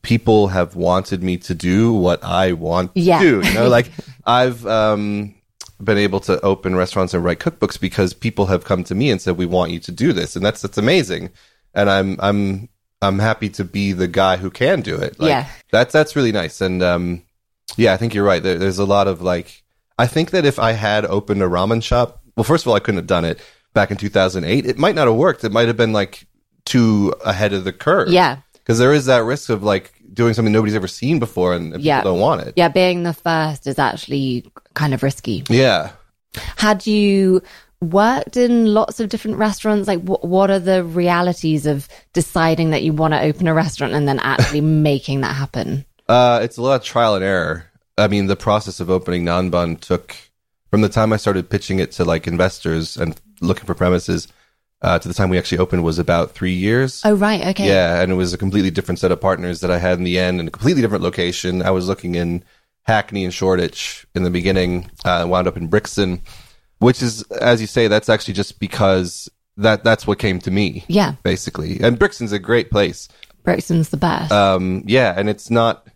people 0.00 0.48
have 0.48 0.74
wanted 0.74 1.22
me 1.22 1.36
to 1.36 1.54
do 1.54 1.92
what 1.92 2.24
I 2.24 2.52
want 2.52 2.92
Yeah. 2.94 3.18
to 3.18 3.42
do. 3.42 3.46
You 3.46 3.54
know, 3.54 3.68
like 3.78 3.90
I've 4.24 4.64
um, 4.66 5.34
been 5.82 5.98
able 5.98 6.20
to 6.20 6.40
open 6.42 6.76
restaurants 6.76 7.14
and 7.14 7.24
write 7.24 7.40
cookbooks 7.40 7.78
because 7.80 8.14
people 8.14 8.46
have 8.46 8.64
come 8.64 8.84
to 8.84 8.94
me 8.94 9.10
and 9.10 9.20
said, 9.20 9.36
"We 9.36 9.46
want 9.46 9.72
you 9.72 9.80
to 9.80 9.92
do 9.92 10.12
this," 10.12 10.36
and 10.36 10.44
that's 10.44 10.62
that's 10.62 10.78
amazing. 10.78 11.30
And 11.74 11.90
I'm 11.90 12.16
I'm 12.20 12.68
I'm 13.02 13.18
happy 13.18 13.48
to 13.50 13.64
be 13.64 13.92
the 13.92 14.08
guy 14.08 14.36
who 14.36 14.50
can 14.50 14.80
do 14.80 14.94
it. 14.96 15.18
Like, 15.20 15.28
Yeah. 15.28 15.46
that's 15.70 15.92
that's 15.92 16.16
really 16.16 16.32
nice. 16.32 16.60
And 16.60 16.82
um, 16.82 17.22
yeah, 17.76 17.92
I 17.92 17.96
think 17.96 18.14
you're 18.14 18.24
right. 18.24 18.42
There, 18.42 18.58
there's 18.58 18.78
a 18.78 18.84
lot 18.84 19.08
of 19.08 19.20
like, 19.20 19.62
I 19.98 20.06
think 20.06 20.30
that 20.30 20.44
if 20.46 20.58
I 20.58 20.72
had 20.72 21.04
opened 21.04 21.42
a 21.42 21.46
ramen 21.46 21.82
shop, 21.82 22.22
well, 22.36 22.44
first 22.44 22.64
of 22.64 22.68
all, 22.68 22.76
I 22.76 22.80
couldn't 22.80 22.98
have 22.98 23.06
done 23.06 23.24
it 23.24 23.40
back 23.74 23.90
in 23.90 23.96
2008. 23.96 24.64
It 24.64 24.78
might 24.78 24.94
not 24.94 25.06
have 25.08 25.16
worked. 25.16 25.44
It 25.44 25.52
might 25.52 25.66
have 25.66 25.76
been 25.76 25.92
like 25.92 26.26
too 26.64 27.12
ahead 27.24 27.52
of 27.52 27.64
the 27.64 27.72
curve. 27.72 28.08
Yeah. 28.08 28.38
Because 28.54 28.78
there 28.78 28.92
is 28.92 29.06
that 29.06 29.24
risk 29.24 29.50
of 29.50 29.62
like 29.62 29.92
doing 30.14 30.32
something 30.34 30.52
nobody's 30.52 30.74
ever 30.76 30.86
seen 30.88 31.18
before 31.18 31.54
and, 31.54 31.74
and 31.74 31.82
Yeah. 31.82 31.98
people 32.00 32.12
don't 32.12 32.20
want 32.20 32.40
it. 32.42 32.54
Yeah. 32.56 32.68
Being 32.68 33.02
the 33.02 33.12
first 33.12 33.66
is 33.66 33.78
actually 33.78 34.50
kind 34.74 34.94
of 34.94 35.02
risky. 35.02 35.44
Yeah. 35.48 35.90
Had 36.56 36.86
you 36.86 37.42
worked 37.80 38.36
in 38.36 38.72
lots 38.72 39.00
of 39.00 39.08
different 39.08 39.36
restaurants? 39.36 39.86
Like, 39.88 40.00
wh- 40.02 40.24
what 40.24 40.50
are 40.50 40.58
the 40.58 40.82
realities 40.84 41.66
of 41.66 41.88
deciding 42.12 42.70
that 42.70 42.82
you 42.82 42.92
want 42.92 43.12
to 43.14 43.20
open 43.20 43.46
a 43.48 43.54
restaurant 43.54 43.92
and 43.92 44.08
then 44.08 44.18
actually 44.20 44.60
making 44.90 45.20
that 45.20 45.34
happen? 45.34 45.84
Uh, 46.08 46.40
it's 46.42 46.56
a 46.56 46.62
lot 46.62 46.76
of 46.80 46.82
trial 46.84 47.14
and 47.14 47.24
error. 47.24 47.66
I 47.98 48.08
mean, 48.08 48.26
the 48.26 48.36
process 48.36 48.80
of 48.80 48.90
opening 48.90 49.24
Nanban 49.24 49.80
took 49.80 50.16
from 50.70 50.80
the 50.80 50.88
time 50.88 51.12
I 51.12 51.16
started 51.16 51.48
pitching 51.50 51.78
it 51.78 51.92
to 51.92 52.04
like 52.04 52.26
investors 52.26 52.96
and 52.96 53.20
looking 53.40 53.64
for 53.64 53.74
premises 53.74 54.26
uh, 54.84 54.98
to 54.98 55.08
the 55.08 55.14
time 55.14 55.30
we 55.30 55.38
actually 55.38 55.58
opened 55.58 55.82
was 55.82 55.98
about 55.98 56.32
three 56.32 56.52
years. 56.52 57.00
Oh, 57.04 57.14
right. 57.14 57.46
Okay. 57.48 57.66
Yeah, 57.66 58.00
and 58.02 58.12
it 58.12 58.14
was 58.14 58.32
a 58.34 58.38
completely 58.38 58.70
different 58.70 58.98
set 58.98 59.10
of 59.10 59.20
partners 59.20 59.60
that 59.60 59.70
I 59.70 59.78
had 59.78 59.98
in 59.98 60.04
the 60.04 60.18
end, 60.18 60.38
and 60.40 60.48
a 60.48 60.52
completely 60.52 60.82
different 60.82 61.02
location. 61.02 61.62
I 61.62 61.70
was 61.70 61.88
looking 61.88 62.14
in 62.14 62.44
Hackney 62.82 63.24
and 63.24 63.32
Shoreditch 63.32 64.06
in 64.14 64.22
the 64.22 64.30
beginning. 64.30 64.90
Uh, 65.04 65.24
wound 65.28 65.48
up 65.48 65.56
in 65.56 65.68
Brixton, 65.68 66.20
which 66.78 67.02
is, 67.02 67.22
as 67.32 67.60
you 67.60 67.66
say, 67.66 67.88
that's 67.88 68.08
actually 68.08 68.34
just 68.34 68.60
because 68.60 69.28
that 69.56 69.84
that's 69.84 70.06
what 70.06 70.18
came 70.18 70.38
to 70.40 70.50
me, 70.50 70.84
Yeah. 70.88 71.14
basically. 71.22 71.80
And 71.80 71.98
Brixton's 71.98 72.32
a 72.32 72.38
great 72.38 72.70
place. 72.70 73.08
Brixton's 73.42 73.88
the 73.90 73.96
best. 73.96 74.32
Um, 74.32 74.82
yeah, 74.86 75.14
and 75.16 75.28
it's 75.30 75.50
not 75.50 75.86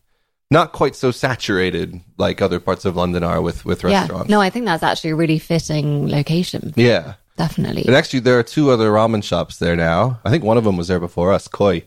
not 0.51 0.73
quite 0.73 0.97
so 0.97 1.11
saturated 1.11 2.01
like 2.17 2.41
other 2.41 2.59
parts 2.59 2.85
of 2.87 2.97
London 2.97 3.23
are 3.23 3.43
with 3.43 3.65
with 3.65 3.83
yeah. 3.83 4.01
restaurants. 4.01 4.31
No, 4.31 4.41
I 4.41 4.49
think 4.51 4.65
that's 4.65 4.83
actually 4.83 5.11
a 5.11 5.17
really 5.17 5.39
fitting 5.39 6.09
location. 6.09 6.73
yeah. 6.77 7.15
Definitely. 7.39 7.87
And 7.87 7.95
actually, 7.95 8.21
there 8.21 8.39
are 8.39 8.43
two 8.43 8.71
other 8.71 8.91
ramen 8.91 9.23
shops 9.23 9.59
there 9.59 9.77
now. 9.77 10.21
I 10.25 10.31
think 10.31 10.45
one 10.45 10.59
of 10.59 10.65
them 10.65 10.77
was 10.77 10.89
there 10.89 11.01
before 11.01 11.33
us, 11.33 11.49
Koi. 11.49 11.85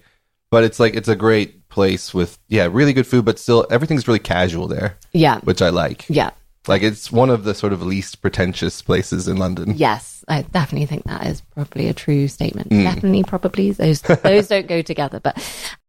But 0.49 0.63
it's 0.63 0.79
like 0.79 0.95
it's 0.95 1.07
a 1.07 1.15
great 1.15 1.67
place 1.69 2.13
with 2.13 2.39
yeah, 2.47 2.67
really 2.71 2.93
good 2.93 3.05
food, 3.07 3.25
but 3.25 3.37
still 3.37 3.67
everything's 3.69 4.07
really 4.07 4.19
casual 4.19 4.67
there, 4.67 4.97
Yeah. 5.13 5.39
which 5.41 5.61
I 5.61 5.69
like. 5.69 6.05
Yeah. 6.09 6.31
Like 6.67 6.83
it's 6.83 7.11
one 7.11 7.29
of 7.29 7.43
the 7.43 7.53
sort 7.53 7.73
of 7.73 7.81
least 7.81 8.21
pretentious 8.21 8.81
places 8.81 9.27
in 9.27 9.37
London. 9.37 9.73
Yes, 9.77 10.23
I 10.27 10.43
definitely 10.43 10.85
think 10.85 11.03
that 11.05 11.25
is 11.25 11.41
probably 11.41 11.87
a 11.87 11.93
true 11.93 12.27
statement. 12.27 12.69
Mm. 12.69 12.83
Definitely, 12.83 13.23
probably 13.23 13.71
those 13.71 14.01
those 14.01 14.47
don't 14.47 14.67
go 14.67 14.81
together. 14.81 15.19
But 15.19 15.37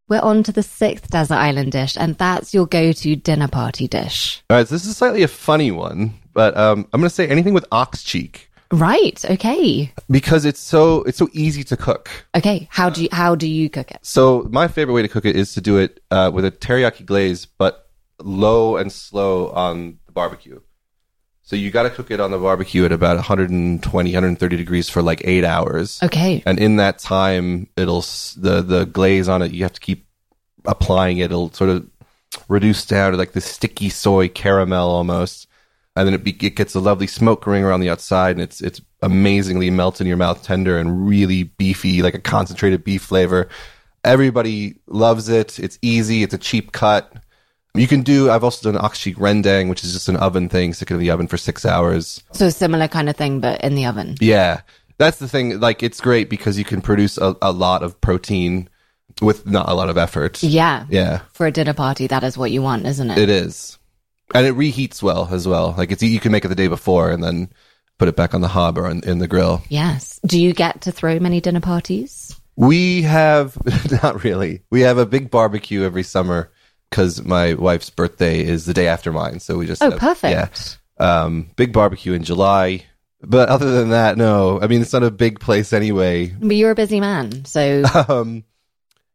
we're 0.09 0.20
on 0.20 0.42
to 0.44 0.53
the 0.53 0.62
sixth 0.62 1.11
desert 1.11 1.35
island 1.37 1.72
dish, 1.72 1.96
and 1.98 2.16
that's 2.16 2.55
your 2.55 2.66
go-to 2.66 3.16
dinner 3.16 3.48
party 3.48 3.87
dish. 3.87 4.42
All 4.51 4.57
right, 4.57 4.66
so 4.66 4.75
this 4.75 4.87
is 4.87 4.96
slightly 4.96 5.22
a 5.22 5.29
funny 5.29 5.70
one, 5.70 6.14
but 6.33 6.57
um, 6.57 6.88
I'm 6.92 7.01
going 7.01 7.09
to 7.09 7.14
say 7.14 7.29
anything 7.29 7.55
with 7.55 7.66
ox 7.70 8.03
cheek 8.03 8.48
Right. 8.72 9.22
Okay. 9.24 9.92
because 10.11 10.44
it's 10.44 10.61
so 10.61 11.02
it's 11.02 11.18
so 11.18 11.28
easy 11.32 11.62
to 11.64 11.76
cook. 11.76 12.11
Okay. 12.35 12.68
How 12.70 12.90
do 12.90 13.02
you 13.02 13.08
how 13.12 13.35
do 13.35 13.46
you 13.46 13.68
cook 13.70 13.90
it? 13.90 13.98
So 14.02 14.48
my 14.50 14.66
favorite 14.66 14.94
way 14.94 15.02
to 15.02 15.08
cook 15.08 15.26
it 15.26 15.37
is 15.37 15.52
to 15.54 15.61
do 15.61 15.76
it 15.76 16.00
uh, 16.11 16.30
with 16.32 16.44
a 16.44 16.50
teriyaki 16.50 17.04
glaze, 17.04 17.46
but 17.46 17.90
low 18.20 18.76
and 18.76 18.90
slow 18.90 19.50
on 19.50 19.98
the 20.06 20.12
barbecue. 20.12 20.61
So 21.44 21.56
you 21.56 21.70
got 21.70 21.82
to 21.82 21.90
cook 21.90 22.11
it 22.11 22.20
on 22.20 22.30
the 22.30 22.38
barbecue 22.38 22.85
at 22.85 22.92
about 22.92 23.16
120, 23.16 23.82
130 24.11 24.56
degrees 24.56 24.88
for 24.88 25.02
like 25.02 25.20
eight 25.24 25.44
hours. 25.44 26.00
Okay. 26.02 26.42
And 26.46 26.58
in 26.58 26.76
that 26.76 26.98
time, 26.98 27.68
it'll 27.76 28.00
the 28.37 28.62
the 28.62 28.87
glaze 28.87 29.29
on 29.29 29.42
it. 29.42 29.52
You 29.52 29.64
have 29.64 29.73
to 29.75 29.81
keep 29.81 30.06
applying 30.64 31.18
it. 31.18 31.27
It'll 31.27 31.52
sort 31.52 31.68
of 31.70 31.87
reduce 32.48 32.87
down 32.87 33.12
to 33.12 33.18
like 33.18 33.33
this 33.33 33.44
sticky 33.44 33.90
soy 33.90 34.29
caramel 34.29 34.88
almost, 34.88 35.46
and 35.94 36.06
then 36.06 36.14
it, 36.14 36.24
be, 36.24 36.30
it 36.40 36.56
gets 36.56 36.74
a 36.74 36.80
lovely 36.80 37.06
smoke 37.06 37.46
ring 37.46 37.64
around 37.64 37.80
the 37.80 37.90
outside, 37.90 38.32
and 38.32 38.40
it's 38.40 38.60
it's 38.60 38.80
amazingly 39.02 39.70
melts 39.70 40.00
in 40.00 40.06
your 40.06 40.16
mouth, 40.16 40.42
tender 40.42 40.78
and 40.78 41.06
really 41.06 41.44
beefy, 41.44 42.02
like 42.02 42.14
a 42.14 42.20
concentrated 42.20 42.84
beef 42.84 43.02
flavor. 43.02 43.48
Everybody 44.04 44.76
loves 44.86 45.28
it. 45.28 45.58
It's 45.58 45.78
easy. 45.82 46.22
It's 46.22 46.34
a 46.34 46.38
cheap 46.38 46.72
cut. 46.72 47.12
You 47.74 47.86
can 47.86 48.02
do. 48.02 48.30
I've 48.30 48.44
also 48.44 48.70
done 48.70 48.82
oxcheek 48.82 49.14
rendang, 49.14 49.70
which 49.70 49.84
is 49.84 49.92
just 49.92 50.08
an 50.08 50.16
oven 50.16 50.48
thing. 50.48 50.74
Stick 50.74 50.90
it 50.90 50.94
in 50.94 51.00
the 51.00 51.10
oven 51.10 51.26
for 51.26 51.36
six 51.38 51.64
hours. 51.64 52.22
So 52.32 52.50
similar 52.50 52.88
kind 52.88 53.08
of 53.08 53.16
thing, 53.16 53.40
but 53.40 53.62
in 53.62 53.74
the 53.76 53.86
oven. 53.86 54.16
Yeah. 54.20 54.60
That's 54.98 55.18
the 55.18 55.28
thing. 55.28 55.58
Like, 55.58 55.82
it's 55.82 56.00
great 56.00 56.28
because 56.28 56.58
you 56.58 56.64
can 56.64 56.82
produce 56.82 57.16
a, 57.16 57.34
a 57.40 57.50
lot 57.50 57.82
of 57.82 57.98
protein 58.00 58.68
with 59.22 59.46
not 59.46 59.68
a 59.68 59.74
lot 59.74 59.88
of 59.88 59.96
effort. 59.96 60.42
Yeah. 60.42 60.84
Yeah, 60.90 61.20
For 61.32 61.46
a 61.46 61.50
dinner 61.50 61.74
party, 61.74 62.06
that 62.08 62.24
is 62.24 62.36
what 62.36 62.50
you 62.50 62.60
want, 62.62 62.86
isn't 62.86 63.10
it? 63.10 63.18
it 63.18 63.28
is, 63.30 63.78
and 64.35 64.46
it 64.46 64.54
reheats 64.54 65.02
well 65.02 65.28
as 65.30 65.46
well. 65.46 65.74
Like, 65.76 65.90
it's 65.92 66.02
you 66.02 66.20
can 66.20 66.33
make 66.33 66.44
it 66.44 66.48
the 66.48 66.54
day 66.54 66.68
before 66.68 67.10
and 67.10 67.22
then 67.22 67.50
put 67.98 68.08
it 68.08 68.16
back 68.16 68.35
on 68.35 68.40
the 68.40 68.48
hob 68.48 68.78
or 68.78 68.88
in, 68.90 69.02
in 69.08 69.18
the 69.18 69.28
grill. 69.28 69.62
Yes. 69.68 70.18
Do 70.26 70.40
you 70.40 70.52
get 70.52 70.83
to 70.83 70.92
throw 70.92 71.18
many 71.18 71.40
dinner 71.40 71.60
parties? 71.60 72.35
We 72.56 73.02
have 73.02 73.56
not 74.02 74.24
really. 74.24 74.62
We 74.70 74.83
have 74.83 74.98
a 74.98 75.06
big 75.06 75.30
barbecue 75.30 75.83
every 75.85 76.02
summer 76.02 76.50
because 76.90 77.22
my 77.22 77.54
wife's 77.54 77.90
birthday 77.90 78.40
is 78.44 78.66
the 78.66 78.74
day 78.74 78.88
after 78.88 79.12
mine. 79.12 79.40
So 79.40 79.56
we 79.56 79.66
just 79.66 79.83
Oh, 79.83 79.90
have- 79.90 79.98
perfect. 80.00 80.78
Yeah, 81.00 81.22
um, 81.22 81.50
big 81.56 81.72
barbecue 81.72 82.12
in 82.12 82.22
July. 82.24 82.85
But 83.24 83.48
other 83.48 83.70
than 83.70 83.90
that, 83.90 84.16
no. 84.18 84.60
I 84.60 84.66
mean, 84.66 84.83
it's 84.83 84.92
not 84.92 85.04
a 85.04 85.10
big 85.10 85.38
place 85.38 85.72
anyway. 85.72 86.26
But 86.26 86.56
you're 86.56 86.72
a 86.72 86.74
busy 86.74 86.98
man, 86.98 87.44
so 87.44 87.85
Um, 88.08 88.42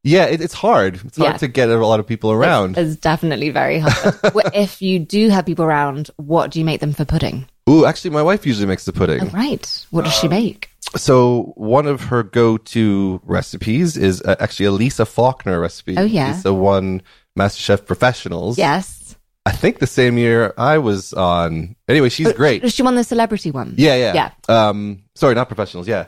yeah, 0.08 0.26
it, 0.26 0.42
it's 0.42 0.54
hard. 0.54 0.96
It's 1.06 1.18
hard 1.18 1.34
Yeah. 1.34 1.38
to 1.38 1.48
get 1.48 1.70
a 1.70 1.78
lot 1.86 2.00
of 2.00 2.08
people 2.08 2.32
around. 2.32 2.78
it's 2.78 2.96
definitely 2.96 3.50
very 3.50 3.80
hard. 3.80 4.16
If 4.54 4.82
you 4.82 5.00
do 5.00 5.30
have 5.30 5.46
people 5.46 5.66
around, 5.66 6.10
what 6.18 6.52
do 6.52 6.60
you 6.60 6.66
make 6.66 6.80
them 6.80 6.94
for 6.94 7.06
pudding? 7.06 7.46
Ooh, 7.70 7.86
actually, 7.86 8.12
my 8.12 8.24
wife 8.24 8.46
usually 8.46 8.68
makes 8.68 8.86
the 8.86 8.94
pudding. 8.94 9.22
Oh, 9.22 9.30
right. 9.34 9.86
What 9.92 10.06
does 10.06 10.14
she 10.14 10.28
make? 10.30 10.70
So 10.96 11.52
one 11.56 11.86
of 11.86 12.02
her 12.04 12.24
go-to 12.24 13.20
recipes 13.26 13.98
is 13.98 14.22
uh, 14.22 14.36
actually 14.40 14.68
a 14.68 14.72
Lisa 14.72 15.06
Faulkner 15.06 15.60
recipe. 15.60 15.98
Oh, 15.98 16.04
yeah. 16.04 16.32
Lisa 16.34 16.54
won 16.54 17.02
MasterChef 17.38 17.86
Professionals. 17.86 18.58
Yes. 18.58 19.16
I 19.46 19.52
think 19.52 19.80
the 19.80 19.88
same 19.88 20.18
year 20.18 20.54
I 20.58 20.78
was 20.78 21.14
on. 21.14 21.76
Anyway, 21.88 22.10
she's 22.10 22.32
great. 22.34 22.70
She 22.72 22.84
won 22.84 22.96
the 22.96 23.04
celebrity 23.04 23.52
one? 23.52 23.76
Yeah, 23.78 23.96
yeah, 23.96 24.14
Yeah. 24.14 24.30
Um, 24.70 25.04
sorry, 25.16 25.36
not 25.36 25.48
professionals. 25.48 25.88
Yeah, 25.88 26.08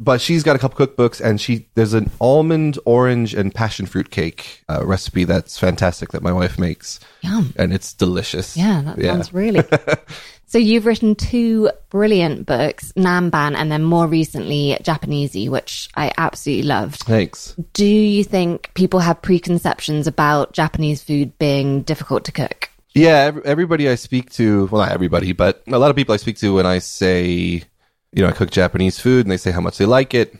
but 0.00 0.20
she's 0.20 0.42
got 0.42 0.56
a 0.56 0.58
couple 0.58 0.86
cookbooks, 0.86 1.20
and 1.20 1.40
she 1.40 1.68
there's 1.74 1.94
an 1.94 2.10
almond, 2.20 2.78
orange, 2.84 3.34
and 3.34 3.54
passion 3.54 3.86
fruit 3.86 4.10
cake 4.10 4.62
uh, 4.68 4.84
recipe 4.84 5.24
that's 5.24 5.58
fantastic 5.58 6.12
that 6.12 6.22
my 6.22 6.32
wife 6.32 6.58
makes, 6.58 7.00
Yum. 7.22 7.52
and 7.56 7.72
it's 7.72 7.92
delicious. 7.92 8.56
Yeah, 8.56 8.82
that 8.82 9.00
sounds 9.00 9.34
really. 9.34 9.64
so 10.46 10.58
you've 10.58 10.86
written 10.86 11.14
two 11.14 11.70
brilliant 11.90 12.46
books, 12.46 12.92
Nanban, 12.92 13.56
and 13.56 13.72
then 13.72 13.82
more 13.82 14.06
recently 14.06 14.76
JapanEasy, 14.82 15.48
which 15.48 15.88
I 15.96 16.12
absolutely 16.16 16.64
loved. 16.64 17.00
Thanks. 17.00 17.54
Do 17.72 17.86
you 17.86 18.22
think 18.22 18.72
people 18.74 19.00
have 19.00 19.20
preconceptions 19.20 20.06
about 20.06 20.52
Japanese 20.52 21.02
food 21.02 21.36
being 21.38 21.82
difficult 21.82 22.24
to 22.26 22.32
cook? 22.32 22.70
Yeah, 22.94 23.32
everybody 23.44 23.88
I 23.88 23.94
speak 23.96 24.30
to, 24.32 24.66
well, 24.66 24.82
not 24.82 24.92
everybody, 24.92 25.32
but 25.32 25.62
a 25.68 25.78
lot 25.78 25.90
of 25.90 25.96
people 25.96 26.14
I 26.14 26.16
speak 26.18 26.38
to 26.38 26.54
when 26.54 26.66
I 26.66 26.78
say, 26.78 27.62
you 28.12 28.22
know, 28.22 28.28
I 28.28 28.32
cook 28.32 28.50
Japanese 28.50 28.98
food, 28.98 29.24
and 29.26 29.30
they 29.30 29.36
say 29.36 29.50
how 29.50 29.60
much 29.60 29.78
they 29.78 29.86
like 29.86 30.14
it, 30.14 30.34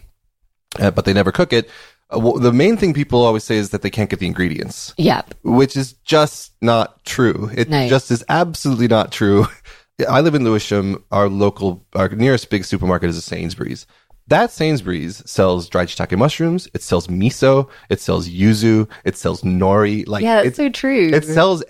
uh, 0.78 0.90
but 0.90 1.04
they 1.04 1.12
never 1.12 1.32
cook 1.32 1.52
it. 1.52 1.68
Uh, 2.14 2.18
well, 2.18 2.34
the 2.38 2.52
main 2.52 2.76
thing 2.76 2.94
people 2.94 3.24
always 3.24 3.44
say 3.44 3.56
is 3.56 3.70
that 3.70 3.82
they 3.82 3.90
can't 3.90 4.08
get 4.10 4.18
the 4.18 4.26
ingredients. 4.26 4.94
Yep. 4.96 5.34
which 5.42 5.76
is 5.76 5.92
just 6.04 6.52
not 6.62 7.04
true. 7.04 7.50
It 7.54 7.68
No. 7.68 7.88
just 7.88 8.10
is 8.10 8.24
absolutely 8.28 8.88
not 8.88 9.12
true. 9.12 9.46
I 10.08 10.20
live 10.20 10.34
in 10.34 10.44
Lewisham. 10.44 11.02
Our 11.10 11.28
local, 11.28 11.84
our 11.94 12.08
nearest 12.08 12.48
big 12.50 12.64
supermarket 12.64 13.10
is 13.10 13.16
a 13.16 13.20
Sainsbury's. 13.22 13.86
That 14.28 14.50
Sainsbury's 14.50 15.22
sells 15.28 15.68
dried 15.68 15.88
shiitake 15.88 16.16
mushrooms. 16.16 16.68
It 16.74 16.82
sells 16.82 17.08
miso. 17.08 17.68
It 17.90 18.00
sells 18.00 18.28
yuzu. 18.28 18.88
It 19.04 19.16
sells 19.16 19.42
nori. 19.42 20.06
Like 20.06 20.22
Yeah, 20.22 20.36
that's 20.44 20.48
it, 20.50 20.56
so 20.56 20.68
true. 20.68 21.10
it 21.12 21.24
sells 21.24 21.64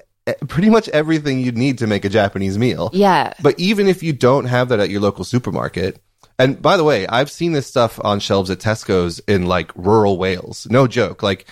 pretty 0.48 0.70
much 0.70 0.88
everything 0.90 1.40
you 1.40 1.52
need 1.52 1.78
to 1.78 1.86
make 1.86 2.04
a 2.04 2.08
Japanese 2.08 2.58
meal. 2.58 2.90
yeah. 2.92 3.32
But 3.42 3.58
even 3.58 3.86
if 3.88 4.02
you 4.02 4.12
don't 4.12 4.46
have 4.46 4.68
that 4.70 4.80
at 4.80 4.90
your 4.90 5.00
local 5.00 5.24
supermarket, 5.24 6.00
and 6.38 6.60
by 6.62 6.76
the 6.76 6.84
way, 6.84 7.06
I've 7.06 7.30
seen 7.30 7.52
this 7.52 7.66
stuff 7.66 7.98
on 8.04 8.20
shelves 8.20 8.50
at 8.50 8.58
Tesco's 8.58 9.20
in 9.26 9.46
like 9.46 9.72
rural 9.74 10.18
Wales. 10.18 10.66
No 10.70 10.86
joke. 10.86 11.22
Like 11.22 11.46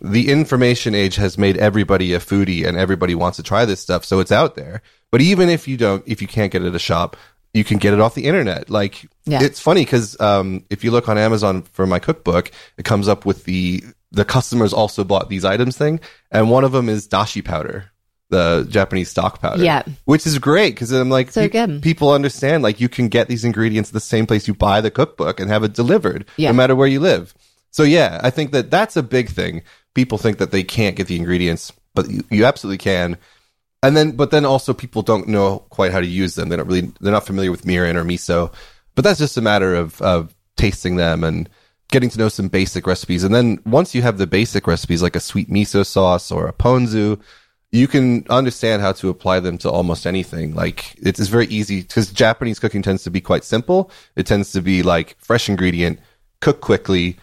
the 0.00 0.30
information 0.30 0.94
age 0.94 1.16
has 1.16 1.38
made 1.38 1.56
everybody 1.56 2.12
a 2.14 2.18
foodie 2.18 2.66
and 2.66 2.76
everybody 2.76 3.14
wants 3.14 3.36
to 3.36 3.42
try 3.42 3.64
this 3.64 3.80
stuff. 3.80 4.04
So 4.04 4.18
it's 4.20 4.32
out 4.32 4.54
there. 4.56 4.82
But 5.12 5.20
even 5.20 5.48
if 5.48 5.68
you 5.68 5.76
don't, 5.76 6.02
if 6.06 6.20
you 6.20 6.26
can't 6.26 6.50
get 6.52 6.62
it 6.62 6.68
at 6.68 6.74
a 6.74 6.80
shop, 6.80 7.16
you 7.52 7.62
can 7.62 7.78
get 7.78 7.94
it 7.94 8.00
off 8.00 8.16
the 8.16 8.24
internet. 8.24 8.68
Like 8.68 9.06
Yeah. 9.26 9.40
it's 9.40 9.60
funny 9.60 9.84
because 9.84 10.20
um, 10.20 10.64
if 10.68 10.82
you 10.82 10.90
look 10.90 11.08
on 11.08 11.16
Amazon 11.16 11.62
for 11.62 11.86
my 11.86 12.00
cookbook, 12.00 12.50
it 12.76 12.84
comes 12.84 13.06
up 13.08 13.24
with 13.24 13.44
the 13.44 13.84
the 14.10 14.24
customers 14.24 14.72
also 14.72 15.02
bought 15.04 15.28
these 15.28 15.44
items 15.44 15.76
thing, 15.76 15.98
and 16.30 16.48
one 16.50 16.62
of 16.64 16.70
them 16.72 16.88
is 16.88 17.08
dashi 17.08 17.44
powder, 17.44 17.90
the 18.34 18.66
Japanese 18.68 19.08
stock 19.08 19.40
powder. 19.40 19.62
Yeah. 19.64 19.82
which 20.04 20.26
is 20.26 20.38
great 20.38 20.74
because 20.74 20.90
I'm 20.92 21.08
like, 21.10 21.30
So 21.30 21.42
pe- 21.42 21.48
good. 21.48 21.82
people 21.82 22.10
understand 22.10 22.62
like 22.62 22.80
you 22.80 22.88
can 22.88 23.08
get 23.08 23.28
these 23.28 23.44
ingredients 23.44 23.90
the 23.90 24.00
same 24.00 24.26
place 24.26 24.48
you 24.48 24.54
buy 24.54 24.80
the 24.80 24.90
cookbook 24.90 25.40
and 25.40 25.48
have 25.50 25.64
it 25.64 25.72
delivered, 25.72 26.26
Yeah. 26.36 26.50
no 26.50 26.56
matter 26.56 26.74
where 26.76 26.88
you 26.88 27.00
live. 27.00 27.32
So 27.70 27.82
yeah, 27.82 28.20
I 28.22 28.30
think 28.30 28.52
that 28.52 28.70
that's 28.70 28.96
a 28.96 29.02
big 29.02 29.28
thing. 29.28 29.62
People 29.94 30.18
think 30.18 30.38
that 30.38 30.50
they 30.50 30.64
can't 30.64 30.96
get 30.96 31.06
the 31.06 31.16
ingredients, 31.16 31.72
but 31.94 32.10
you, 32.10 32.22
you 32.30 32.44
absolutely 32.44 32.78
can. 32.78 33.16
And 33.82 33.96
then, 33.96 34.12
but 34.16 34.30
then 34.30 34.44
also 34.44 34.72
people 34.74 35.02
don't 35.02 35.28
know 35.28 35.58
quite 35.70 35.92
how 35.92 36.00
to 36.00 36.06
use 36.06 36.34
them. 36.34 36.48
They 36.48 36.56
don't 36.56 36.66
really, 36.66 36.90
they're 37.00 37.12
not 37.12 37.26
familiar 37.26 37.50
with 37.50 37.64
mirin 37.66 37.96
or 37.96 38.04
miso. 38.04 38.52
But 38.94 39.04
that's 39.04 39.18
just 39.18 39.36
a 39.36 39.42
matter 39.42 39.74
of 39.74 40.00
of 40.00 40.34
tasting 40.56 40.96
them 40.96 41.24
and 41.24 41.48
getting 41.90 42.08
to 42.10 42.18
know 42.18 42.28
some 42.30 42.48
basic 42.48 42.86
recipes. 42.86 43.24
And 43.24 43.34
then 43.34 43.58
once 43.66 43.94
you 43.94 44.02
have 44.02 44.18
the 44.18 44.26
basic 44.26 44.66
recipes, 44.66 45.02
like 45.02 45.16
a 45.16 45.20
sweet 45.20 45.50
miso 45.50 45.84
sauce 45.84 46.30
or 46.32 46.46
a 46.46 46.52
ponzu, 46.52 47.20
you 47.74 47.88
can 47.88 48.24
understand 48.30 48.82
how 48.82 48.92
to 48.92 49.08
apply 49.08 49.40
them 49.40 49.58
to 49.58 49.68
almost 49.68 50.06
anything. 50.06 50.54
Like 50.54 50.94
it's, 50.96 51.18
very 51.26 51.46
easy 51.46 51.80
because 51.80 52.12
Japanese 52.12 52.60
cooking 52.60 52.82
tends 52.82 53.02
to 53.02 53.10
be 53.10 53.20
quite 53.20 53.42
simple. 53.42 53.90
It 54.14 54.26
tends 54.26 54.52
to 54.52 54.62
be 54.62 54.84
like 54.84 55.16
fresh 55.18 55.48
ingredient, 55.48 55.98
cook 56.40 56.60
quickly, 56.60 57.16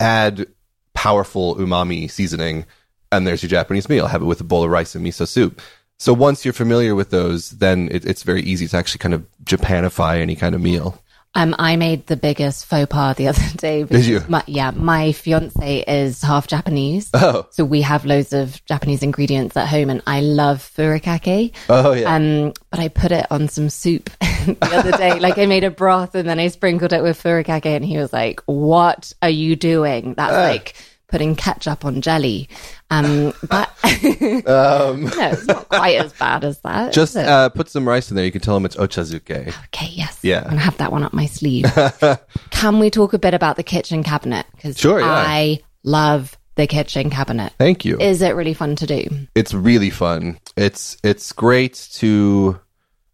add 0.00 0.46
powerful 0.94 1.56
umami 1.56 2.10
seasoning, 2.10 2.64
and 3.12 3.26
there's 3.26 3.42
your 3.42 3.50
Japanese 3.50 3.86
meal. 3.86 4.06
Have 4.06 4.22
it 4.22 4.24
with 4.26 4.40
a 4.40 4.44
bowl 4.44 4.64
of 4.64 4.70
rice 4.70 4.94
and 4.94 5.04
miso 5.04 5.28
soup. 5.28 5.60
So 5.98 6.14
once 6.14 6.42
you're 6.42 6.54
familiar 6.54 6.94
with 6.94 7.10
those, 7.10 7.50
then 7.50 7.90
it, 7.92 8.06
it's 8.06 8.22
very 8.22 8.42
easy 8.42 8.66
to 8.68 8.76
actually 8.78 9.00
kind 9.00 9.12
of 9.12 9.26
Japanify 9.44 10.20
any 10.20 10.36
kind 10.36 10.54
of 10.54 10.62
meal. 10.62 11.02
Um, 11.36 11.54
I 11.58 11.76
made 11.76 12.06
the 12.06 12.16
biggest 12.16 12.64
faux 12.66 12.86
pas 12.90 13.14
the 13.16 13.28
other 13.32 13.42
day. 13.56 13.82
because 13.82 14.08
you? 14.08 14.22
My, 14.28 14.42
yeah, 14.46 14.70
my 14.72 15.12
fiance 15.12 15.84
is 15.86 16.22
half 16.22 16.46
Japanese. 16.46 17.10
Oh, 17.14 17.46
So 17.50 17.64
we 17.64 17.82
have 17.82 18.04
loads 18.06 18.32
of 18.32 18.64
Japanese 18.64 19.02
ingredients 19.02 19.56
at 19.56 19.68
home 19.68 19.90
and 19.90 20.02
I 20.06 20.20
love 20.22 20.58
furikake. 20.76 21.52
oh 21.68 21.92
yeah. 21.92 22.14
Um, 22.14 22.52
but 22.70 22.80
I 22.80 22.88
put 22.88 23.12
it 23.12 23.26
on 23.30 23.48
some 23.48 23.68
soup 23.68 24.10
the 24.20 24.56
other 24.72 24.92
day. 24.92 25.18
Like 25.26 25.38
I 25.38 25.46
made 25.46 25.64
a 25.64 25.70
broth 25.70 26.14
and 26.14 26.28
then 26.28 26.38
I 26.40 26.48
sprinkled 26.48 26.92
it 26.92 27.02
with 27.02 27.22
furikake 27.22 27.66
and 27.66 27.84
he 27.84 27.98
was 27.98 28.12
like, 28.12 28.40
what 28.46 29.12
are 29.20 29.28
you 29.30 29.56
doing? 29.56 30.14
That's 30.14 30.32
like 30.32 30.74
putting 31.08 31.36
ketchup 31.36 31.84
on 31.84 32.00
jelly. 32.00 32.48
Um, 32.90 33.32
but 33.48 33.68
um, 33.84 35.04
no, 35.04 35.30
it's 35.30 35.46
not 35.46 35.68
quite 35.68 35.96
as 35.96 36.12
bad 36.12 36.44
as 36.44 36.58
that. 36.60 36.92
just 36.92 37.16
uh, 37.16 37.48
put 37.50 37.68
some 37.68 37.86
rice 37.86 38.10
in 38.10 38.16
there. 38.16 38.24
You 38.24 38.32
can 38.32 38.40
tell 38.40 38.54
them 38.54 38.64
it's 38.64 38.76
ochazuke. 38.76 39.48
okay, 39.66 39.88
yes. 39.92 40.18
yeah. 40.22 40.38
I'm 40.38 40.44
going 40.44 40.56
to 40.56 40.62
have 40.62 40.78
that 40.78 40.92
one 40.92 41.02
up 41.02 41.12
my 41.12 41.26
sleeve. 41.26 41.66
Can 42.50 42.78
we 42.78 42.90
talk 42.90 43.12
a 43.12 43.18
bit 43.18 43.34
about 43.34 43.56
the 43.56 43.62
kitchen 43.62 44.02
cabinet? 44.02 44.46
Because 44.54 44.78
Sure, 44.78 45.00
yeah. 45.00 45.06
I 45.06 45.60
love 45.84 46.36
the 46.56 46.66
kitchen 46.66 47.10
cabinet. 47.10 47.52
Thank 47.58 47.84
you. 47.84 47.98
Is 47.98 48.22
it 48.22 48.34
really 48.34 48.54
fun 48.54 48.76
to 48.76 48.86
do? 48.86 49.08
it's 49.34 49.54
really 49.54 49.90
fun. 49.90 50.38
It's 50.56 50.96
it's 51.04 51.32
great 51.32 51.88
to 51.94 52.58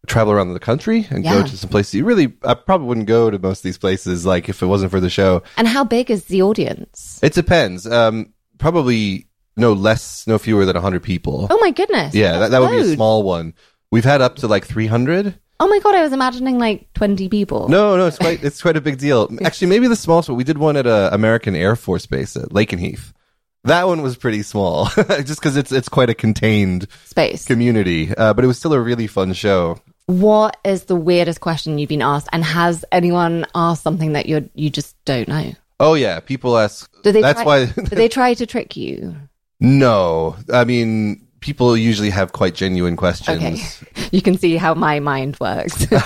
travel 0.06 0.32
around 0.32 0.52
the 0.52 0.58
country 0.60 1.06
and 1.10 1.24
Yeah. 1.24 1.40
go 1.40 1.46
to 1.46 1.56
some 1.56 1.70
places 1.70 1.94
you 1.94 2.04
really 2.04 2.32
I 2.44 2.54
probably 2.54 2.88
wouldn't 2.88 3.06
go 3.06 3.30
to 3.30 3.38
most 3.38 3.60
of 3.60 3.62
these 3.62 3.78
places 3.78 4.26
like 4.26 4.48
if 4.48 4.62
it 4.62 4.66
wasn't 4.66 4.90
for 4.90 5.00
the 5.00 5.10
show. 5.10 5.42
And 5.56 5.68
how 5.68 5.84
big 5.84 6.10
is 6.10 6.24
the 6.24 6.42
audience? 6.42 7.20
It 7.22 7.34
depends. 7.34 7.86
Um 7.86 8.32
probably 8.58 9.28
no 9.56 9.72
less 9.72 10.26
no 10.26 10.38
fewer 10.38 10.64
than 10.64 10.74
100 10.74 11.02
people. 11.02 11.46
Oh 11.50 11.58
my 11.60 11.70
goodness. 11.70 12.14
yeah, 12.14 12.38
that, 12.38 12.50
that 12.50 12.60
would 12.60 12.70
be 12.70 12.78
a 12.78 12.94
small 12.94 13.22
one. 13.22 13.54
We've 13.90 14.04
had 14.04 14.20
up 14.22 14.36
to 14.36 14.48
like 14.48 14.64
300. 14.66 15.38
Oh 15.60 15.68
my 15.68 15.78
god, 15.78 15.94
I 15.94 16.02
was 16.02 16.12
imagining 16.12 16.58
like 16.58 16.92
20 16.94 17.28
people. 17.28 17.68
No, 17.68 17.96
no, 17.96 18.06
it's 18.06 18.18
quite 18.18 18.42
it's 18.42 18.60
quite 18.60 18.76
a 18.76 18.80
big 18.80 18.98
deal. 18.98 19.30
Actually, 19.44 19.68
maybe 19.68 19.86
the 19.86 19.94
smallest 19.94 20.28
one 20.28 20.36
we 20.38 20.42
did 20.44 20.58
one 20.58 20.76
at 20.76 20.86
a 20.86 21.14
American 21.14 21.54
Air 21.54 21.76
Force 21.76 22.06
base 22.06 22.34
at 22.36 22.48
Lakenheath. 22.48 23.12
That 23.64 23.86
one 23.86 24.02
was 24.02 24.16
pretty 24.16 24.42
small, 24.42 24.86
just 24.96 25.38
because 25.40 25.56
it's 25.56 25.70
it's 25.70 25.88
quite 25.88 26.10
a 26.10 26.14
contained 26.14 26.88
Space. 27.04 27.44
community. 27.44 28.12
Uh, 28.12 28.34
but 28.34 28.42
it 28.42 28.48
was 28.48 28.58
still 28.58 28.72
a 28.72 28.80
really 28.80 29.06
fun 29.06 29.32
show. 29.34 29.78
What 30.06 30.56
is 30.64 30.84
the 30.84 30.96
weirdest 30.96 31.40
question 31.40 31.78
you've 31.78 31.88
been 31.88 32.02
asked? 32.02 32.28
And 32.32 32.44
has 32.44 32.84
anyone 32.92 33.46
asked 33.54 33.82
something 33.82 34.12
that 34.12 34.26
you 34.26 34.48
you 34.54 34.70
just 34.70 34.96
don't 35.04 35.28
know? 35.28 35.52
Oh 35.80 35.94
yeah, 35.94 36.20
people 36.20 36.58
ask. 36.58 36.90
Do 37.02 37.12
they 37.12 37.22
that's 37.22 37.42
try, 37.42 37.44
why. 37.44 37.66
do 37.76 37.96
they 37.96 38.08
try 38.08 38.34
to 38.34 38.46
trick 38.46 38.76
you? 38.76 39.16
no, 39.60 40.36
I 40.52 40.64
mean 40.64 41.26
people 41.42 41.76
usually 41.76 42.10
have 42.10 42.32
quite 42.32 42.54
genuine 42.54 42.96
questions. 42.96 43.42
Okay. 43.42 43.60
You 44.12 44.20
can 44.20 44.36
see 44.36 44.56
how 44.58 44.74
my 44.74 45.00
mind 45.00 45.38
works. 45.40 45.86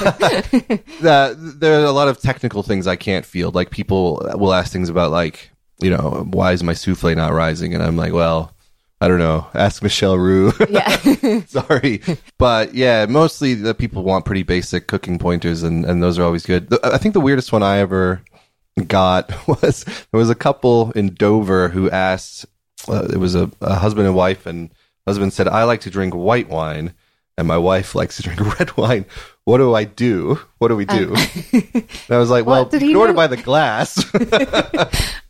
Uh, 1.04 1.34
there 1.36 1.80
are 1.80 1.84
a 1.84 1.92
lot 1.92 2.08
of 2.08 2.20
technical 2.20 2.62
things 2.62 2.86
I 2.86 2.96
can't 2.96 3.26
field. 3.26 3.54
Like 3.54 3.70
people 3.70 4.26
will 4.34 4.54
ask 4.54 4.72
things 4.72 4.88
about 4.88 5.10
like, 5.10 5.50
you 5.80 5.90
know, 5.90 6.26
why 6.30 6.52
is 6.52 6.62
my 6.62 6.72
souffle 6.72 7.14
not 7.14 7.32
rising? 7.32 7.74
And 7.74 7.82
I'm 7.82 7.96
like, 7.96 8.12
well, 8.12 8.55
I 9.00 9.08
don't 9.08 9.18
know, 9.18 9.46
ask 9.54 9.82
Michel 9.82 10.16
Roux. 10.16 10.52
Yeah. 10.70 11.40
Sorry. 11.46 12.00
But 12.38 12.74
yeah, 12.74 13.04
mostly 13.06 13.54
the 13.54 13.74
people 13.74 14.02
want 14.02 14.24
pretty 14.24 14.42
basic 14.42 14.86
cooking 14.86 15.18
pointers 15.18 15.62
and, 15.62 15.84
and 15.84 16.02
those 16.02 16.18
are 16.18 16.24
always 16.24 16.46
good. 16.46 16.72
I 16.82 16.96
think 16.96 17.12
the 17.12 17.20
weirdest 17.20 17.52
one 17.52 17.62
I 17.62 17.78
ever 17.78 18.22
got 18.86 19.30
was 19.62 19.84
there 19.84 20.18
was 20.18 20.30
a 20.30 20.34
couple 20.34 20.92
in 20.92 21.14
Dover 21.14 21.68
who 21.68 21.90
asked, 21.90 22.46
uh, 22.88 23.06
it 23.12 23.18
was 23.18 23.34
a, 23.34 23.50
a 23.60 23.74
husband 23.74 24.06
and 24.06 24.16
wife 24.16 24.46
and 24.46 24.70
husband 25.06 25.32
said, 25.34 25.46
I 25.46 25.64
like 25.64 25.82
to 25.82 25.90
drink 25.90 26.14
white 26.14 26.48
wine 26.48 26.94
and 27.36 27.46
my 27.46 27.58
wife 27.58 27.94
likes 27.94 28.16
to 28.16 28.22
drink 28.22 28.58
red 28.58 28.76
wine. 28.78 29.04
What 29.44 29.58
do 29.58 29.74
I 29.74 29.84
do? 29.84 30.40
What 30.58 30.68
do 30.68 30.76
we 30.76 30.86
do? 30.86 31.14
and 31.52 32.10
I 32.10 32.18
was 32.18 32.30
like, 32.30 32.46
well, 32.46 32.64
did 32.64 32.82
you 32.82 32.88
can 32.88 32.96
order 32.96 33.12
by 33.12 33.26
the 33.26 33.36
glass. 33.36 34.02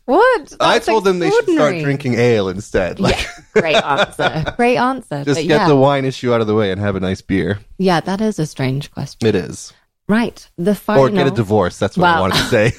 What? 0.07 0.53
I 0.59 0.79
told 0.79 1.03
them 1.03 1.19
they 1.19 1.29
should 1.29 1.49
start 1.49 1.77
drinking 1.79 2.15
ale 2.15 2.47
instead. 2.49 2.99
Like, 2.99 3.17
Yeah, 3.21 3.31
great 3.61 3.75
answer. 3.75 4.43
Great 4.57 4.77
answer. 4.77 5.23
just 5.25 5.41
get 5.41 5.47
yeah. 5.47 5.67
the 5.67 5.75
wine 5.75 6.05
issue 6.05 6.33
out 6.33 6.41
of 6.41 6.47
the 6.47 6.55
way 6.55 6.71
and 6.71 6.79
have 6.81 6.95
a 6.95 6.99
nice 6.99 7.21
beer. 7.21 7.59
yeah, 7.77 7.99
that 7.99 8.21
is 8.21 8.39
a 8.39 8.45
strange 8.45 8.89
question. 8.91 9.27
It 9.27 9.35
is. 9.35 9.73
Right. 10.09 10.49
The 10.57 10.73
final. 10.73 11.03
Or 11.03 11.09
get 11.09 11.27
a 11.27 11.31
divorce. 11.31 11.77
That's 11.77 11.97
what 11.97 12.07
I 12.07 12.21
wanted 12.21 12.37
to 12.37 12.47
say. 12.47 12.71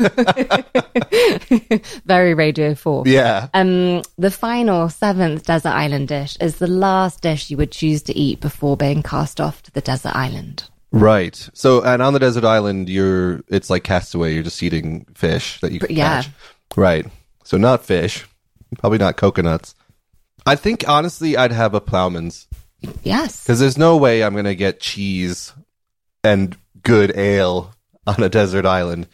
Very 2.06 2.32
Radio 2.32 2.74
4. 2.74 3.04
yeah. 3.06 3.48
Um, 3.52 4.02
the 4.16 4.30
final 4.30 4.88
seventh 4.88 5.44
desert 5.44 5.68
island 5.70 6.08
dish 6.08 6.36
is 6.40 6.56
the 6.56 6.66
last 6.66 7.20
dish 7.20 7.50
you 7.50 7.56
would 7.58 7.70
choose 7.72 8.02
to 8.04 8.16
eat 8.16 8.40
before 8.40 8.76
being 8.78 9.02
cast 9.02 9.40
off 9.40 9.62
to 9.64 9.70
the 9.72 9.82
desert 9.82 10.16
island. 10.16 10.64
Right. 10.90 11.48
So, 11.52 11.82
and 11.82 12.00
on 12.00 12.14
the 12.14 12.18
desert 12.18 12.44
island, 12.44 12.88
you're, 12.88 13.42
it's 13.48 13.68
like 13.68 13.84
castaway. 13.84 14.32
You're 14.32 14.42
just 14.42 14.62
eating 14.62 15.04
fish 15.14 15.60
that 15.60 15.72
you 15.72 15.80
can 15.80 15.94
Yeah. 15.94 16.22
catch. 16.22 16.30
Right. 16.76 17.06
So 17.48 17.56
not 17.56 17.82
fish, 17.82 18.26
probably 18.78 18.98
not 18.98 19.16
coconuts. 19.16 19.74
I 20.44 20.54
think 20.54 20.86
honestly, 20.86 21.34
I'd 21.34 21.50
have 21.50 21.72
a 21.72 21.80
plowman's 21.80 22.46
Yes. 23.02 23.42
because 23.42 23.58
there's 23.58 23.78
no 23.78 23.96
way 23.96 24.22
I'm 24.22 24.34
going 24.34 24.44
to 24.44 24.54
get 24.54 24.80
cheese 24.80 25.54
and 26.22 26.54
good 26.82 27.16
ale 27.16 27.72
on 28.06 28.22
a 28.22 28.28
desert 28.28 28.66
island. 28.66 29.06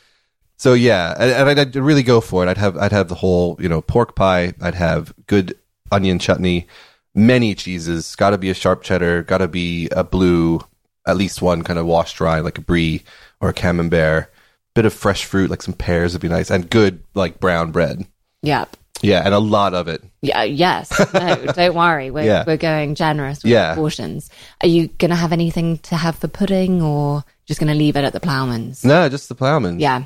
So 0.56 0.72
yeah, 0.74 1.14
and, 1.16 1.30
and 1.30 1.48
I'd, 1.48 1.58
I'd 1.60 1.76
really 1.76 2.02
go 2.02 2.20
for 2.20 2.42
it. 2.44 2.48
I'd 2.48 2.58
have 2.58 2.76
I'd 2.76 2.90
have 2.90 3.06
the 3.06 3.14
whole 3.14 3.56
you 3.60 3.68
know 3.68 3.80
pork 3.80 4.16
pie. 4.16 4.52
I'd 4.60 4.74
have 4.74 5.14
good 5.28 5.56
onion 5.92 6.18
chutney, 6.18 6.66
many 7.14 7.54
cheeses. 7.54 8.16
Got 8.16 8.30
to 8.30 8.38
be 8.38 8.50
a 8.50 8.54
sharp 8.54 8.82
cheddar. 8.82 9.22
Got 9.22 9.38
to 9.38 9.48
be 9.48 9.88
a 9.92 10.02
blue. 10.02 10.60
At 11.06 11.16
least 11.16 11.40
one 11.40 11.62
kind 11.62 11.78
of 11.78 11.86
washed 11.86 12.16
dry, 12.16 12.40
like 12.40 12.58
a 12.58 12.62
brie 12.62 13.04
or 13.40 13.50
a 13.50 13.54
camembert. 13.54 14.32
Bit 14.74 14.86
of 14.86 14.92
fresh 14.92 15.24
fruit, 15.24 15.50
like 15.50 15.62
some 15.62 15.74
pears 15.74 16.14
would 16.14 16.20
be 16.22 16.28
nice, 16.28 16.50
and 16.50 16.68
good 16.68 17.04
like 17.14 17.38
brown 17.38 17.70
bread. 17.70 18.08
Yep. 18.44 18.76
Yeah, 19.02 19.22
and 19.24 19.34
a 19.34 19.38
lot 19.38 19.74
of 19.74 19.86
it. 19.88 20.02
Yeah, 20.22 20.44
yes. 20.44 20.90
No, 21.12 21.36
don't 21.54 21.74
worry. 21.74 22.10
We're, 22.10 22.24
Yeah. 22.24 22.44
we're 22.46 22.56
going 22.56 22.94
generous 22.94 23.42
with 23.42 23.52
Yeah. 23.52 23.74
portions. 23.74 24.30
Are 24.62 24.68
you 24.68 24.88
going 24.88 25.10
to 25.10 25.16
have 25.16 25.32
anything 25.32 25.78
to 25.78 25.96
have 25.96 26.16
for 26.16 26.28
pudding 26.28 26.80
or 26.80 27.22
just 27.44 27.60
going 27.60 27.70
to 27.72 27.78
leave 27.78 27.96
it 27.96 28.04
at 28.04 28.12
the 28.14 28.20
ploughman's? 28.20 28.82
No, 28.84 29.08
just 29.10 29.28
the 29.28 29.34
plowman. 29.34 29.78
Yeah. 29.78 30.04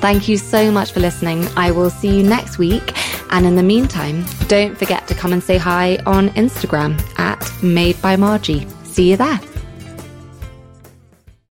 Thank 0.00 0.28
you 0.28 0.36
so 0.36 0.70
much 0.70 0.92
for 0.92 1.00
listening. 1.00 1.46
I 1.56 1.70
will 1.70 1.90
see 1.90 2.16
you 2.16 2.22
next 2.22 2.58
week. 2.58 2.92
And 3.30 3.44
in 3.44 3.56
the 3.56 3.62
meantime, 3.62 4.24
don't 4.46 4.78
forget 4.78 5.08
to 5.08 5.14
come 5.14 5.32
and 5.32 5.42
say 5.42 5.56
hi 5.58 5.98
on 6.06 6.28
Instagram 6.30 7.00
at 7.18 7.50
Made 7.62 8.00
by 8.00 8.16
Margie. 8.16 8.66
See 8.84 9.10
you 9.10 9.16
there. 9.16 9.40